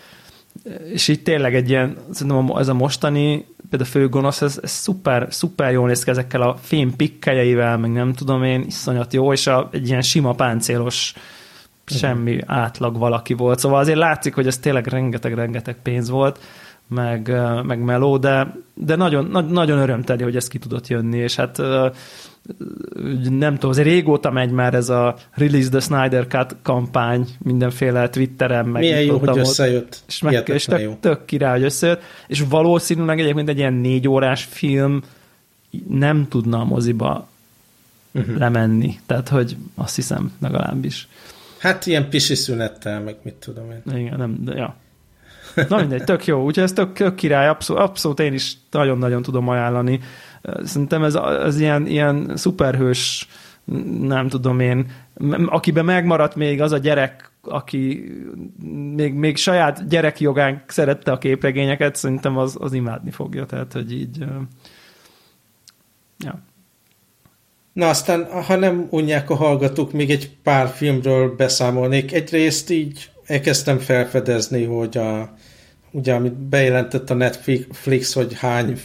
és 0.92 1.08
így 1.08 1.24
tényleg 1.24 1.56
egy 1.56 1.70
ilyen, 1.70 1.98
szerintem 2.12 2.56
ez 2.58 2.68
a 2.68 2.74
mostani, 2.74 3.46
például 3.70 3.90
a 3.90 3.94
főgonosz, 3.94 4.42
ez, 4.42 4.60
ez 4.64 4.72
szuper, 4.72 5.28
szuper 5.30 5.72
jól 5.72 5.88
néz 5.88 6.04
ki 6.04 6.10
ezekkel 6.10 6.42
a 6.42 6.56
fém 6.62 6.96
pikkelyeivel, 6.96 7.78
meg 7.78 7.92
nem 7.92 8.14
tudom 8.14 8.44
én, 8.44 8.64
iszonyat 8.68 9.14
jó, 9.14 9.32
és 9.32 9.48
a, 9.48 9.70
egy 9.72 9.88
ilyen 9.88 10.02
sima 10.02 10.34
páncélos 10.34 11.14
semmi 11.86 12.40
átlag 12.46 12.98
valaki 12.98 13.34
volt. 13.34 13.60
Szóval 13.60 13.80
azért 13.80 13.98
látszik, 13.98 14.34
hogy 14.34 14.48
ez 14.48 14.58
tényleg 14.58 14.88
rengeteg-rengeteg 14.88 15.76
pénz 15.82 16.10
volt, 16.10 16.40
meg, 16.88 17.34
meg 17.64 17.80
meló, 17.80 18.18
de, 18.18 18.56
de 18.74 18.96
nagyon, 18.96 19.48
nagyon 19.50 19.78
örömteli, 19.78 20.24
hogy 20.24 20.36
ez 20.36 20.48
ki 20.48 20.58
tudott 20.58 20.88
jönni, 20.88 21.18
és 21.18 21.36
hát 21.36 21.58
nem 23.30 23.54
tudom, 23.54 23.70
azért 23.70 23.88
régóta 23.88 24.32
megy 24.32 24.52
már 24.52 24.74
ez 24.74 24.90
a 24.90 25.16
Release 25.32 25.70
the 25.70 25.80
Snyder 25.80 26.28
Cut 26.28 26.56
kampány 26.62 27.28
mindenféle 27.44 28.10
Twitteren, 28.10 28.66
meg 28.66 28.82
Milyen 28.82 29.02
jó, 29.02 29.18
hogy 29.18 29.38
összejött. 29.38 30.04
És, 30.08 30.22
meg, 30.22 30.48
és 30.48 30.66
tök, 30.66 30.82
jó. 30.82 30.98
tök 31.00 31.26
király, 31.26 31.52
hogy 31.52 31.64
összejött, 31.64 32.02
és 32.28 32.44
valószínűleg 32.50 33.20
egyébként 33.20 33.50
egy 33.50 33.58
ilyen 33.58 33.74
négy 33.74 34.08
órás 34.08 34.44
film 34.44 35.02
nem 35.90 36.28
tudna 36.28 36.60
a 36.60 36.66
moziba 36.66 37.28
uh-huh. 38.12 38.38
lemenni. 38.38 39.00
Tehát, 39.06 39.30
hogy 39.30 39.56
azt 39.76 39.96
hiszem 39.96 40.32
legalábbis. 40.42 41.08
Hát 41.58 41.86
ilyen 41.86 42.10
pisi 42.10 42.36
szünettel, 42.36 43.02
meg 43.02 43.16
mit 43.22 43.34
tudom 43.34 43.72
én. 43.72 43.98
Igen, 43.98 44.18
nem, 44.18 44.38
de 44.44 44.54
ja. 44.54 44.76
Na 45.70 45.78
mindegy, 45.78 46.04
tök 46.04 46.26
jó. 46.26 46.44
Úgyhogy 46.44 46.64
ez 46.64 46.74
tök, 46.74 46.94
tök 46.94 47.16
király, 47.16 47.48
abszolút, 47.48 47.82
abszolút 47.82 48.20
én 48.20 48.34
is 48.34 48.58
nagyon-nagyon 48.72 49.22
tudom 49.22 49.48
ajánlani. 49.48 50.00
Szerintem 50.64 51.04
ez, 51.04 51.16
ez 51.16 51.60
ilyen, 51.60 51.88
ilyen 51.88 52.32
szuperhős, 52.36 53.28
nem 54.02 54.28
tudom 54.28 54.60
én, 54.60 54.92
akiben 55.46 55.86
megmaradt 55.86 56.36
még 56.36 56.62
az 56.62 56.72
a 56.72 56.78
gyerek, 56.78 57.32
aki 57.42 58.12
még, 58.96 59.14
még 59.14 59.38
saját 59.38 59.88
gyerekjogán 59.88 60.64
szerette 60.68 61.12
a 61.12 61.18
képregényeket, 61.18 61.96
szerintem 61.96 62.38
az, 62.38 62.58
az 62.60 62.74
imádni 62.74 63.12
fogja. 63.12 63.46
Tehát, 63.46 63.74
hogy 63.74 63.92
így... 63.92 64.26
Ja. 66.20 66.42
Na 67.74 67.90
aztán, 67.90 68.44
ha 68.44 68.56
nem 68.56 68.88
unják 68.90 69.30
a 69.30 69.36
hallgatók, 69.36 69.92
még 69.92 70.12
egy 70.12 70.38
pár 70.44 70.68
filmről 70.68 71.36
beszámolnék. 71.36 72.14
Egyrészt 72.14 72.70
így 72.70 73.12
elkezdtem 73.26 73.78
felfedezni, 73.78 74.64
hogy 74.64 74.98
a, 74.98 75.34
ugye, 75.96 76.14
amit 76.14 76.34
bejelentett 76.34 77.10
a 77.10 77.14
Netflix, 77.14 78.14
hogy 78.14 78.34
hány 78.34 78.80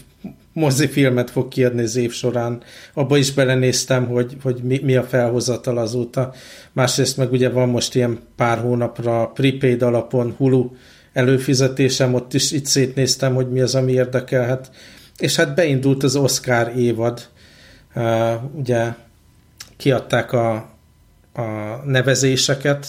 mozifilmet 0.53 1.31
fog 1.31 1.49
kiadni 1.49 1.83
az 1.83 1.97
év 1.97 2.13
során. 2.13 2.63
Abba 2.95 3.17
is 3.17 3.33
belenéztem, 3.33 4.07
hogy, 4.07 4.37
hogy 4.43 4.61
mi, 4.63 4.81
mi 4.83 4.97
a 4.97 5.03
felhozatal 5.03 5.79
azóta. 5.79 6.33
Másrészt 6.73 7.17
meg 7.17 7.33
ugye 7.33 7.49
van 7.49 7.69
most 7.69 7.95
ilyen 7.95 8.19
pár 8.37 8.59
hónapra 8.59 9.27
prepaid 9.27 9.83
alapon 9.83 10.35
Hulu 10.37 10.71
előfizetésem, 11.13 12.15
ott 12.15 12.35
is 12.35 12.53
itt 12.53 12.67
szétnéztem, 12.67 13.35
hogy 13.35 13.51
mi 13.51 13.61
az, 13.61 13.75
ami 13.75 13.93
érdekelhet. 13.93 14.71
És 15.19 15.37
hát 15.37 15.55
beindult 15.55 16.03
az 16.03 16.17
Oscar 16.17 16.73
évad. 16.77 17.29
Uh, 17.95 18.55
ugye 18.55 18.95
kiadták 19.77 20.33
a, 20.33 20.55
a 21.33 21.43
nevezéseket, 21.85 22.87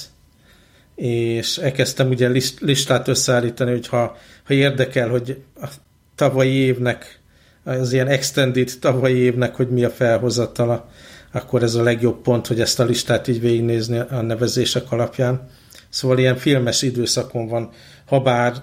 és 1.01 1.57
elkezdtem 1.57 2.09
ugye 2.09 2.27
list, 2.27 2.59
listát 2.59 3.07
összeállítani, 3.07 3.71
hogy 3.71 3.87
ha, 3.87 4.17
érdekel, 4.47 5.09
hogy 5.09 5.43
a 5.61 5.67
tavalyi 6.15 6.51
évnek 6.51 7.19
az 7.63 7.93
ilyen 7.93 8.07
extended 8.07 8.71
tavalyi 8.79 9.15
évnek, 9.15 9.55
hogy 9.55 9.69
mi 9.69 9.83
a 9.83 9.89
felhozatala, 9.89 10.89
akkor 11.31 11.63
ez 11.63 11.75
a 11.75 11.83
legjobb 11.83 12.21
pont, 12.21 12.47
hogy 12.47 12.61
ezt 12.61 12.79
a 12.79 12.83
listát 12.83 13.27
így 13.27 13.41
végignézni 13.41 13.97
a 13.97 14.21
nevezések 14.21 14.91
alapján. 14.91 15.49
Szóval 15.89 16.17
ilyen 16.17 16.37
filmes 16.37 16.81
időszakon 16.81 17.47
van, 17.47 17.69
ha 18.05 18.19
bár 18.19 18.53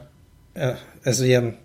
e, 0.53 0.79
ez 1.03 1.21
ilyen 1.21 1.57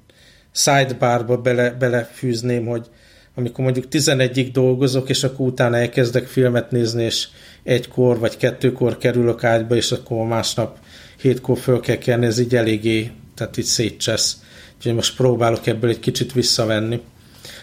sidebarba 0.52 1.38
bele, 1.38 1.72
belefűzném, 1.72 2.66
hogy 2.66 2.90
amikor 3.36 3.64
mondjuk 3.64 3.86
11-ig 3.92 4.50
dolgozok, 4.54 5.10
és 5.10 5.24
akkor 5.24 5.48
utána 5.48 5.78
elkezdek 5.78 6.28
filmet 6.28 6.72
nézni, 6.72 7.04
és 7.04 7.28
egykor 7.64 8.20
vagy 8.20 8.38
kettőkor 8.38 8.98
kerülök 8.98 9.44
ágyba, 9.44 9.76
és 9.76 9.92
akkor 9.92 10.26
másnap 10.26 10.78
hétkor 11.22 11.58
föl 11.58 11.80
kell 11.80 11.98
kelni, 11.98 12.26
ez 12.26 12.40
így 12.40 12.56
eléggé, 12.56 13.12
tehát 13.36 13.58
így 13.58 13.66
szétcsesz. 13.66 14.38
Úgyhogy 14.78 14.94
most 14.94 15.16
próbálok 15.16 15.68
ebből 15.68 15.90
egy 15.90 16.00
kicsit 16.00 16.34
visszavenni. 16.34 17.02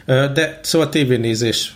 De 0.06 0.60
szóval 0.62 0.88
tévénézés, 0.88 1.74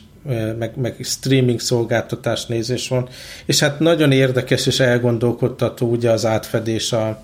meg, 0.59 0.72
meg 0.76 0.96
streaming 1.00 1.61
szolgáltatás 1.61 2.46
nézés 2.46 2.88
van, 2.88 3.09
és 3.46 3.59
hát 3.59 3.78
nagyon 3.78 4.12
érdekes 4.12 4.66
és 4.66 4.80
elgondolkodtató 4.80 5.90
ugye 5.90 6.11
az 6.11 6.26
átfedés 6.26 6.92
a, 6.92 7.22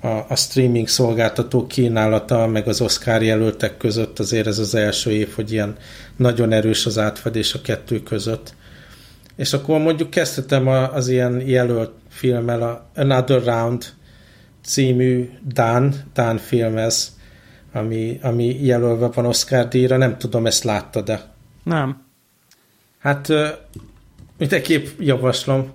a, 0.00 0.08
a 0.28 0.36
streaming 0.36 0.88
szolgáltató 0.88 1.66
kínálata, 1.66 2.46
meg 2.46 2.68
az 2.68 2.80
Oscar 2.80 3.22
jelöltek 3.22 3.76
között 3.76 4.18
azért 4.18 4.46
ez 4.46 4.58
az 4.58 4.74
első 4.74 5.10
év, 5.10 5.32
hogy 5.34 5.52
ilyen 5.52 5.76
nagyon 6.16 6.52
erős 6.52 6.86
az 6.86 6.98
átfedés 6.98 7.54
a 7.54 7.60
kettő 7.60 8.02
között. 8.02 8.54
És 9.36 9.52
akkor 9.52 9.80
mondjuk 9.80 10.10
kezdhetem 10.10 10.68
az 10.68 11.08
ilyen 11.08 11.40
jelölt 11.40 11.92
filmmel, 12.08 12.62
a 12.62 12.90
Another 12.94 13.44
Round 13.44 13.84
című 14.64 15.30
Dán, 15.52 15.94
Dán 16.14 16.38
film 16.38 16.76
ez, 16.76 17.16
ami, 17.72 18.18
ami 18.22 18.64
jelölve 18.64 19.06
van 19.06 19.26
Oscar 19.26 19.68
díjra. 19.68 19.96
Nem 19.96 20.18
tudom, 20.18 20.46
ezt 20.46 20.64
látta 20.64 21.00
de 21.00 21.20
Nem. 21.62 22.06
Hát 22.98 23.28
mindenképp 24.38 24.86
javaslom. 24.98 25.72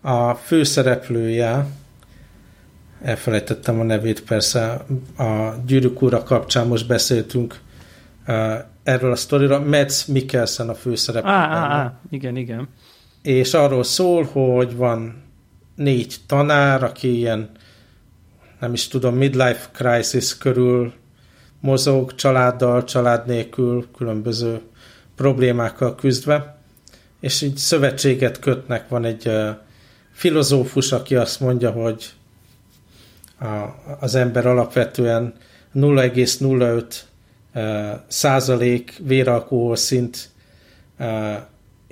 A 0.00 0.34
főszereplője, 0.34 1.66
elfelejtettem 3.02 3.80
a 3.80 3.82
nevét 3.82 4.22
persze, 4.22 4.84
a 5.18 5.54
Gyűrűk 5.66 6.02
úra 6.02 6.22
kapcsán 6.22 6.66
most 6.66 6.86
beszéltünk 6.86 7.60
erről 8.82 9.12
a 9.12 9.16
sztorira, 9.16 9.60
Metz 9.60 10.04
Mikkelsen 10.04 10.68
a 10.68 10.74
főszereplő. 10.74 11.30
Á, 11.30 11.48
á, 11.48 11.68
á, 11.70 12.00
igen, 12.10 12.36
igen. 12.36 12.68
És 13.22 13.54
arról 13.54 13.84
szól, 13.84 14.24
hogy 14.24 14.76
van 14.76 15.22
négy 15.76 16.16
tanár, 16.26 16.82
aki 16.82 17.16
ilyen 17.16 17.50
nem 18.60 18.72
is 18.72 18.88
tudom, 18.88 19.14
midlife 19.14 19.68
crisis 19.72 20.38
körül 20.38 20.92
mozog 21.60 22.14
családdal, 22.14 22.84
család 22.84 23.26
nélkül, 23.26 23.86
különböző 23.96 24.60
problémákkal 25.16 25.94
küzdve, 25.94 26.56
és 27.20 27.40
így 27.40 27.56
szövetséget 27.56 28.38
kötnek. 28.38 28.88
Van 28.88 29.04
egy 29.04 29.26
uh, 29.26 29.48
filozófus, 30.12 30.92
aki 30.92 31.16
azt 31.16 31.40
mondja, 31.40 31.70
hogy 31.70 32.12
a, 33.42 33.74
az 34.00 34.14
ember 34.14 34.46
alapvetően 34.46 35.34
0,05 35.74 36.84
uh, 37.54 37.62
százalék 38.06 39.00
véralkohol 39.06 39.76
szint 39.76 40.30
uh, 40.98 41.34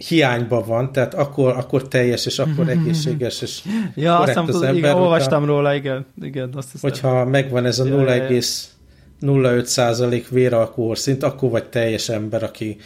hiányban 0.09 0.65
van, 0.67 0.93
tehát 0.93 1.15
akkor, 1.15 1.57
akkor 1.57 1.89
teljes, 1.89 2.27
és 2.27 2.39
akkor 2.39 2.69
egészséges, 2.69 3.43
és 3.43 3.63
ja, 3.95 4.17
korrekt 4.17 4.39
azt 4.39 4.49
az 4.49 4.63
ember. 4.63 4.75
Igen, 4.75 4.95
olvastam 4.95 5.45
róla, 5.45 5.75
igen. 5.75 6.07
igen 6.23 6.51
azt 6.55 6.69
hogyha 6.81 7.25
megvan 7.25 7.65
ez 7.65 7.79
a 7.79 7.85
0,05% 7.85 10.25
véralkohol 10.31 10.95
szint, 10.95 11.23
akkor 11.23 11.51
vagy 11.51 11.65
teljes 11.65 12.09
ember, 12.09 12.43
aki 12.43 12.77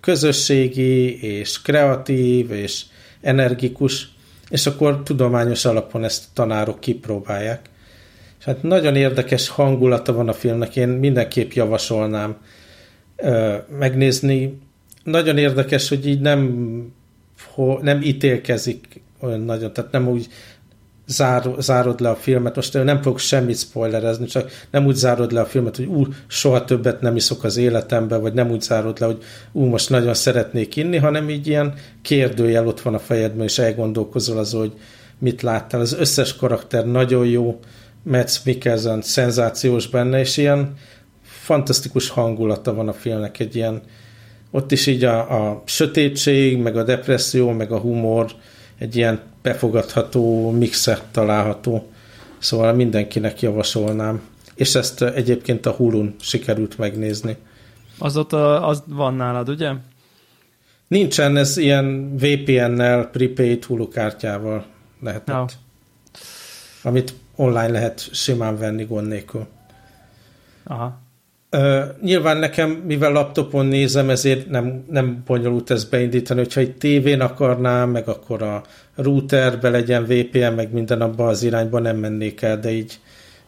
közösségi, 0.00 1.22
és 1.22 1.62
kreatív, 1.62 2.50
és 2.50 2.82
energikus, 3.20 4.08
és 4.48 4.66
akkor 4.66 5.02
tudományos 5.02 5.64
alapon 5.64 6.04
ezt 6.04 6.24
a 6.24 6.28
tanárok 6.32 6.80
kipróbálják. 6.80 7.70
És 8.42 8.48
hát 8.48 8.62
nagyon 8.62 8.96
érdekes 8.96 9.48
hangulata 9.48 10.12
van 10.12 10.28
a 10.28 10.32
filmnek, 10.32 10.76
én 10.76 10.88
mindenképp 10.88 11.52
javasolnám 11.52 12.36
ö, 13.16 13.56
megnézni. 13.78 14.58
Nagyon 15.04 15.38
érdekes, 15.38 15.88
hogy 15.88 16.06
így 16.06 16.20
nem, 16.20 16.92
ho, 17.54 17.78
nem 17.82 18.00
ítélkezik 18.02 19.02
olyan 19.20 19.40
nagyon, 19.40 19.72
tehát 19.72 19.92
nem 19.92 20.08
úgy 20.08 20.28
zár, 21.06 21.48
zárod 21.58 22.00
le 22.00 22.08
a 22.08 22.14
filmet, 22.16 22.56
most 22.56 22.84
nem 22.84 23.02
fogok 23.02 23.18
semmit 23.18 23.58
spoilerezni, 23.58 24.26
csak 24.26 24.50
nem 24.70 24.86
úgy 24.86 24.94
zárod 24.94 25.32
le 25.32 25.40
a 25.40 25.46
filmet, 25.46 25.76
hogy 25.76 25.86
ú, 25.86 26.06
soha 26.26 26.64
többet 26.64 27.00
nem 27.00 27.16
iszok 27.16 27.44
az 27.44 27.56
életemben, 27.56 28.20
vagy 28.20 28.32
nem 28.32 28.50
úgy 28.50 28.60
zárod 28.60 29.00
le, 29.00 29.06
hogy 29.06 29.22
ú, 29.52 29.64
most 29.64 29.90
nagyon 29.90 30.14
szeretnék 30.14 30.76
inni, 30.76 30.96
hanem 30.96 31.30
így 31.30 31.46
ilyen 31.46 31.74
kérdőjel 32.02 32.66
ott 32.66 32.80
van 32.80 32.94
a 32.94 32.98
fejedben, 32.98 33.44
és 33.46 33.58
elgondolkozol 33.58 34.38
az, 34.38 34.52
hogy 34.52 34.72
mit 35.18 35.42
láttál. 35.42 35.80
Az 35.80 35.96
összes 35.98 36.36
karakter 36.36 36.86
nagyon 36.86 37.26
jó, 37.26 37.60
Mads 38.02 38.42
Mikkelsen 38.42 39.02
szenzációs 39.02 39.88
benne, 39.88 40.18
és 40.18 40.36
ilyen 40.36 40.74
fantasztikus 41.22 42.08
hangulata 42.08 42.74
van 42.74 42.88
a 42.88 42.92
filmnek, 42.92 43.38
egy 43.38 43.56
ilyen 43.56 43.82
ott 44.50 44.72
is 44.72 44.86
így 44.86 45.04
a, 45.04 45.48
a 45.48 45.62
sötétség, 45.64 46.58
meg 46.58 46.76
a 46.76 46.82
depresszió, 46.82 47.50
meg 47.50 47.72
a 47.72 47.78
humor, 47.78 48.32
egy 48.78 48.96
ilyen 48.96 49.20
befogadható 49.42 50.50
mixet 50.50 51.04
található. 51.10 51.90
Szóval 52.38 52.72
mindenkinek 52.72 53.40
javasolnám. 53.40 54.20
És 54.54 54.74
ezt 54.74 55.02
egyébként 55.02 55.66
a 55.66 55.70
Hulun 55.70 56.14
sikerült 56.20 56.78
megnézni. 56.78 57.36
Az 57.98 58.16
ott 58.16 58.32
a, 58.32 58.68
az 58.68 58.82
van 58.86 59.14
nálad, 59.14 59.48
ugye? 59.48 59.72
Nincsen, 60.88 61.36
ez 61.36 61.56
ilyen 61.56 62.16
VPN-nel, 62.16 63.06
prepaid 63.06 63.64
Hulu 63.64 63.88
kártyával 63.88 64.64
lehetett. 65.00 65.36
No. 65.36 65.44
Amit 66.82 67.14
online 67.36 67.68
lehet 67.68 68.14
simán 68.14 68.58
venni 68.58 68.84
gond 68.84 69.08
nélkül. 69.08 69.46
Aha. 70.64 71.00
Uh, 71.56 71.82
nyilván 72.02 72.36
nekem, 72.36 72.70
mivel 72.70 73.12
laptopon 73.12 73.66
nézem, 73.66 74.10
ezért 74.10 74.50
nem, 74.50 74.84
nem 74.90 75.22
bonyolult 75.26 75.70
ezt 75.70 75.90
beindítani, 75.90 76.40
hogyha 76.40 76.60
egy 76.60 76.76
tévén 76.76 77.20
akarnám, 77.20 77.90
meg 77.90 78.08
akkor 78.08 78.42
a 78.42 78.62
routerbe 78.94 79.70
legyen 79.70 80.04
VPN, 80.04 80.52
meg 80.54 80.72
minden 80.72 81.00
abban 81.00 81.28
az 81.28 81.42
irányban 81.42 81.82
nem 81.82 81.96
mennék 81.96 82.42
el, 82.42 82.58
de 82.58 82.70
így 82.70 83.00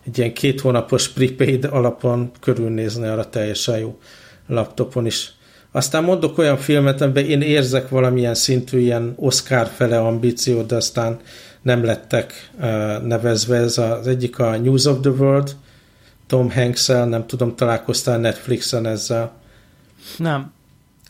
egy 0.06 0.18
ilyen 0.18 0.32
két 0.32 0.60
hónapos 0.60 1.08
prepaid 1.08 1.64
alapon 1.64 2.30
körülnézni 2.40 3.06
arra 3.06 3.28
teljesen 3.28 3.78
jó 3.78 3.98
laptopon 4.46 5.06
is. 5.06 5.32
Aztán 5.72 6.04
mondok 6.04 6.38
olyan 6.38 6.56
filmet, 6.56 7.00
amiben 7.00 7.24
én 7.24 7.40
érzek 7.40 7.88
valamilyen 7.88 8.34
szintű 8.34 8.78
ilyen 8.78 9.12
Oscar 9.16 9.66
fele 9.66 9.98
ambíciót, 10.00 10.66
de 10.66 10.76
aztán 10.76 11.18
nem 11.64 11.84
lettek 11.84 12.50
nevezve. 13.02 13.56
Ez 13.56 13.78
az 13.78 14.06
egyik 14.06 14.38
a 14.38 14.56
News 14.56 14.84
of 14.84 15.00
the 15.00 15.10
World, 15.10 15.56
Tom 16.26 16.50
hanks 16.50 16.86
nem 16.86 17.26
tudom, 17.26 17.56
találkoztál 17.56 18.18
Netflixen 18.18 18.86
ezzel? 18.86 19.32
Nem. 20.16 20.52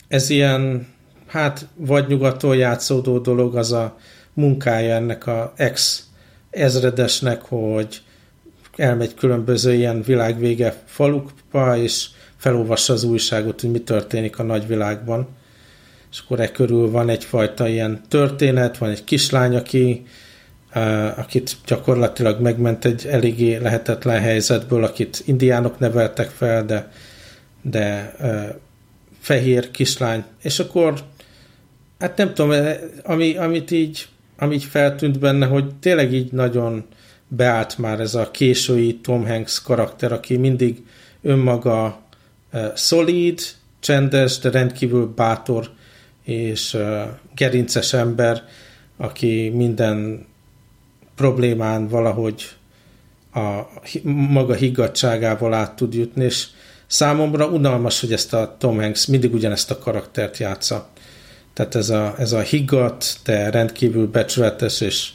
Ez 0.07 0.29
ilyen, 0.29 0.87
hát 1.27 1.67
vagy 1.75 2.07
nyugaton 2.07 2.55
játszódó 2.55 3.19
dolog, 3.19 3.55
az 3.55 3.71
a 3.71 3.97
munkája 4.33 4.95
ennek 4.95 5.27
a 5.27 5.53
ex 5.55 6.03
ezredesnek, 6.49 7.41
hogy 7.41 8.01
elmegy 8.75 9.13
különböző 9.13 9.73
ilyen 9.73 10.01
világvége 10.01 10.75
falukba, 10.85 11.77
és 11.77 12.07
felolvassa 12.37 12.93
az 12.93 13.03
újságot, 13.03 13.61
hogy 13.61 13.71
mi 13.71 13.79
történik 13.79 14.39
a 14.39 14.43
nagyvilágban. 14.43 15.27
És 16.11 16.19
akkor 16.19 16.39
e 16.39 16.51
körül 16.51 16.91
van 16.91 17.09
egyfajta 17.09 17.67
ilyen 17.67 18.01
történet, 18.07 18.77
van 18.77 18.89
egy 18.89 19.03
kislány, 19.03 19.55
aki 19.55 20.05
akit 21.15 21.55
gyakorlatilag 21.65 22.41
megment 22.41 22.85
egy 22.85 23.05
eléggé 23.05 23.55
lehetetlen 23.55 24.21
helyzetből, 24.21 24.83
akit 24.83 25.21
indiánok 25.25 25.79
neveltek 25.79 26.29
fel, 26.29 26.65
de, 26.65 26.91
de 27.61 28.15
fehér 29.19 29.71
kislány. 29.71 30.23
És 30.41 30.59
akkor, 30.59 30.93
hát 31.99 32.17
nem 32.17 32.33
tudom, 32.33 32.63
ami, 33.03 33.37
amit 33.37 33.71
így, 33.71 34.07
ami 34.37 34.55
így 34.55 34.63
feltűnt 34.63 35.19
benne, 35.19 35.45
hogy 35.45 35.75
tényleg 35.75 36.13
így 36.13 36.31
nagyon 36.31 36.85
beállt 37.27 37.77
már 37.77 37.99
ez 37.99 38.15
a 38.15 38.31
késői 38.31 38.95
Tom 38.95 39.27
Hanks 39.27 39.61
karakter, 39.61 40.11
aki 40.11 40.37
mindig 40.37 40.83
önmaga 41.21 42.01
szolíd, 42.73 43.41
csendes, 43.79 44.39
de 44.39 44.49
rendkívül 44.49 45.13
bátor 45.15 45.69
és 46.23 46.77
gerinces 47.35 47.93
ember, 47.93 48.43
aki 48.97 49.49
minden 49.49 50.25
problémán 51.15 51.87
valahogy 51.87 52.43
a 53.33 53.61
maga 54.03 54.53
higgadságával 54.53 55.53
át 55.53 55.75
tud 55.75 55.93
jutni, 55.93 56.23
és 56.23 56.47
számomra 56.87 57.47
unalmas, 57.47 57.99
hogy 57.99 58.13
ezt 58.13 58.33
a 58.33 58.55
Tom 58.59 58.77
Hanks 58.77 59.05
mindig 59.05 59.33
ugyanezt 59.33 59.71
a 59.71 59.77
karaktert 59.77 60.37
játsza. 60.37 60.89
Tehát 61.53 61.75
ez 61.75 61.89
a, 61.89 62.15
ez 62.17 62.31
a 62.31 62.39
higgadt, 62.39 63.19
de 63.23 63.49
rendkívül 63.49 64.07
becsületes 64.07 64.81
és 64.81 65.09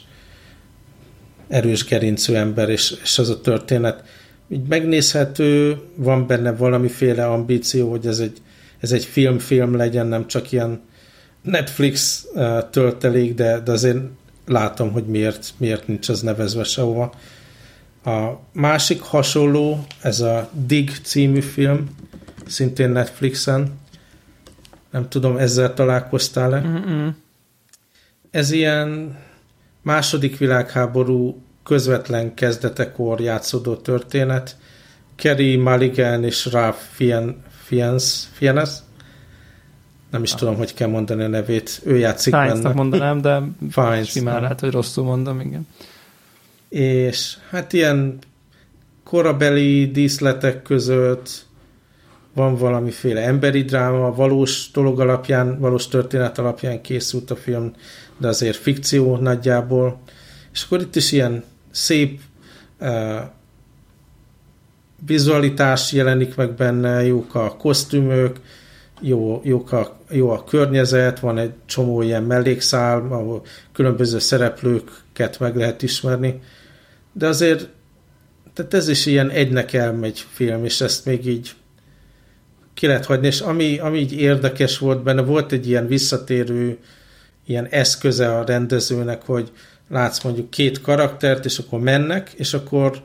erős 1.47 1.85
gerincű 1.85 2.33
ember, 2.33 2.69
és, 2.69 2.93
és 3.03 3.19
az 3.19 3.29
a 3.29 3.41
történet 3.41 4.03
így 4.49 4.67
megnézhető, 4.67 5.79
van 5.95 6.27
benne 6.27 6.51
valamiféle 6.51 7.27
ambíció, 7.27 7.89
hogy 7.89 8.07
ez 8.07 8.19
egy, 8.19 8.37
ez 8.79 8.91
egy 8.91 9.05
film-film 9.05 9.75
legyen, 9.75 10.07
nem 10.07 10.27
csak 10.27 10.51
ilyen 10.51 10.81
Netflix 11.41 12.25
uh, 12.33 12.69
töltelék, 12.69 13.33
de, 13.33 13.59
de 13.59 13.71
azért 13.71 13.97
látom, 14.45 14.91
hogy 14.91 15.05
miért, 15.05 15.53
miért 15.57 15.87
nincs 15.87 16.09
az 16.09 16.21
nevezve 16.21 16.63
sehova. 16.63 17.13
A 18.03 18.31
másik 18.53 19.01
hasonló, 19.01 19.85
ez 20.01 20.19
a 20.19 20.49
Dig 20.53 20.91
című 21.03 21.41
film, 21.41 21.89
szintén 22.45 22.89
Netflixen. 22.89 23.79
Nem 24.91 25.09
tudom, 25.09 25.37
ezzel 25.37 25.73
találkoztál-e? 25.73 26.59
Mm-mm. 26.59 27.15
Ez 28.31 28.51
ilyen 28.51 29.17
második 29.81 30.37
világháború 30.37 31.41
közvetlen 31.63 32.33
kezdetekor 32.33 33.21
játszódó 33.21 33.75
történet. 33.75 34.57
Kerry 35.15 35.55
Mulligan 35.55 36.23
és 36.23 36.45
Ralph 36.45 36.79
Fiennes, 37.63 38.23
Fiennes 38.33 38.69
nem 40.11 40.23
is 40.23 40.33
tudom, 40.33 40.55
hogy 40.55 40.73
kell 40.73 40.87
mondani 40.87 41.23
a 41.23 41.27
nevét. 41.27 41.81
Ő 41.85 41.97
játszik 41.97 42.33
Fiennes 42.33 42.59
benne. 42.59 42.73
mondanám, 42.73 43.21
de 43.21 43.41
Fiennes, 43.69 44.09
simán 44.09 44.41
lehet, 44.41 44.59
hogy 44.59 44.71
rosszul 44.71 45.03
mondom, 45.03 45.39
igen. 45.39 45.67
És 46.69 47.37
hát 47.49 47.73
ilyen 47.73 48.19
korabeli 49.03 49.91
díszletek 49.91 50.61
között 50.61 51.45
van 52.33 52.55
valamiféle 52.55 53.21
emberi 53.21 53.61
dráma, 53.61 54.15
valós 54.15 54.71
dolog 54.73 54.99
alapján, 54.99 55.59
valós 55.59 55.87
történet 55.87 56.37
alapján 56.37 56.81
készült 56.81 57.31
a 57.31 57.35
film, 57.35 57.73
de 58.17 58.27
azért 58.27 58.57
fikció 58.57 59.15
nagyjából. 59.15 60.01
És 60.53 60.63
akkor 60.63 60.79
itt 60.79 60.95
is 60.95 61.11
ilyen 61.11 61.43
szép 61.71 62.19
uh, 62.79 63.19
vizualitás 65.05 65.91
jelenik 65.91 66.35
meg 66.35 66.53
benne, 66.53 67.03
jók 67.03 67.35
a 67.35 67.55
kosztümök, 67.55 68.39
jó, 69.01 69.41
jók 69.43 69.71
a, 69.71 69.99
jó 70.11 70.29
a 70.29 70.43
környezet, 70.43 71.19
van 71.19 71.37
egy 71.37 71.51
csomó 71.65 72.01
ilyen 72.01 72.23
mellékszál, 72.23 72.97
ahol 73.09 73.41
különböző 73.73 74.19
szereplőket 74.19 75.39
meg 75.39 75.55
lehet 75.55 75.81
ismerni, 75.81 76.41
de 77.13 77.27
azért 77.27 77.69
tehát 78.53 78.73
ez 78.73 78.87
is 78.87 79.05
ilyen 79.05 79.29
egynek 79.29 79.73
elmegy 79.73 80.25
film, 80.31 80.65
és 80.65 80.81
ezt 80.81 81.05
még 81.05 81.25
így 81.25 81.51
ki 82.73 82.87
lehet 82.87 83.05
hagyni, 83.05 83.27
és 83.27 83.39
ami, 83.39 83.79
ami 83.79 83.99
így 83.99 84.13
érdekes 84.13 84.77
volt 84.77 85.03
benne, 85.03 85.21
volt 85.21 85.51
egy 85.51 85.67
ilyen 85.67 85.87
visszatérő 85.87 86.77
ilyen 87.45 87.67
eszköze 87.67 88.37
a 88.37 88.45
rendezőnek, 88.45 89.21
hogy 89.25 89.51
látsz 89.89 90.23
mondjuk 90.23 90.49
két 90.49 90.81
karaktert, 90.81 91.45
és 91.45 91.57
akkor 91.57 91.79
mennek, 91.79 92.31
és 92.35 92.53
akkor 92.53 93.03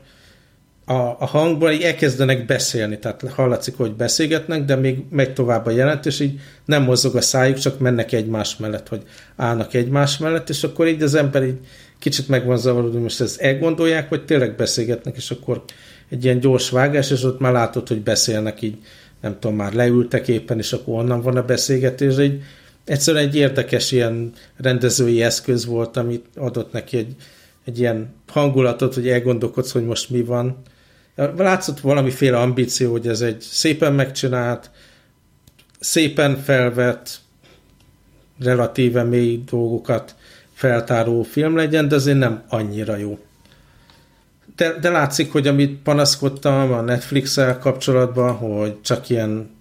a, 0.89 1.15
a 1.19 1.25
hangban 1.25 1.71
így 1.71 1.81
elkezdenek 1.81 2.45
beszélni, 2.45 2.99
tehát 2.99 3.23
hallatszik, 3.29 3.77
hogy 3.77 3.93
beszélgetnek, 3.93 4.65
de 4.65 4.75
még 4.75 5.03
megy 5.09 5.33
tovább 5.33 5.65
a 5.65 5.71
jelent, 5.71 6.05
és 6.05 6.19
így 6.19 6.39
nem 6.65 6.83
mozog 6.83 7.15
a 7.15 7.21
szájuk, 7.21 7.57
csak 7.57 7.79
mennek 7.79 8.11
egymás 8.11 8.57
mellett, 8.57 8.87
hogy 8.87 9.03
állnak 9.35 9.73
egymás 9.73 10.17
mellett, 10.17 10.49
és 10.49 10.63
akkor 10.63 10.87
így 10.87 11.01
az 11.01 11.15
ember 11.15 11.43
így 11.43 11.59
kicsit 11.99 12.27
meg 12.27 12.45
van 12.45 12.57
zavarodva, 12.57 12.99
most 12.99 13.21
ezt 13.21 13.41
elgondolják, 13.41 14.09
vagy 14.09 14.25
tényleg 14.25 14.55
beszélgetnek, 14.55 15.15
és 15.15 15.31
akkor 15.31 15.63
egy 16.09 16.23
ilyen 16.23 16.39
gyors 16.39 16.69
vágás, 16.69 17.11
és 17.11 17.23
ott 17.23 17.39
már 17.39 17.51
látod, 17.51 17.87
hogy 17.87 18.01
beszélnek 18.01 18.61
így, 18.61 18.77
nem 19.21 19.37
tudom, 19.39 19.55
már 19.55 19.73
leültek 19.73 20.27
éppen, 20.27 20.57
és 20.57 20.73
akkor 20.73 20.99
onnan 20.99 21.21
van 21.21 21.37
a 21.37 21.43
beszélgetés, 21.43 22.19
így 22.19 22.41
egyszerűen 22.85 23.27
egy 23.27 23.35
érdekes 23.35 23.91
ilyen 23.91 24.31
rendezői 24.57 25.23
eszköz 25.23 25.65
volt, 25.65 25.97
amit 25.97 26.25
adott 26.35 26.71
neki 26.71 26.97
egy, 26.97 27.15
egy 27.65 27.79
ilyen 27.79 28.13
hangulatot, 28.27 28.93
hogy 28.93 29.09
elgondolkodsz, 29.09 29.71
hogy 29.71 29.85
most 29.85 30.09
mi 30.09 30.23
van. 30.23 30.61
Látszott 31.37 31.79
valamiféle 31.79 32.39
ambíció, 32.39 32.91
hogy 32.91 33.07
ez 33.07 33.21
egy 33.21 33.41
szépen 33.41 33.93
megcsinált, 33.93 34.71
szépen 35.79 36.37
felvett, 36.37 37.19
relatíve 38.39 39.03
mély 39.03 39.43
dolgokat 39.49 40.15
feltáró 40.53 41.23
film 41.23 41.55
legyen, 41.55 41.87
de 41.87 41.95
azért 41.95 42.17
nem 42.17 42.43
annyira 42.49 42.95
jó. 42.95 43.19
De, 44.55 44.79
de 44.79 44.89
látszik, 44.89 45.31
hogy 45.31 45.47
amit 45.47 45.81
panaszkodtam 45.81 46.71
a 46.71 46.81
Netflix-el 46.81 47.57
kapcsolatban, 47.57 48.33
hogy 48.33 48.81
csak 48.81 49.09
ilyen 49.09 49.55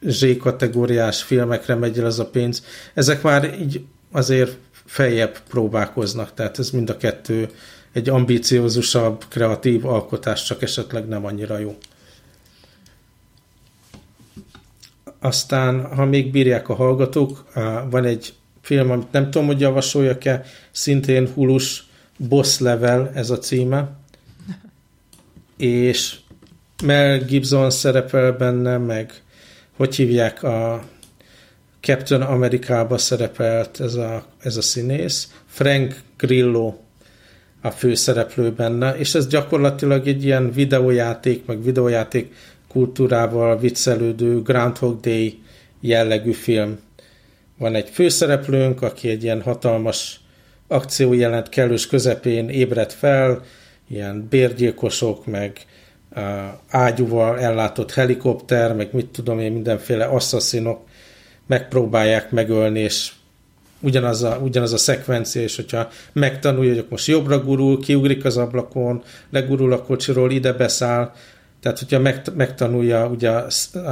Z-kategóriás 0.00 1.22
filmekre 1.22 1.74
megy 1.74 1.98
el 1.98 2.04
az 2.04 2.18
a 2.18 2.26
pénz, 2.26 2.64
ezek 2.94 3.22
már 3.22 3.58
így 3.60 3.84
azért 4.12 4.56
feljebb 4.86 5.38
próbálkoznak, 5.48 6.34
tehát 6.34 6.58
ez 6.58 6.70
mind 6.70 6.90
a 6.90 6.96
kettő 6.96 7.48
egy 7.96 8.08
ambíciózusabb, 8.08 9.24
kreatív 9.28 9.86
alkotás, 9.86 10.44
csak 10.44 10.62
esetleg 10.62 11.08
nem 11.08 11.24
annyira 11.24 11.58
jó. 11.58 11.76
Aztán, 15.20 15.94
ha 15.94 16.04
még 16.04 16.30
bírják 16.30 16.68
a 16.68 16.74
hallgatók, 16.74 17.44
van 17.90 18.04
egy 18.04 18.34
film, 18.60 18.90
amit 18.90 19.12
nem 19.12 19.30
tudom, 19.30 19.46
hogy 19.46 19.60
javasoljak-e, 19.60 20.44
szintén 20.70 21.28
hulus 21.34 21.86
Boss 22.16 22.58
Level 22.58 23.10
ez 23.14 23.30
a 23.30 23.38
címe, 23.38 23.96
és 25.56 26.16
Mel 26.84 27.18
Gibson 27.18 27.70
szerepel 27.70 28.32
benne, 28.32 28.76
meg 28.78 29.22
hogy 29.76 29.96
hívják 29.96 30.42
a 30.42 30.84
Captain 31.80 32.22
Amerikába 32.22 32.98
szerepelt 32.98 33.80
ez 33.80 33.94
a, 33.94 34.26
ez 34.38 34.56
a 34.56 34.62
színész, 34.62 35.32
Frank 35.46 36.00
Grillo 36.16 36.84
a 37.62 37.70
főszereplő 37.70 38.52
benne, 38.52 38.96
és 38.96 39.14
ez 39.14 39.26
gyakorlatilag 39.26 40.06
egy 40.06 40.24
ilyen 40.24 40.50
videójáték, 40.50 41.46
meg 41.46 41.62
videójáték 41.62 42.34
kultúrával 42.68 43.58
viccelődő 43.58 44.42
Groundhog 44.42 45.00
Day 45.00 45.42
jellegű 45.80 46.32
film. 46.32 46.78
Van 47.58 47.74
egy 47.74 47.88
főszereplőnk, 47.88 48.82
aki 48.82 49.08
egy 49.08 49.22
ilyen 49.22 49.42
hatalmas 49.42 50.20
akciójelent 50.68 51.48
kellős 51.48 51.86
közepén 51.86 52.48
ébred 52.48 52.92
fel, 52.92 53.42
ilyen 53.88 54.26
bérgyilkosok, 54.30 55.26
meg 55.26 55.52
ágyúval 56.68 57.38
ellátott 57.40 57.92
helikopter, 57.92 58.74
meg 58.74 58.88
mit 58.92 59.06
tudom 59.06 59.38
én, 59.38 59.52
mindenféle 59.52 60.04
asszaszinok 60.04 60.80
megpróbálják 61.46 62.30
megölni, 62.30 62.80
és 62.80 63.12
ugyanaz 63.80 64.22
a, 64.22 64.38
ugyanaz 64.42 64.72
a 64.72 64.76
szekvencia, 64.76 65.42
és 65.42 65.56
hogyha 65.56 65.88
megtanulja, 66.12 66.74
hogy 66.74 66.86
most 66.88 67.06
jobbra 67.06 67.38
gurul, 67.38 67.80
kiugrik 67.80 68.24
az 68.24 68.36
ablakon, 68.36 69.02
legurul 69.30 69.72
a 69.72 69.82
kocsiról, 69.82 70.30
ide 70.30 70.52
beszáll, 70.52 71.12
tehát 71.60 71.78
hogyha 71.78 72.32
megtanulja 72.34 73.06
ugye 73.06 73.30
a 73.30 73.46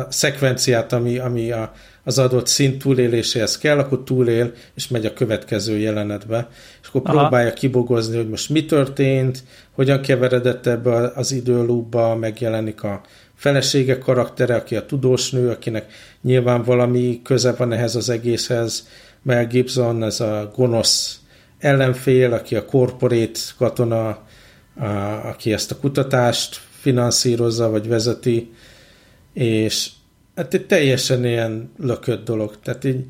szekvenciát, 0.09 0.93
ami, 0.93 1.19
ami 1.19 1.51
a, 1.53 1.73
az 2.05 2.19
adott 2.19 2.47
szint 2.47 2.79
túléléséhez 2.79 3.59
kell, 3.59 3.79
akkor 3.79 4.03
túlél, 4.05 4.53
és 4.75 4.89
megy 4.89 5.07
a 5.07 5.13
következő 5.13 5.79
jelenetbe. 5.79 6.49
És 6.83 6.89
akkor 6.89 7.01
Aha. 7.05 7.19
próbálja 7.19 7.53
kibogozni, 7.53 8.17
hogy 8.17 8.29
most 8.29 8.49
mi 8.49 8.65
történt, 8.65 9.45
hogyan 9.73 10.01
keveredett 10.01 10.67
ebbe 10.67 11.13
az 11.15 11.33
időlúba, 11.33 12.17
megjelenik 12.17 12.83
a 12.83 13.01
felesége 13.37 13.99
karaktere, 13.99 14.55
aki 14.55 14.77
a 14.77 14.87
tudós 14.87 15.31
nő, 15.31 15.51
akinek 15.51 15.93
nyilván 16.23 16.63
valami 16.63 17.21
köze 17.25 17.53
van 17.53 17.73
ehhez 17.73 17.97
az 17.97 18.09
egészhez. 18.09 18.89
Mel 19.25 19.47
Gibson, 19.47 20.03
ez 20.03 20.21
a 20.21 20.53
gonosz 20.57 21.21
ellenfél, 21.59 22.33
aki 22.33 22.57
a 22.57 22.65
corporate 22.65 23.41
katona, 23.59 24.09
a, 24.09 24.85
aki 25.25 25.53
ezt 25.53 25.71
a 25.71 25.77
kutatást 25.77 26.61
finanszírozza, 26.81 27.71
vagy 27.71 27.89
vezeti, 27.89 28.53
és 29.33 29.91
hát 30.37 30.55
egy 30.55 30.67
teljesen 30.67 31.25
ilyen 31.25 31.73
lökött 31.79 32.25
dolog. 32.25 32.59
Tehát 32.63 32.85
így 32.85 33.05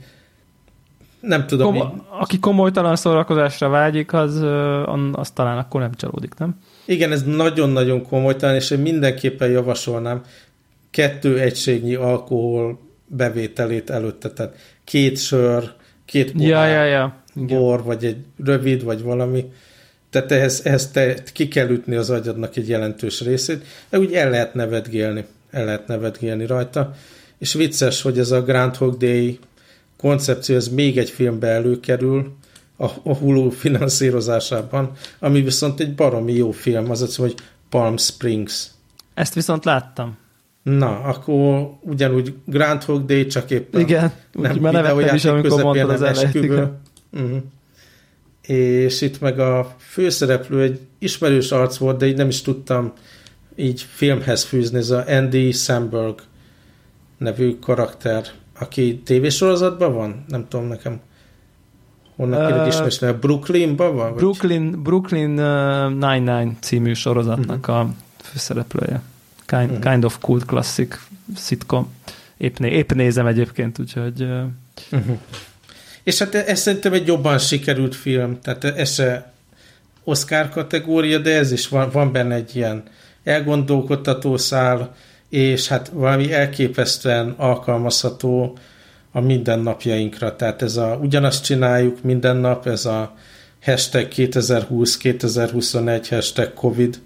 nem 1.20 1.46
tudom. 1.46 1.74
Kom- 1.74 1.94
így... 1.94 2.00
Aki 2.20 2.38
komolytalan 2.38 2.96
szórakozásra 2.96 3.68
vágyik, 3.68 4.12
az, 4.12 4.42
az 5.12 5.30
talán 5.30 5.58
akkor 5.58 5.80
nem 5.80 5.94
csalódik, 5.94 6.34
nem? 6.34 6.58
Igen, 6.84 7.12
ez 7.12 7.22
nagyon-nagyon 7.22 8.02
komolytalan, 8.02 8.54
és 8.54 8.70
én 8.70 8.78
mindenképpen 8.78 9.50
javasolnám 9.50 10.22
kettő 10.90 11.38
egységnyi 11.38 11.94
alkohol 11.94 12.78
bevételét 13.06 13.90
előtte, 13.90 14.30
tehát 14.30 14.56
két 14.84 15.18
sör, 15.18 15.72
két 16.04 16.32
pohár, 16.32 16.48
ja, 16.48 16.64
ja, 16.64 16.84
ja. 16.84 17.22
bor, 17.34 17.82
vagy 17.82 18.04
egy 18.04 18.16
rövid, 18.44 18.84
vagy 18.84 19.02
valami. 19.02 19.52
Tehát 20.10 20.32
ehhez, 20.32 20.60
ehhez 20.64 20.90
te, 20.90 21.14
ki 21.32 21.48
kell 21.48 21.68
ütni 21.68 21.94
az 21.94 22.10
agyadnak 22.10 22.56
egy 22.56 22.68
jelentős 22.68 23.20
részét, 23.20 23.64
de 23.88 23.98
úgy 23.98 24.12
el 24.12 24.30
lehet 24.30 24.54
nevetgélni, 24.54 25.24
el 25.50 25.64
lehet 25.64 25.86
nevetgélni 25.86 26.46
rajta. 26.46 26.94
És 27.38 27.52
vicces, 27.52 28.02
hogy 28.02 28.18
ez 28.18 28.30
a 28.30 28.42
Groundhog 28.42 28.96
Day 28.96 29.38
koncepció, 29.96 30.56
ez 30.56 30.68
még 30.68 30.98
egy 30.98 31.10
filmbe 31.10 31.46
előkerül, 31.46 32.36
a, 32.76 32.84
a 32.84 33.14
Hulu 33.14 33.50
finanszírozásában, 33.50 34.92
ami 35.18 35.42
viszont 35.42 35.80
egy 35.80 35.94
baromi 35.94 36.32
jó 36.32 36.50
film, 36.50 36.90
az 36.90 37.02
az, 37.02 37.16
hogy 37.16 37.34
Palm 37.68 37.96
Springs. 37.96 38.66
Ezt 39.14 39.34
viszont 39.34 39.64
láttam. 39.64 40.16
Na, 40.64 41.00
akkor 41.00 41.70
ugyanúgy 41.80 42.34
Groundhog 42.44 43.04
Day, 43.04 43.26
csak 43.26 43.50
éppen 43.50 43.80
Igen, 43.80 44.12
nem 44.32 44.56
már 44.56 44.72
nevettem 44.72 45.14
is, 45.14 45.24
amikor 45.24 45.62
mondtad 45.62 45.90
az 45.90 46.02
elejét. 46.02 46.50
Uh-huh. 47.12 47.42
És 48.46 49.00
itt 49.00 49.20
meg 49.20 49.38
a 49.38 49.74
főszereplő 49.78 50.62
egy 50.62 50.80
ismerős 50.98 51.52
arc 51.52 51.76
volt, 51.76 51.96
de 51.96 52.06
így 52.06 52.16
nem 52.16 52.28
is 52.28 52.42
tudtam 52.42 52.92
így 53.56 53.86
filmhez 53.92 54.44
fűzni, 54.44 54.78
ez 54.78 54.90
a 54.90 55.04
Andy 55.06 55.52
Samberg 55.52 56.14
nevű 57.18 57.58
karakter, 57.58 58.24
aki 58.58 58.98
tévésorozatban 59.04 59.94
van? 59.94 60.24
Nem 60.28 60.46
tudom 60.48 60.66
nekem. 60.66 61.00
Honnan 62.16 62.52
uh, 62.52 62.66
ismerni? 62.66 63.16
A 63.16 63.18
Brooklynban 63.18 63.94
van? 63.94 64.14
Brooklyn, 64.14 64.70
vagy? 64.70 64.80
Brooklyn 64.80 65.38
uh, 65.38 65.90
Nine-Nine 65.90 66.52
című 66.60 66.92
sorozatnak 66.92 67.68
uh-huh. 67.68 67.76
a 67.76 67.88
főszereplője. 68.22 69.02
Kind, 69.58 69.70
uh-huh. 69.70 69.90
kind 69.90 70.04
of 70.04 70.18
cool 70.20 70.40
classic 70.46 70.94
sitcom. 71.36 71.92
Épp, 72.36 72.58
né, 72.58 72.70
épp 72.70 72.92
nézem 72.92 73.26
egyébként, 73.26 73.78
úgyhogy... 73.78 74.22
Uh... 74.22 74.42
Uh-huh. 74.90 75.18
És 76.02 76.18
hát 76.18 76.34
ez 76.34 76.60
szerintem 76.60 76.92
egy 76.92 77.06
jobban 77.06 77.38
sikerült 77.38 77.94
film, 77.94 78.40
tehát 78.40 78.64
ez 78.64 78.92
se 78.92 79.32
Oscar 80.04 80.48
kategória, 80.48 81.18
de 81.18 81.36
ez 81.36 81.52
is 81.52 81.68
van, 81.68 81.90
van 81.90 82.12
benne 82.12 82.34
egy 82.34 82.56
ilyen 82.56 82.82
elgondolkodtató 83.24 84.36
szál, 84.36 84.94
és 85.28 85.68
hát 85.68 85.88
valami 85.88 86.32
elképesztően 86.32 87.34
alkalmazható 87.36 88.58
a 89.12 89.20
mindennapjainkra. 89.20 90.36
Tehát 90.36 90.62
ez 90.62 90.76
a 90.76 90.98
ugyanazt 91.02 91.44
csináljuk 91.44 92.02
minden 92.02 92.36
nap, 92.36 92.66
ez 92.66 92.84
a 92.84 93.16
hashtag 93.62 94.08
2020-2021 94.16 96.06
hashtag 96.08 96.54
Covid, 96.54 97.00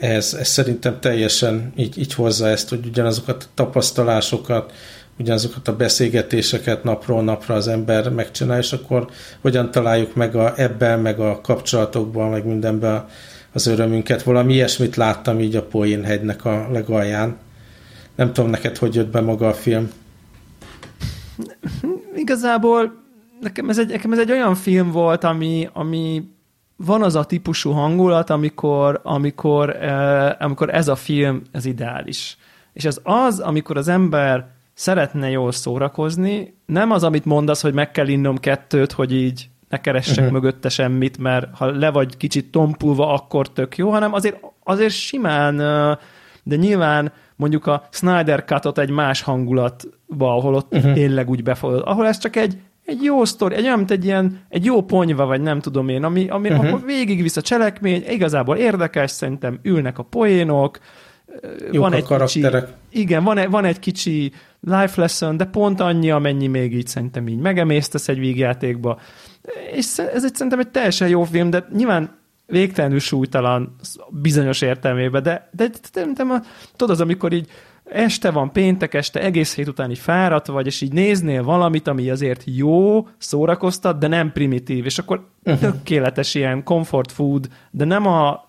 ez, 0.00 0.34
ez 0.34 0.48
szerintem 0.48 1.00
teljesen 1.00 1.72
így, 1.76 1.98
így 1.98 2.14
hozza 2.14 2.48
ezt, 2.48 2.68
hogy 2.68 2.86
ugyanazokat 2.86 3.42
a 3.42 3.50
tapasztalásokat, 3.54 4.72
ugyanazokat 5.18 5.68
a 5.68 5.76
beszélgetéseket 5.76 6.84
napról 6.84 7.22
napra 7.22 7.54
az 7.54 7.68
ember 7.68 8.10
megcsinál, 8.10 8.58
és 8.58 8.72
akkor 8.72 9.10
hogyan 9.40 9.70
találjuk 9.70 10.14
meg 10.14 10.36
a, 10.36 10.52
ebben, 10.56 11.00
meg 11.00 11.20
a 11.20 11.40
kapcsolatokban, 11.40 12.30
meg 12.30 12.44
mindenben 12.44 13.06
az 13.52 13.66
örömünket. 13.66 14.22
Valami 14.22 14.52
ilyesmit 14.52 14.96
láttam 14.96 15.40
így 15.40 15.56
a 15.56 15.66
hegynek 16.04 16.44
a 16.44 16.68
legalján. 16.72 17.36
Nem 18.16 18.32
tudom 18.32 18.50
neked, 18.50 18.76
hogy 18.76 18.94
jött 18.94 19.10
be 19.10 19.20
maga 19.20 19.48
a 19.48 19.54
film. 19.54 19.90
Igazából 22.14 22.92
nekem 23.40 23.68
ez 23.68 23.78
egy, 23.78 23.88
nekem 23.88 24.12
ez 24.12 24.18
egy 24.18 24.30
olyan 24.30 24.54
film 24.54 24.90
volt, 24.90 25.24
ami, 25.24 25.68
ami 25.72 26.22
van 26.84 27.02
az 27.02 27.14
a 27.14 27.24
típusú 27.24 27.70
hangulat, 27.70 28.30
amikor, 28.30 29.00
amikor, 29.02 29.76
eh, 29.76 30.30
amikor 30.38 30.74
ez 30.74 30.88
a 30.88 30.96
film, 30.96 31.42
ez 31.52 31.64
ideális. 31.64 32.36
És 32.72 32.84
ez 32.84 33.00
az, 33.02 33.40
amikor 33.40 33.76
az 33.76 33.88
ember 33.88 34.46
szeretne 34.74 35.30
jól 35.30 35.52
szórakozni, 35.52 36.54
nem 36.66 36.90
az, 36.90 37.04
amit 37.04 37.24
mondasz, 37.24 37.62
hogy 37.62 37.74
meg 37.74 37.90
kell 37.90 38.08
innom 38.08 38.38
kettőt, 38.38 38.92
hogy 38.92 39.12
így 39.12 39.48
ne 39.68 39.80
keressek 39.80 40.16
uh-huh. 40.16 40.32
mögötte 40.32 40.68
semmit, 40.68 41.18
mert 41.18 41.56
ha 41.56 41.70
le 41.70 41.90
vagy 41.90 42.16
kicsit 42.16 42.50
tompulva, 42.50 43.12
akkor 43.12 43.52
tök 43.52 43.76
jó, 43.76 43.90
hanem 43.90 44.12
azért, 44.12 44.40
azért 44.64 44.92
simán, 44.92 45.56
de 46.42 46.56
nyilván 46.56 47.12
mondjuk 47.36 47.66
a 47.66 47.88
Snyder 47.90 48.44
Cut-ot 48.44 48.78
egy 48.78 48.90
más 48.90 49.22
hangulatba, 49.22 50.36
ahol 50.36 50.54
ott 50.54 50.74
uh-huh. 50.74 50.92
tényleg 50.92 51.30
úgy 51.30 51.42
befogad, 51.42 51.82
ahol 51.84 52.06
ez 52.06 52.18
csak 52.18 52.36
egy, 52.36 52.58
egy 52.90 53.02
jó 53.02 53.24
sztori, 53.24 53.54
egy 53.54 53.64
olyan, 53.64 53.76
mint 53.76 53.90
egy 53.90 54.04
ilyen, 54.04 54.40
egy 54.48 54.64
jó 54.64 54.82
ponyva, 54.82 55.26
vagy 55.26 55.40
nem 55.40 55.60
tudom 55.60 55.88
én, 55.88 56.04
ami, 56.04 56.28
ami 56.28 56.48
uh-huh. 56.48 56.66
akkor 56.66 56.84
végigvisz 56.84 57.36
a 57.36 57.42
cselekmény, 57.42 58.04
igazából 58.08 58.56
érdekes, 58.56 59.10
szerintem 59.10 59.58
ülnek 59.62 59.98
a 59.98 60.02
poénok, 60.02 60.78
Jók 61.72 61.82
van 61.82 61.92
a 61.92 61.96
egy 61.96 62.02
karakterek. 62.02 62.64
Kicsi, 62.64 63.00
igen, 63.02 63.24
van 63.24 63.38
egy, 63.38 63.50
van 63.50 63.64
egy 63.64 63.78
kicsi 63.78 64.32
life 64.60 65.00
lesson, 65.00 65.36
de 65.36 65.44
pont 65.44 65.80
annyi, 65.80 66.10
amennyi 66.10 66.46
még 66.46 66.74
így 66.74 66.86
szerintem 66.86 67.28
így 67.28 67.38
megemésztesz 67.38 68.08
egy 68.08 68.18
vígjátékba. 68.18 69.00
És 69.72 69.98
ez 69.98 70.24
egy, 70.24 70.34
szerintem 70.34 70.58
egy 70.58 70.68
teljesen 70.68 71.08
jó 71.08 71.24
film, 71.24 71.50
de 71.50 71.66
nyilván 71.76 72.18
végtelenül 72.46 72.98
súlytalan 72.98 73.76
bizonyos 74.08 74.60
értelmében, 74.60 75.22
de, 75.22 75.48
de, 75.52 75.68
de, 75.92 76.04
de, 76.04 76.24
de 76.24 76.42
tudod, 76.76 76.94
az, 76.94 77.00
amikor 77.00 77.32
így 77.32 77.48
este 77.92 78.30
van, 78.30 78.52
péntek 78.52 78.94
este, 78.94 79.20
egész 79.20 79.54
hét 79.54 79.68
után 79.68 79.90
így 79.90 79.98
fáradt 79.98 80.46
vagy, 80.46 80.66
és 80.66 80.80
így 80.80 80.92
néznél 80.92 81.42
valamit, 81.42 81.88
ami 81.88 82.10
azért 82.10 82.42
jó, 82.44 83.06
szórakoztat, 83.18 83.98
de 83.98 84.06
nem 84.06 84.32
primitív, 84.32 84.84
és 84.84 84.98
akkor 84.98 85.26
uh-huh. 85.44 85.60
tökéletes 85.60 86.34
ilyen 86.34 86.64
comfort 86.64 87.12
food, 87.12 87.48
de 87.70 87.84
nem 87.84 88.06
a 88.06 88.48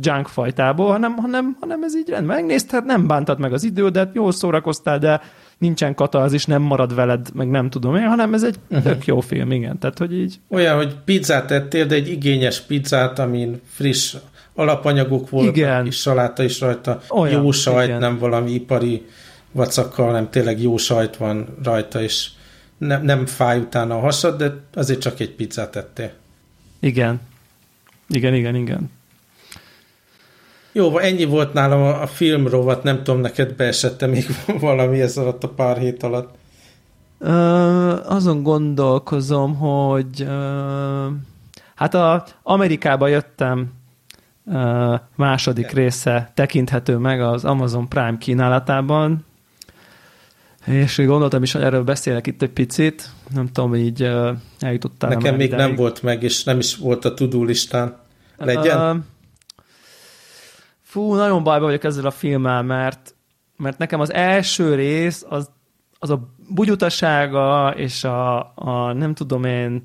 junk 0.00 0.28
fajtából, 0.28 0.90
hanem, 0.90 1.16
hanem, 1.16 1.56
hanem 1.60 1.82
ez 1.82 1.96
így 1.96 2.08
rendben. 2.08 2.36
Megnézted, 2.36 2.84
nem 2.84 3.06
bántad 3.06 3.38
meg 3.38 3.52
az 3.52 3.64
idődet, 3.64 4.14
jól 4.14 4.32
szórakoztál, 4.32 4.98
de 4.98 5.20
nincsen 5.58 5.94
katalzis, 5.94 6.44
nem 6.44 6.62
marad 6.62 6.94
veled, 6.94 7.28
meg 7.34 7.50
nem 7.50 7.70
tudom 7.70 7.96
én, 7.96 8.06
hanem 8.06 8.34
ez 8.34 8.42
egy 8.42 8.56
uh-huh. 8.70 8.82
tök 8.86 9.04
jó 9.04 9.20
film, 9.20 9.52
igen. 9.52 9.78
Tehát, 9.78 9.98
hogy 9.98 10.14
így... 10.18 10.40
Olyan, 10.48 10.76
hogy 10.76 10.96
pizzát 11.04 11.50
ettél, 11.50 11.86
de 11.86 11.94
egy 11.94 12.08
igényes 12.08 12.60
pizzát, 12.60 13.18
amin 13.18 13.60
friss 13.66 14.16
alapanyagok 14.54 15.30
voltak, 15.30 15.56
igen. 15.56 15.86
és 15.86 15.96
saláta 15.96 16.42
is 16.42 16.60
rajta, 16.60 17.00
Olyan, 17.08 17.42
jó 17.42 17.50
sajt, 17.50 17.86
igen. 17.88 18.00
nem 18.00 18.18
valami 18.18 18.50
ipari 18.50 19.06
vacakkal, 19.52 20.12
nem 20.12 20.30
tényleg 20.30 20.62
jó 20.62 20.76
sajt 20.76 21.16
van 21.16 21.56
rajta, 21.62 22.02
és 22.02 22.28
nem, 22.78 23.02
nem 23.04 23.26
fáj 23.26 23.58
utána 23.58 23.96
a 23.96 24.00
hasad, 24.00 24.36
de 24.36 24.54
azért 24.74 25.00
csak 25.00 25.20
egy 25.20 25.30
pizzát 25.30 25.76
ettél. 25.76 26.12
Igen. 26.80 27.20
Igen, 28.08 28.34
igen, 28.34 28.54
igen. 28.54 28.90
Jó, 30.72 30.98
ennyi 30.98 31.24
volt 31.24 31.52
nálam 31.52 31.82
a, 31.82 32.02
a 32.02 32.06
filmrovat, 32.06 32.82
nem 32.82 33.02
tudom, 33.02 33.20
neked 33.20 33.52
beesette 33.52 34.06
még 34.06 34.26
valami 34.60 35.00
ez 35.00 35.16
alatt 35.16 35.44
a 35.44 35.48
pár 35.48 35.78
hét 35.78 36.02
alatt. 36.02 36.34
Uh, 37.18 38.12
azon 38.12 38.42
gondolkozom, 38.42 39.56
hogy 39.56 40.22
uh, 40.22 41.12
Hát 41.74 41.94
a 41.94 42.24
Amerikába 42.42 43.08
jöttem 43.08 43.72
második 45.16 45.70
része 45.70 46.30
tekinthető 46.34 46.96
meg 46.96 47.20
az 47.20 47.44
Amazon 47.44 47.88
Prime 47.88 48.18
kínálatában, 48.18 49.24
és 50.66 50.96
gondoltam 50.96 51.42
is, 51.42 51.52
hogy 51.52 51.62
erről 51.62 51.82
beszélek 51.82 52.26
itt 52.26 52.42
egy 52.42 52.50
picit. 52.50 53.10
Nem 53.34 53.46
tudom, 53.46 53.74
így 53.74 54.02
uh, 54.02 54.36
eljutottál. 54.58 55.10
Nekem 55.10 55.36
még 55.36 55.46
ideig. 55.46 55.66
nem 55.66 55.74
volt 55.74 56.02
meg, 56.02 56.22
és 56.22 56.44
nem 56.44 56.58
is 56.58 56.76
volt 56.76 57.04
a 57.04 57.14
tudó 57.14 57.44
listán. 57.44 57.96
Legyen? 58.36 58.96
Uh, 58.96 59.02
fú, 60.82 61.14
nagyon 61.14 61.42
bajba 61.42 61.64
vagyok 61.64 61.84
ezzel 61.84 62.06
a 62.06 62.10
filmmel, 62.10 62.62
mert, 62.62 63.14
mert 63.56 63.78
nekem 63.78 64.00
az 64.00 64.12
első 64.12 64.74
rész 64.74 65.24
az, 65.28 65.50
az 65.98 66.10
a 66.10 66.28
bugyutasága 66.48 67.74
és 67.76 68.04
a, 68.04 68.52
a 68.54 68.92
nem 68.92 69.14
tudom 69.14 69.44
én 69.44 69.80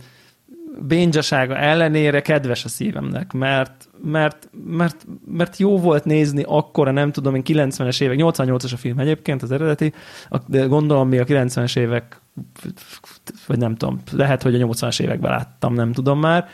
bénjasága 0.78 1.58
ellenére 1.58 2.22
kedves 2.22 2.66
a 2.66 2.70
szívemnek, 2.70 3.32
mert, 3.32 3.90
mert, 4.04 4.50
mert, 4.66 5.06
mert 5.26 5.58
jó 5.58 5.80
volt 5.80 6.06
nézni 6.06 6.44
akkora, 6.48 6.92
nem 6.92 7.12
tudom 7.12 7.36
én, 7.36 7.42
90-es 7.46 8.02
évek, 8.02 8.18
88-as 8.20 8.74
a 8.74 8.78
film 8.78 9.00
egyébként, 9.00 9.42
az 9.42 9.52
eredeti, 9.52 9.94
de 10.48 10.66
gondolom 10.66 11.10
még 11.10 11.20
a 11.20 11.26
90-es 11.26 11.78
évek, 11.78 12.22
vagy 13.48 13.58
nem 13.58 13.76
tudom, 13.76 14.02
lehet, 14.12 14.44
hogy 14.44 14.62
a 14.62 14.68
80-as 14.68 15.02
években 15.02 15.32
láttam, 15.32 15.74
nem 15.74 15.92
tudom 15.92 16.20
már, 16.20 16.48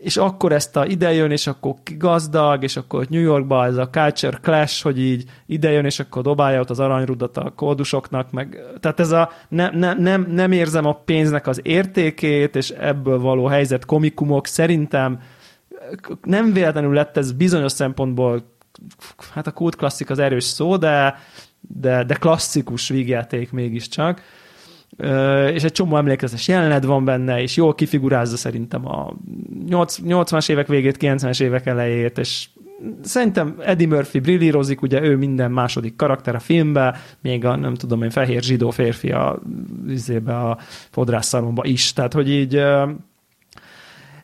és 0.00 0.16
akkor 0.16 0.52
ezt 0.52 0.76
a 0.76 0.86
idejön, 0.86 1.30
és 1.30 1.46
akkor 1.46 1.74
gazdag, 1.96 2.62
és 2.62 2.76
akkor 2.76 3.06
New 3.08 3.20
Yorkba 3.20 3.64
ez 3.64 3.76
a 3.76 3.88
culture 3.88 4.38
clash, 4.42 4.82
hogy 4.82 5.00
így 5.00 5.24
idejön, 5.46 5.84
és 5.84 6.00
akkor 6.00 6.22
dobálja 6.22 6.60
ott 6.60 6.70
az 6.70 6.80
aranyrudat 6.80 7.36
a 7.36 7.52
kódusoknak, 7.56 8.30
meg, 8.30 8.62
tehát 8.80 9.00
ez 9.00 9.10
a 9.10 9.30
ne, 9.48 9.70
ne, 9.70 9.92
nem, 9.92 10.26
nem 10.30 10.52
érzem 10.52 10.86
a 10.86 10.94
pénznek 10.94 11.46
az 11.46 11.60
értékét, 11.62 12.56
és 12.56 12.70
ebből 12.70 13.18
való 13.18 13.46
helyzet 13.46 13.84
komikumok 13.84 14.46
szerintem 14.46 15.20
nem 16.22 16.52
véletlenül 16.52 16.94
lett 16.94 17.16
ez 17.16 17.32
bizonyos 17.32 17.72
szempontból, 17.72 18.42
hát 19.32 19.46
a 19.46 19.52
kult 19.52 19.76
klasszik 19.76 20.10
az 20.10 20.18
erős 20.18 20.44
szó, 20.44 20.76
de, 20.76 21.18
de, 21.60 22.04
de 22.04 22.14
klasszikus 22.14 22.88
vígjáték 22.88 23.52
mégiscsak 23.52 24.22
és 25.52 25.62
egy 25.62 25.72
csomó 25.72 25.96
emlékezetes 25.96 26.48
jelenet 26.48 26.84
van 26.84 27.04
benne, 27.04 27.42
és 27.42 27.56
jól 27.56 27.74
kifigurázza 27.74 28.36
szerintem 28.36 28.86
a 28.86 29.14
80-as 29.68 30.50
évek 30.50 30.66
végét, 30.66 30.96
90-es 31.00 31.42
évek 31.42 31.66
elejét, 31.66 32.18
és 32.18 32.48
szerintem 33.02 33.54
Eddie 33.64 33.86
Murphy 33.86 34.18
brillírozik, 34.18 34.82
ugye 34.82 35.02
ő 35.02 35.16
minden 35.16 35.50
második 35.50 35.96
karakter 35.96 36.34
a 36.34 36.38
filmben, 36.38 36.94
még 37.20 37.44
a 37.44 37.56
nem 37.56 37.74
tudom 37.74 38.02
én 38.02 38.10
fehér 38.10 38.42
zsidó 38.42 38.70
férfi 38.70 39.12
a, 39.12 39.30
a 40.26 40.58
fodrásszalomba 40.90 41.64
is, 41.64 41.92
tehát 41.92 42.12
hogy 42.12 42.30
így 42.30 42.62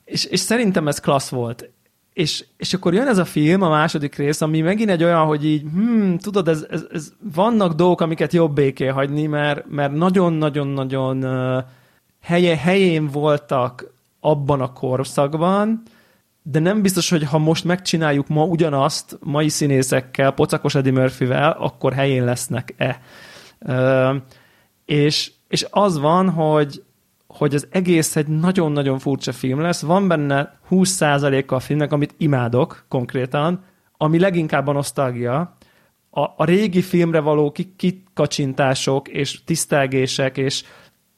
és, 0.06 0.24
és 0.24 0.40
szerintem 0.40 0.88
ez 0.88 1.00
klassz 1.00 1.28
volt. 1.28 1.70
És, 2.16 2.44
és 2.56 2.74
akkor 2.74 2.94
jön 2.94 3.06
ez 3.06 3.18
a 3.18 3.24
film, 3.24 3.62
a 3.62 3.68
második 3.68 4.14
rész, 4.14 4.40
ami 4.40 4.60
megint 4.60 4.90
egy 4.90 5.04
olyan, 5.04 5.26
hogy 5.26 5.44
így, 5.44 5.60
hmm, 5.60 6.18
tudod, 6.18 6.48
ez, 6.48 6.66
ez, 6.70 6.84
ez 6.92 7.12
vannak 7.34 7.72
dolgok, 7.72 8.00
amiket 8.00 8.32
jobb 8.32 8.54
béké 8.54 8.86
hagyni, 8.86 9.26
mert, 9.26 9.70
mert 9.70 9.92
nagyon-nagyon-nagyon 9.92 11.24
uh, 11.24 11.62
helye, 12.22 12.56
helyén 12.56 13.06
voltak 13.06 13.92
abban 14.20 14.60
a 14.60 14.72
korszakban, 14.72 15.82
de 16.42 16.58
nem 16.58 16.82
biztos, 16.82 17.10
hogy 17.10 17.24
ha 17.24 17.38
most 17.38 17.64
megcsináljuk 17.64 18.28
ma 18.28 18.44
ugyanazt 18.44 19.18
mai 19.20 19.48
színészekkel, 19.48 20.30
pocakos 20.30 20.74
Eddie 20.74 20.92
Murphyvel, 20.92 21.56
akkor 21.58 21.92
helyén 21.92 22.24
lesznek-e. 22.24 23.00
Uh, 23.60 24.16
és, 24.84 25.32
és 25.48 25.66
az 25.70 25.98
van, 25.98 26.30
hogy, 26.30 26.82
hogy 27.36 27.54
az 27.54 27.66
egész 27.70 28.16
egy 28.16 28.26
nagyon-nagyon 28.26 28.98
furcsa 28.98 29.32
film 29.32 29.60
lesz. 29.60 29.82
Van 29.82 30.08
benne 30.08 30.58
20%-a 30.70 31.54
a 31.54 31.60
filmnek, 31.60 31.92
amit 31.92 32.14
imádok 32.18 32.84
konkrétan, 32.88 33.64
ami 33.96 34.18
leginkább 34.18 34.66
a 34.66 34.72
nosztalgia. 34.72 35.56
A, 36.10 36.20
a 36.20 36.44
régi 36.44 36.82
filmre 36.82 37.20
való 37.20 37.54
kikacsintások 37.76 39.08
és 39.08 39.44
tisztelgések, 39.44 40.36
és 40.36 40.64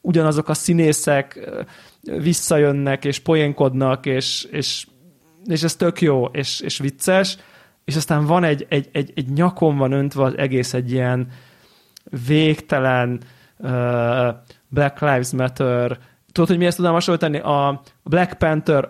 ugyanazok 0.01 0.49
a 0.49 0.53
színészek 0.53 1.49
visszajönnek, 2.01 3.05
és 3.05 3.19
poénkodnak, 3.19 4.05
és, 4.05 4.47
és, 4.51 4.87
és 5.45 5.63
ez 5.63 5.75
tök 5.75 6.01
jó, 6.01 6.25
és, 6.25 6.59
és 6.59 6.77
vicces, 6.77 7.37
és 7.85 7.95
aztán 7.95 8.25
van 8.25 8.43
egy, 8.43 8.65
egy, 8.69 8.89
egy, 8.91 9.11
egy 9.15 9.29
nyakon 9.29 9.77
van 9.77 9.91
öntve 9.91 10.23
az 10.23 10.37
egész 10.37 10.73
egy 10.73 10.91
ilyen 10.91 11.27
végtelen 12.27 13.21
uh, 13.57 13.69
Black 14.67 14.99
Lives 14.99 15.31
Matter 15.31 15.99
tudod, 16.31 16.49
hogy 16.49 16.57
miért 16.57 16.75
tudnám 16.75 16.93
hasonlítani? 16.93 17.39
A 17.39 17.81
Black 18.03 18.33
Panther 18.33 18.89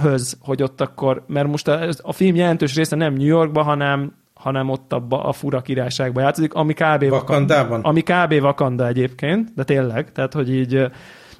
höz, 0.00 0.36
hogy 0.40 0.62
ott 0.62 0.80
akkor, 0.80 1.24
mert 1.26 1.48
most 1.48 1.68
a, 1.68 1.88
a 2.02 2.12
film 2.12 2.34
jelentős 2.34 2.74
része 2.74 2.96
nem 2.96 3.14
New 3.14 3.26
Yorkban, 3.26 3.64
hanem 3.64 4.12
hanem 4.34 4.68
ott 4.68 4.92
abba 4.92 5.24
a 5.24 5.32
fura 5.32 5.60
királyságban 5.62 6.22
játszik, 6.22 6.54
ami 6.54 6.72
kb. 6.72 7.08
Vakandában? 7.08 7.80
Ami 7.80 8.02
kb. 8.02 8.40
Vakanda 8.40 8.86
egyébként, 8.86 9.54
de 9.54 9.64
tényleg, 9.64 10.12
tehát 10.12 10.32
hogy 10.32 10.54
így, 10.54 10.86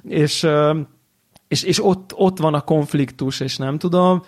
és, 0.03 0.47
és, 1.47 1.63
és 1.63 1.83
ott, 1.83 2.13
ott 2.15 2.39
van 2.39 2.53
a 2.53 2.61
konfliktus, 2.61 3.39
és 3.39 3.57
nem 3.57 3.77
tudom, 3.77 4.23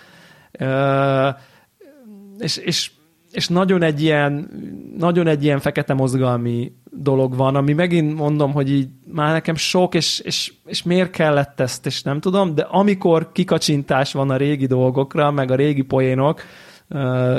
és, 2.38 2.58
és 2.58 2.92
és 3.38 3.48
nagyon 3.48 3.84
egy 3.84 4.02
ilyen, 4.02 4.50
nagyon 4.98 5.28
egy 5.28 5.44
ilyen 5.44 5.60
fekete 5.60 5.94
mozgalmi 5.94 6.72
dolog 6.92 7.36
van, 7.36 7.56
ami 7.56 7.74
megint 7.74 8.16
mondom, 8.16 8.52
hogy 8.52 8.72
így 8.72 8.88
már 9.14 9.32
nekem 9.34 9.56
sok, 9.56 9.96
és, 9.96 10.20
és, 10.20 10.54
és 10.66 10.84
miért 10.84 11.10
kellett 11.10 11.60
ezt, 11.60 11.86
és 11.86 12.04
nem 12.04 12.20
tudom, 12.20 12.56
de 12.56 12.62
amikor 12.62 13.32
kikacsintás 13.32 14.14
van 14.14 14.30
a 14.30 14.38
régi 14.38 14.66
dolgokra, 14.66 15.32
meg 15.32 15.52
a 15.52 15.56
régi 15.56 15.82
poénok, 15.82 16.42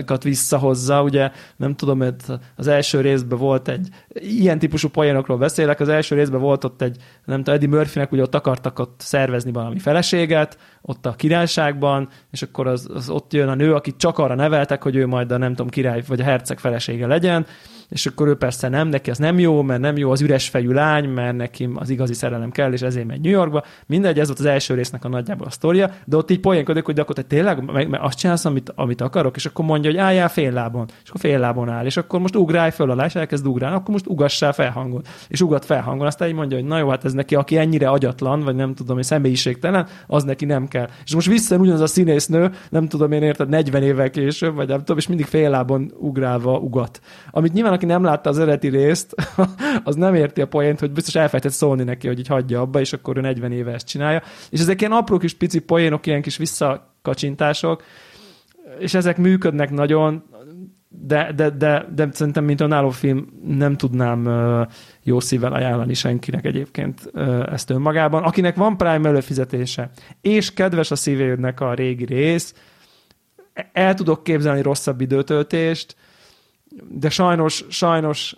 kat 0.04 0.22
visszahozza. 0.22 1.02
Ugye 1.02 1.30
nem 1.56 1.74
tudom, 1.74 1.98
mert 1.98 2.38
az 2.56 2.66
első 2.66 3.00
részben 3.00 3.38
volt 3.38 3.68
egy, 3.68 3.88
ilyen 4.20 4.58
típusú 4.58 4.88
poénokról 4.88 5.38
beszélek, 5.38 5.80
az 5.80 5.88
első 5.88 6.14
részben 6.14 6.40
volt 6.40 6.64
ott 6.64 6.82
egy, 6.82 6.96
nem 7.24 7.36
tudom, 7.36 7.54
Eddie 7.54 7.68
Murphynek 7.68 8.12
ugye 8.12 8.22
ott 8.22 8.34
akartak 8.34 8.78
ott 8.78 9.00
szervezni 9.00 9.52
valami 9.52 9.78
feleséget, 9.78 10.58
ott 10.82 11.06
a 11.06 11.12
királyságban, 11.12 12.08
és 12.30 12.42
akkor 12.42 12.66
az, 12.66 12.88
az 12.94 13.10
ott 13.10 13.32
jön 13.32 13.48
a 13.48 13.54
nő, 13.54 13.74
akit 13.74 13.96
csak 13.96 14.18
arra 14.18 14.34
neveltek, 14.34 14.82
hogy 14.82 14.96
ő 14.96 15.06
majd 15.06 15.32
a 15.32 15.36
nem 15.36 15.50
tudom, 15.50 15.68
király 15.68 16.02
vagy 16.06 16.20
a 16.20 16.24
herceg 16.24 16.58
felesége 16.58 17.06
legyen, 17.06 17.46
és 17.88 18.06
akkor 18.06 18.28
ő 18.28 18.36
persze 18.36 18.68
nem, 18.68 18.88
neki 18.88 19.10
az 19.10 19.18
nem 19.18 19.38
jó, 19.38 19.62
mert 19.62 19.80
nem 19.80 19.96
jó 19.96 20.10
az 20.10 20.20
üres 20.20 20.48
fejű 20.48 20.70
lány, 20.70 21.08
mert 21.08 21.36
neki 21.36 21.68
az 21.74 21.90
igazi 21.90 22.14
szerelem 22.14 22.50
kell, 22.50 22.72
és 22.72 22.82
ezért 22.82 23.06
megy 23.06 23.20
New 23.20 23.32
Yorkba. 23.32 23.62
Mindegy, 23.86 24.18
ez 24.18 24.26
volt 24.26 24.38
az 24.38 24.44
első 24.44 24.74
résznek 24.74 25.04
a 25.04 25.08
nagyjából 25.08 25.46
a 25.46 25.50
sztoria, 25.50 25.90
de 26.04 26.16
ott 26.16 26.30
így 26.30 26.40
poénkodik, 26.40 26.84
hogy 26.84 26.94
de 26.94 27.00
akkor 27.00 27.14
te 27.14 27.22
tényleg 27.22 27.72
meg, 27.72 27.88
meg 27.88 28.00
azt 28.00 28.18
csinálsz, 28.18 28.44
amit, 28.44 28.72
amit 28.74 29.00
akarok, 29.00 29.36
és 29.36 29.46
akkor 29.46 29.64
mondja, 29.64 29.90
hogy 29.90 29.98
álljál 29.98 30.28
fél 30.28 30.52
lábon, 30.52 30.88
és 31.02 31.08
akkor 31.08 31.20
fél 31.20 31.38
lábon 31.38 31.68
áll, 31.68 31.84
és 31.84 31.96
akkor 31.96 32.20
most 32.20 32.36
ugrálj 32.36 32.70
föl 32.70 32.90
alá, 32.90 33.04
és 33.04 33.14
elkezd 33.14 33.46
ugrálni, 33.46 33.76
akkor 33.76 33.90
most 33.90 34.06
ugassál 34.06 34.52
felhangon, 34.52 35.02
és 35.28 35.40
ugat 35.40 35.64
felhangon, 35.64 36.06
aztán 36.06 36.28
így 36.28 36.34
mondja, 36.34 36.56
hogy 36.56 36.66
na 36.66 36.78
jó, 36.78 36.88
hát 36.88 37.04
ez 37.04 37.12
neki, 37.12 37.34
aki 37.34 37.56
ennyire 37.56 37.88
agyatlan, 37.88 38.40
vagy 38.40 38.54
nem 38.54 38.74
tudom, 38.74 38.96
hogy 38.96 39.04
személyiségtelen, 39.04 39.86
az 40.06 40.24
neki 40.24 40.44
nem 40.44 40.68
kell. 40.68 40.88
És 41.04 41.14
most 41.14 41.28
vissza 41.28 41.56
ugyanaz 41.56 41.80
a 41.80 41.86
színésznő, 41.86 42.50
nem 42.70 42.88
tudom 42.88 43.12
én 43.12 43.22
érted, 43.22 43.48
40 43.48 43.82
évvel 43.82 44.10
később, 44.10 44.54
vagy 44.54 44.68
nem 44.68 44.78
tudom, 44.78 44.96
és 44.96 45.06
mindig 45.06 45.26
fél 45.26 45.50
lábon 45.50 45.92
ugrálva 45.98 46.58
ugat. 46.58 47.00
Amit 47.30 47.52
nyilván 47.52 47.72
aki 47.78 47.86
nem 47.86 48.04
látta 48.04 48.30
az 48.30 48.38
eredeti 48.38 48.68
részt, 48.68 49.14
az 49.84 49.94
nem 49.94 50.14
érti 50.14 50.40
a 50.40 50.46
poént, 50.46 50.80
hogy 50.80 50.90
biztos 50.90 51.14
elfelejtett 51.14 51.52
szólni 51.52 51.82
neki, 51.82 52.06
hogy 52.06 52.18
így 52.18 52.26
hagyja 52.26 52.60
abba, 52.60 52.80
és 52.80 52.92
akkor 52.92 53.16
ő 53.16 53.20
40 53.20 53.52
éve 53.52 53.72
ezt 53.72 53.86
csinálja. 53.86 54.22
És 54.50 54.60
ezek 54.60 54.80
ilyen 54.80 54.92
apró 54.92 55.18
kis 55.18 55.34
pici 55.34 55.58
poénok, 55.58 56.06
ilyen 56.06 56.22
kis 56.22 56.36
visszakacsintások, 56.36 57.82
és 58.78 58.94
ezek 58.94 59.16
működnek 59.16 59.70
nagyon, 59.70 60.24
de, 60.88 61.32
de, 61.36 61.50
de, 61.50 61.86
de 61.94 62.08
szerintem, 62.12 62.44
mint 62.44 62.60
önálló 62.60 62.90
film, 62.90 63.26
nem 63.46 63.76
tudnám 63.76 64.28
jó 65.02 65.20
szívvel 65.20 65.52
ajánlani 65.52 65.94
senkinek 65.94 66.44
egyébként 66.44 67.10
uh, 67.14 67.52
ezt 67.52 67.70
önmagában. 67.70 68.22
Akinek 68.22 68.56
van 68.56 68.76
Prime 68.76 69.08
előfizetése, 69.08 69.90
és 70.20 70.52
kedves 70.52 70.90
a 70.90 70.96
szívének 70.96 71.60
a 71.60 71.74
régi 71.74 72.04
rész, 72.04 72.54
el 73.72 73.94
tudok 73.94 74.22
képzelni 74.22 74.62
rosszabb 74.62 75.00
időtöltést, 75.00 75.96
de 76.88 77.10
sajnos, 77.10 77.64
sajnos 77.68 78.36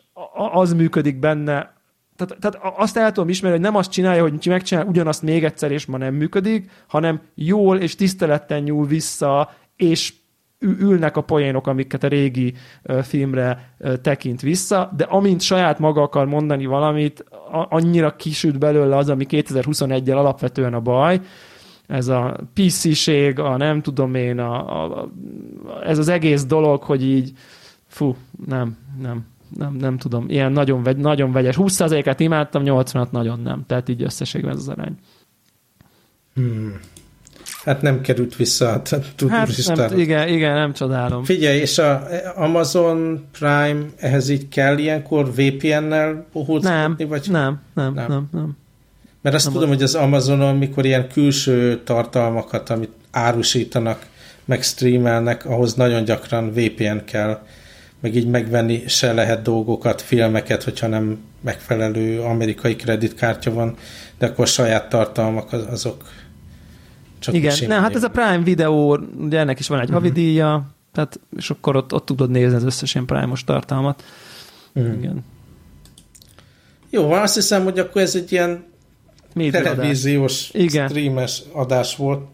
az 0.52 0.72
működik 0.72 1.18
benne, 1.18 1.78
tehát, 2.16 2.38
tehát 2.40 2.74
azt 2.76 2.96
el 2.96 3.12
tudom 3.12 3.28
ismerni, 3.28 3.56
hogy 3.56 3.66
nem 3.66 3.76
azt 3.76 3.90
csinálja, 3.90 4.22
hogy 4.22 4.46
megcsinál 4.46 4.86
ugyanazt 4.86 5.22
még 5.22 5.44
egyszer, 5.44 5.70
és 5.70 5.86
ma 5.86 5.96
nem 5.96 6.14
működik, 6.14 6.70
hanem 6.86 7.20
jól 7.34 7.78
és 7.78 7.94
tisztelettel 7.94 8.58
nyúl 8.58 8.86
vissza, 8.86 9.50
és 9.76 10.12
ülnek 10.58 11.16
a 11.16 11.20
poénok, 11.20 11.66
amiket 11.66 12.04
a 12.04 12.08
régi 12.08 12.54
filmre 13.02 13.74
tekint 14.02 14.40
vissza, 14.40 14.92
de 14.96 15.04
amint 15.04 15.40
saját 15.40 15.78
maga 15.78 16.02
akar 16.02 16.26
mondani 16.26 16.66
valamit, 16.66 17.24
annyira 17.68 18.16
kisüt 18.16 18.58
belőle 18.58 18.96
az, 18.96 19.08
ami 19.08 19.26
2021-el 19.28 20.16
alapvetően 20.16 20.74
a 20.74 20.80
baj, 20.80 21.20
ez 21.86 22.08
a 22.08 22.36
PC-ség, 22.54 23.38
a 23.38 23.56
nem 23.56 23.82
tudom 23.82 24.14
én, 24.14 24.38
a, 24.38 24.82
a, 24.84 25.08
ez 25.84 25.98
az 25.98 26.08
egész 26.08 26.44
dolog, 26.44 26.82
hogy 26.82 27.04
így 27.04 27.32
fú, 27.90 28.16
nem, 28.46 28.76
nem, 29.02 29.26
nem, 29.56 29.74
nem 29.74 29.98
tudom. 29.98 30.24
Ilyen 30.28 30.52
nagyon, 30.52 30.82
vegy, 30.82 30.96
nagyon 30.96 31.32
vegyes. 31.32 31.56
20%-át 31.58 32.20
imádtam, 32.20 32.62
80-at 32.66 33.10
nagyon 33.10 33.40
nem. 33.40 33.64
Tehát 33.66 33.88
így 33.88 34.02
összességben 34.02 34.50
ez 34.50 34.58
az 34.58 34.68
arány. 34.68 34.94
Hmm. 36.34 36.80
Hát 37.64 37.82
nem 37.82 38.00
került 38.00 38.36
vissza 38.36 38.68
a. 38.68 38.82
Hát 39.28 39.64
nem, 39.76 39.98
igen, 39.98 40.28
igen, 40.28 40.54
nem 40.54 40.72
csodálom. 40.72 41.24
Figyelj, 41.24 41.58
és 41.58 41.78
a 41.78 42.06
Amazon 42.36 43.24
Prime 43.38 43.80
ehhez 43.96 44.28
így 44.28 44.48
kell 44.48 44.78
ilyenkor 44.78 45.30
VPN-nel 45.34 46.26
nem, 46.60 46.96
vagy? 47.08 47.26
Nem, 47.30 47.60
nem, 47.74 47.94
nem, 47.94 48.06
nem, 48.08 48.28
nem. 48.32 48.56
Mert 49.22 49.36
azt 49.36 49.44
nem 49.44 49.54
tudom, 49.54 49.70
az... 49.70 49.74
hogy 49.74 49.84
az 49.84 49.94
Amazonon, 49.94 50.56
mikor 50.56 50.84
ilyen 50.84 51.08
külső 51.08 51.80
tartalmakat, 51.84 52.70
amit 52.70 52.90
árusítanak, 53.10 54.06
meg 54.44 54.62
streamelnek, 54.62 55.46
ahhoz 55.46 55.74
nagyon 55.74 56.04
gyakran 56.04 56.50
VPN 56.50 57.04
kell, 57.04 57.42
meg 58.00 58.14
így 58.14 58.26
megvenni 58.26 58.82
se 58.88 59.12
lehet 59.12 59.42
dolgokat, 59.42 60.02
filmeket, 60.02 60.62
hogyha 60.62 60.86
nem 60.86 61.18
megfelelő 61.40 62.20
amerikai 62.20 62.76
kreditkártya 62.76 63.52
van, 63.52 63.76
de 64.18 64.26
akkor 64.26 64.46
saját 64.46 64.88
tartalmak 64.88 65.52
azok 65.52 66.04
csak 67.18 67.34
Igen, 67.34 67.56
nem, 67.66 67.82
hát 67.82 67.94
ez 67.94 68.02
a 68.02 68.08
Prime 68.08 68.42
videó, 68.42 68.98
ugye 69.18 69.38
ennek 69.38 69.58
is 69.58 69.68
van 69.68 69.78
egy 69.78 69.88
uh-huh. 69.88 70.02
havidíja, 70.02 70.70
tehát, 70.92 71.20
és 71.36 71.50
akkor 71.50 71.76
ott, 71.76 71.94
ott 71.94 72.04
tudod 72.04 72.30
nézni 72.30 72.56
az 72.56 72.64
összes 72.64 72.94
ilyen 72.94 73.06
Prime-os 73.06 73.44
tartalmat. 73.44 74.04
Uh-huh. 74.74 74.96
Igen. 74.96 75.24
Jó, 76.90 77.12
azt 77.12 77.34
hiszem, 77.34 77.64
hogy 77.64 77.78
akkor 77.78 78.02
ez 78.02 78.14
egy 78.14 78.32
ilyen 78.32 78.64
televíziós, 79.32 80.50
Igen. 80.52 80.88
streames 80.88 81.42
adás 81.52 81.96
volt. 81.96 82.28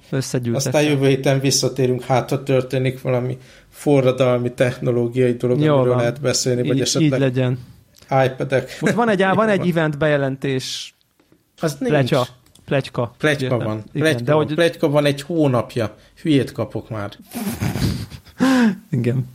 Aztán 0.53 0.83
jövő 0.83 1.07
héten 1.07 1.41
visszatérünk, 1.41 2.03
hát 2.03 2.31
ha 2.31 2.43
történik 2.43 3.01
valami 3.01 3.39
forradalmi 3.69 4.53
technológiai 4.53 5.33
dolog, 5.33 5.61
Jó 5.61 5.75
amiről 5.75 5.89
van. 5.89 5.99
lehet 5.99 6.21
beszélni, 6.21 6.61
így, 6.61 6.69
vagy 6.69 6.81
esetleg 6.81 7.13
így 7.13 7.19
legyen. 7.19 7.59
iPad-ek. 8.25 8.81
Most 8.81 8.95
van 8.95 9.09
egy, 9.09 9.25
van 9.35 9.49
egy 9.49 9.69
event 9.69 9.99
bejelentés. 9.99 10.95
Az 11.61 11.77
nincs. 11.79 11.93
Plecsa. 11.93 12.27
Plegyka. 12.65 13.15
Plegyka 13.19 13.59
van. 13.59 13.83
Plegyka, 13.93 14.23
de 14.23 14.33
van. 14.33 14.45
Hogy... 14.45 14.55
Plegyka 14.55 14.89
van 14.89 15.05
egy 15.05 15.23
hónapja. 15.23 15.97
Hülyét 16.23 16.53
kapok 16.53 16.91
már. 16.91 17.11
Igen. 18.91 19.29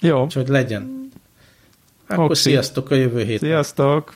Jó. 0.00 0.22
Úgyhogy 0.22 0.48
legyen. 0.48 1.10
Akkor 2.08 2.24
okay. 2.24 2.36
sziasztok 2.36 2.90
a 2.90 2.94
jövő 2.94 3.24
héten. 3.24 3.48
Sziasztok. 3.48 4.14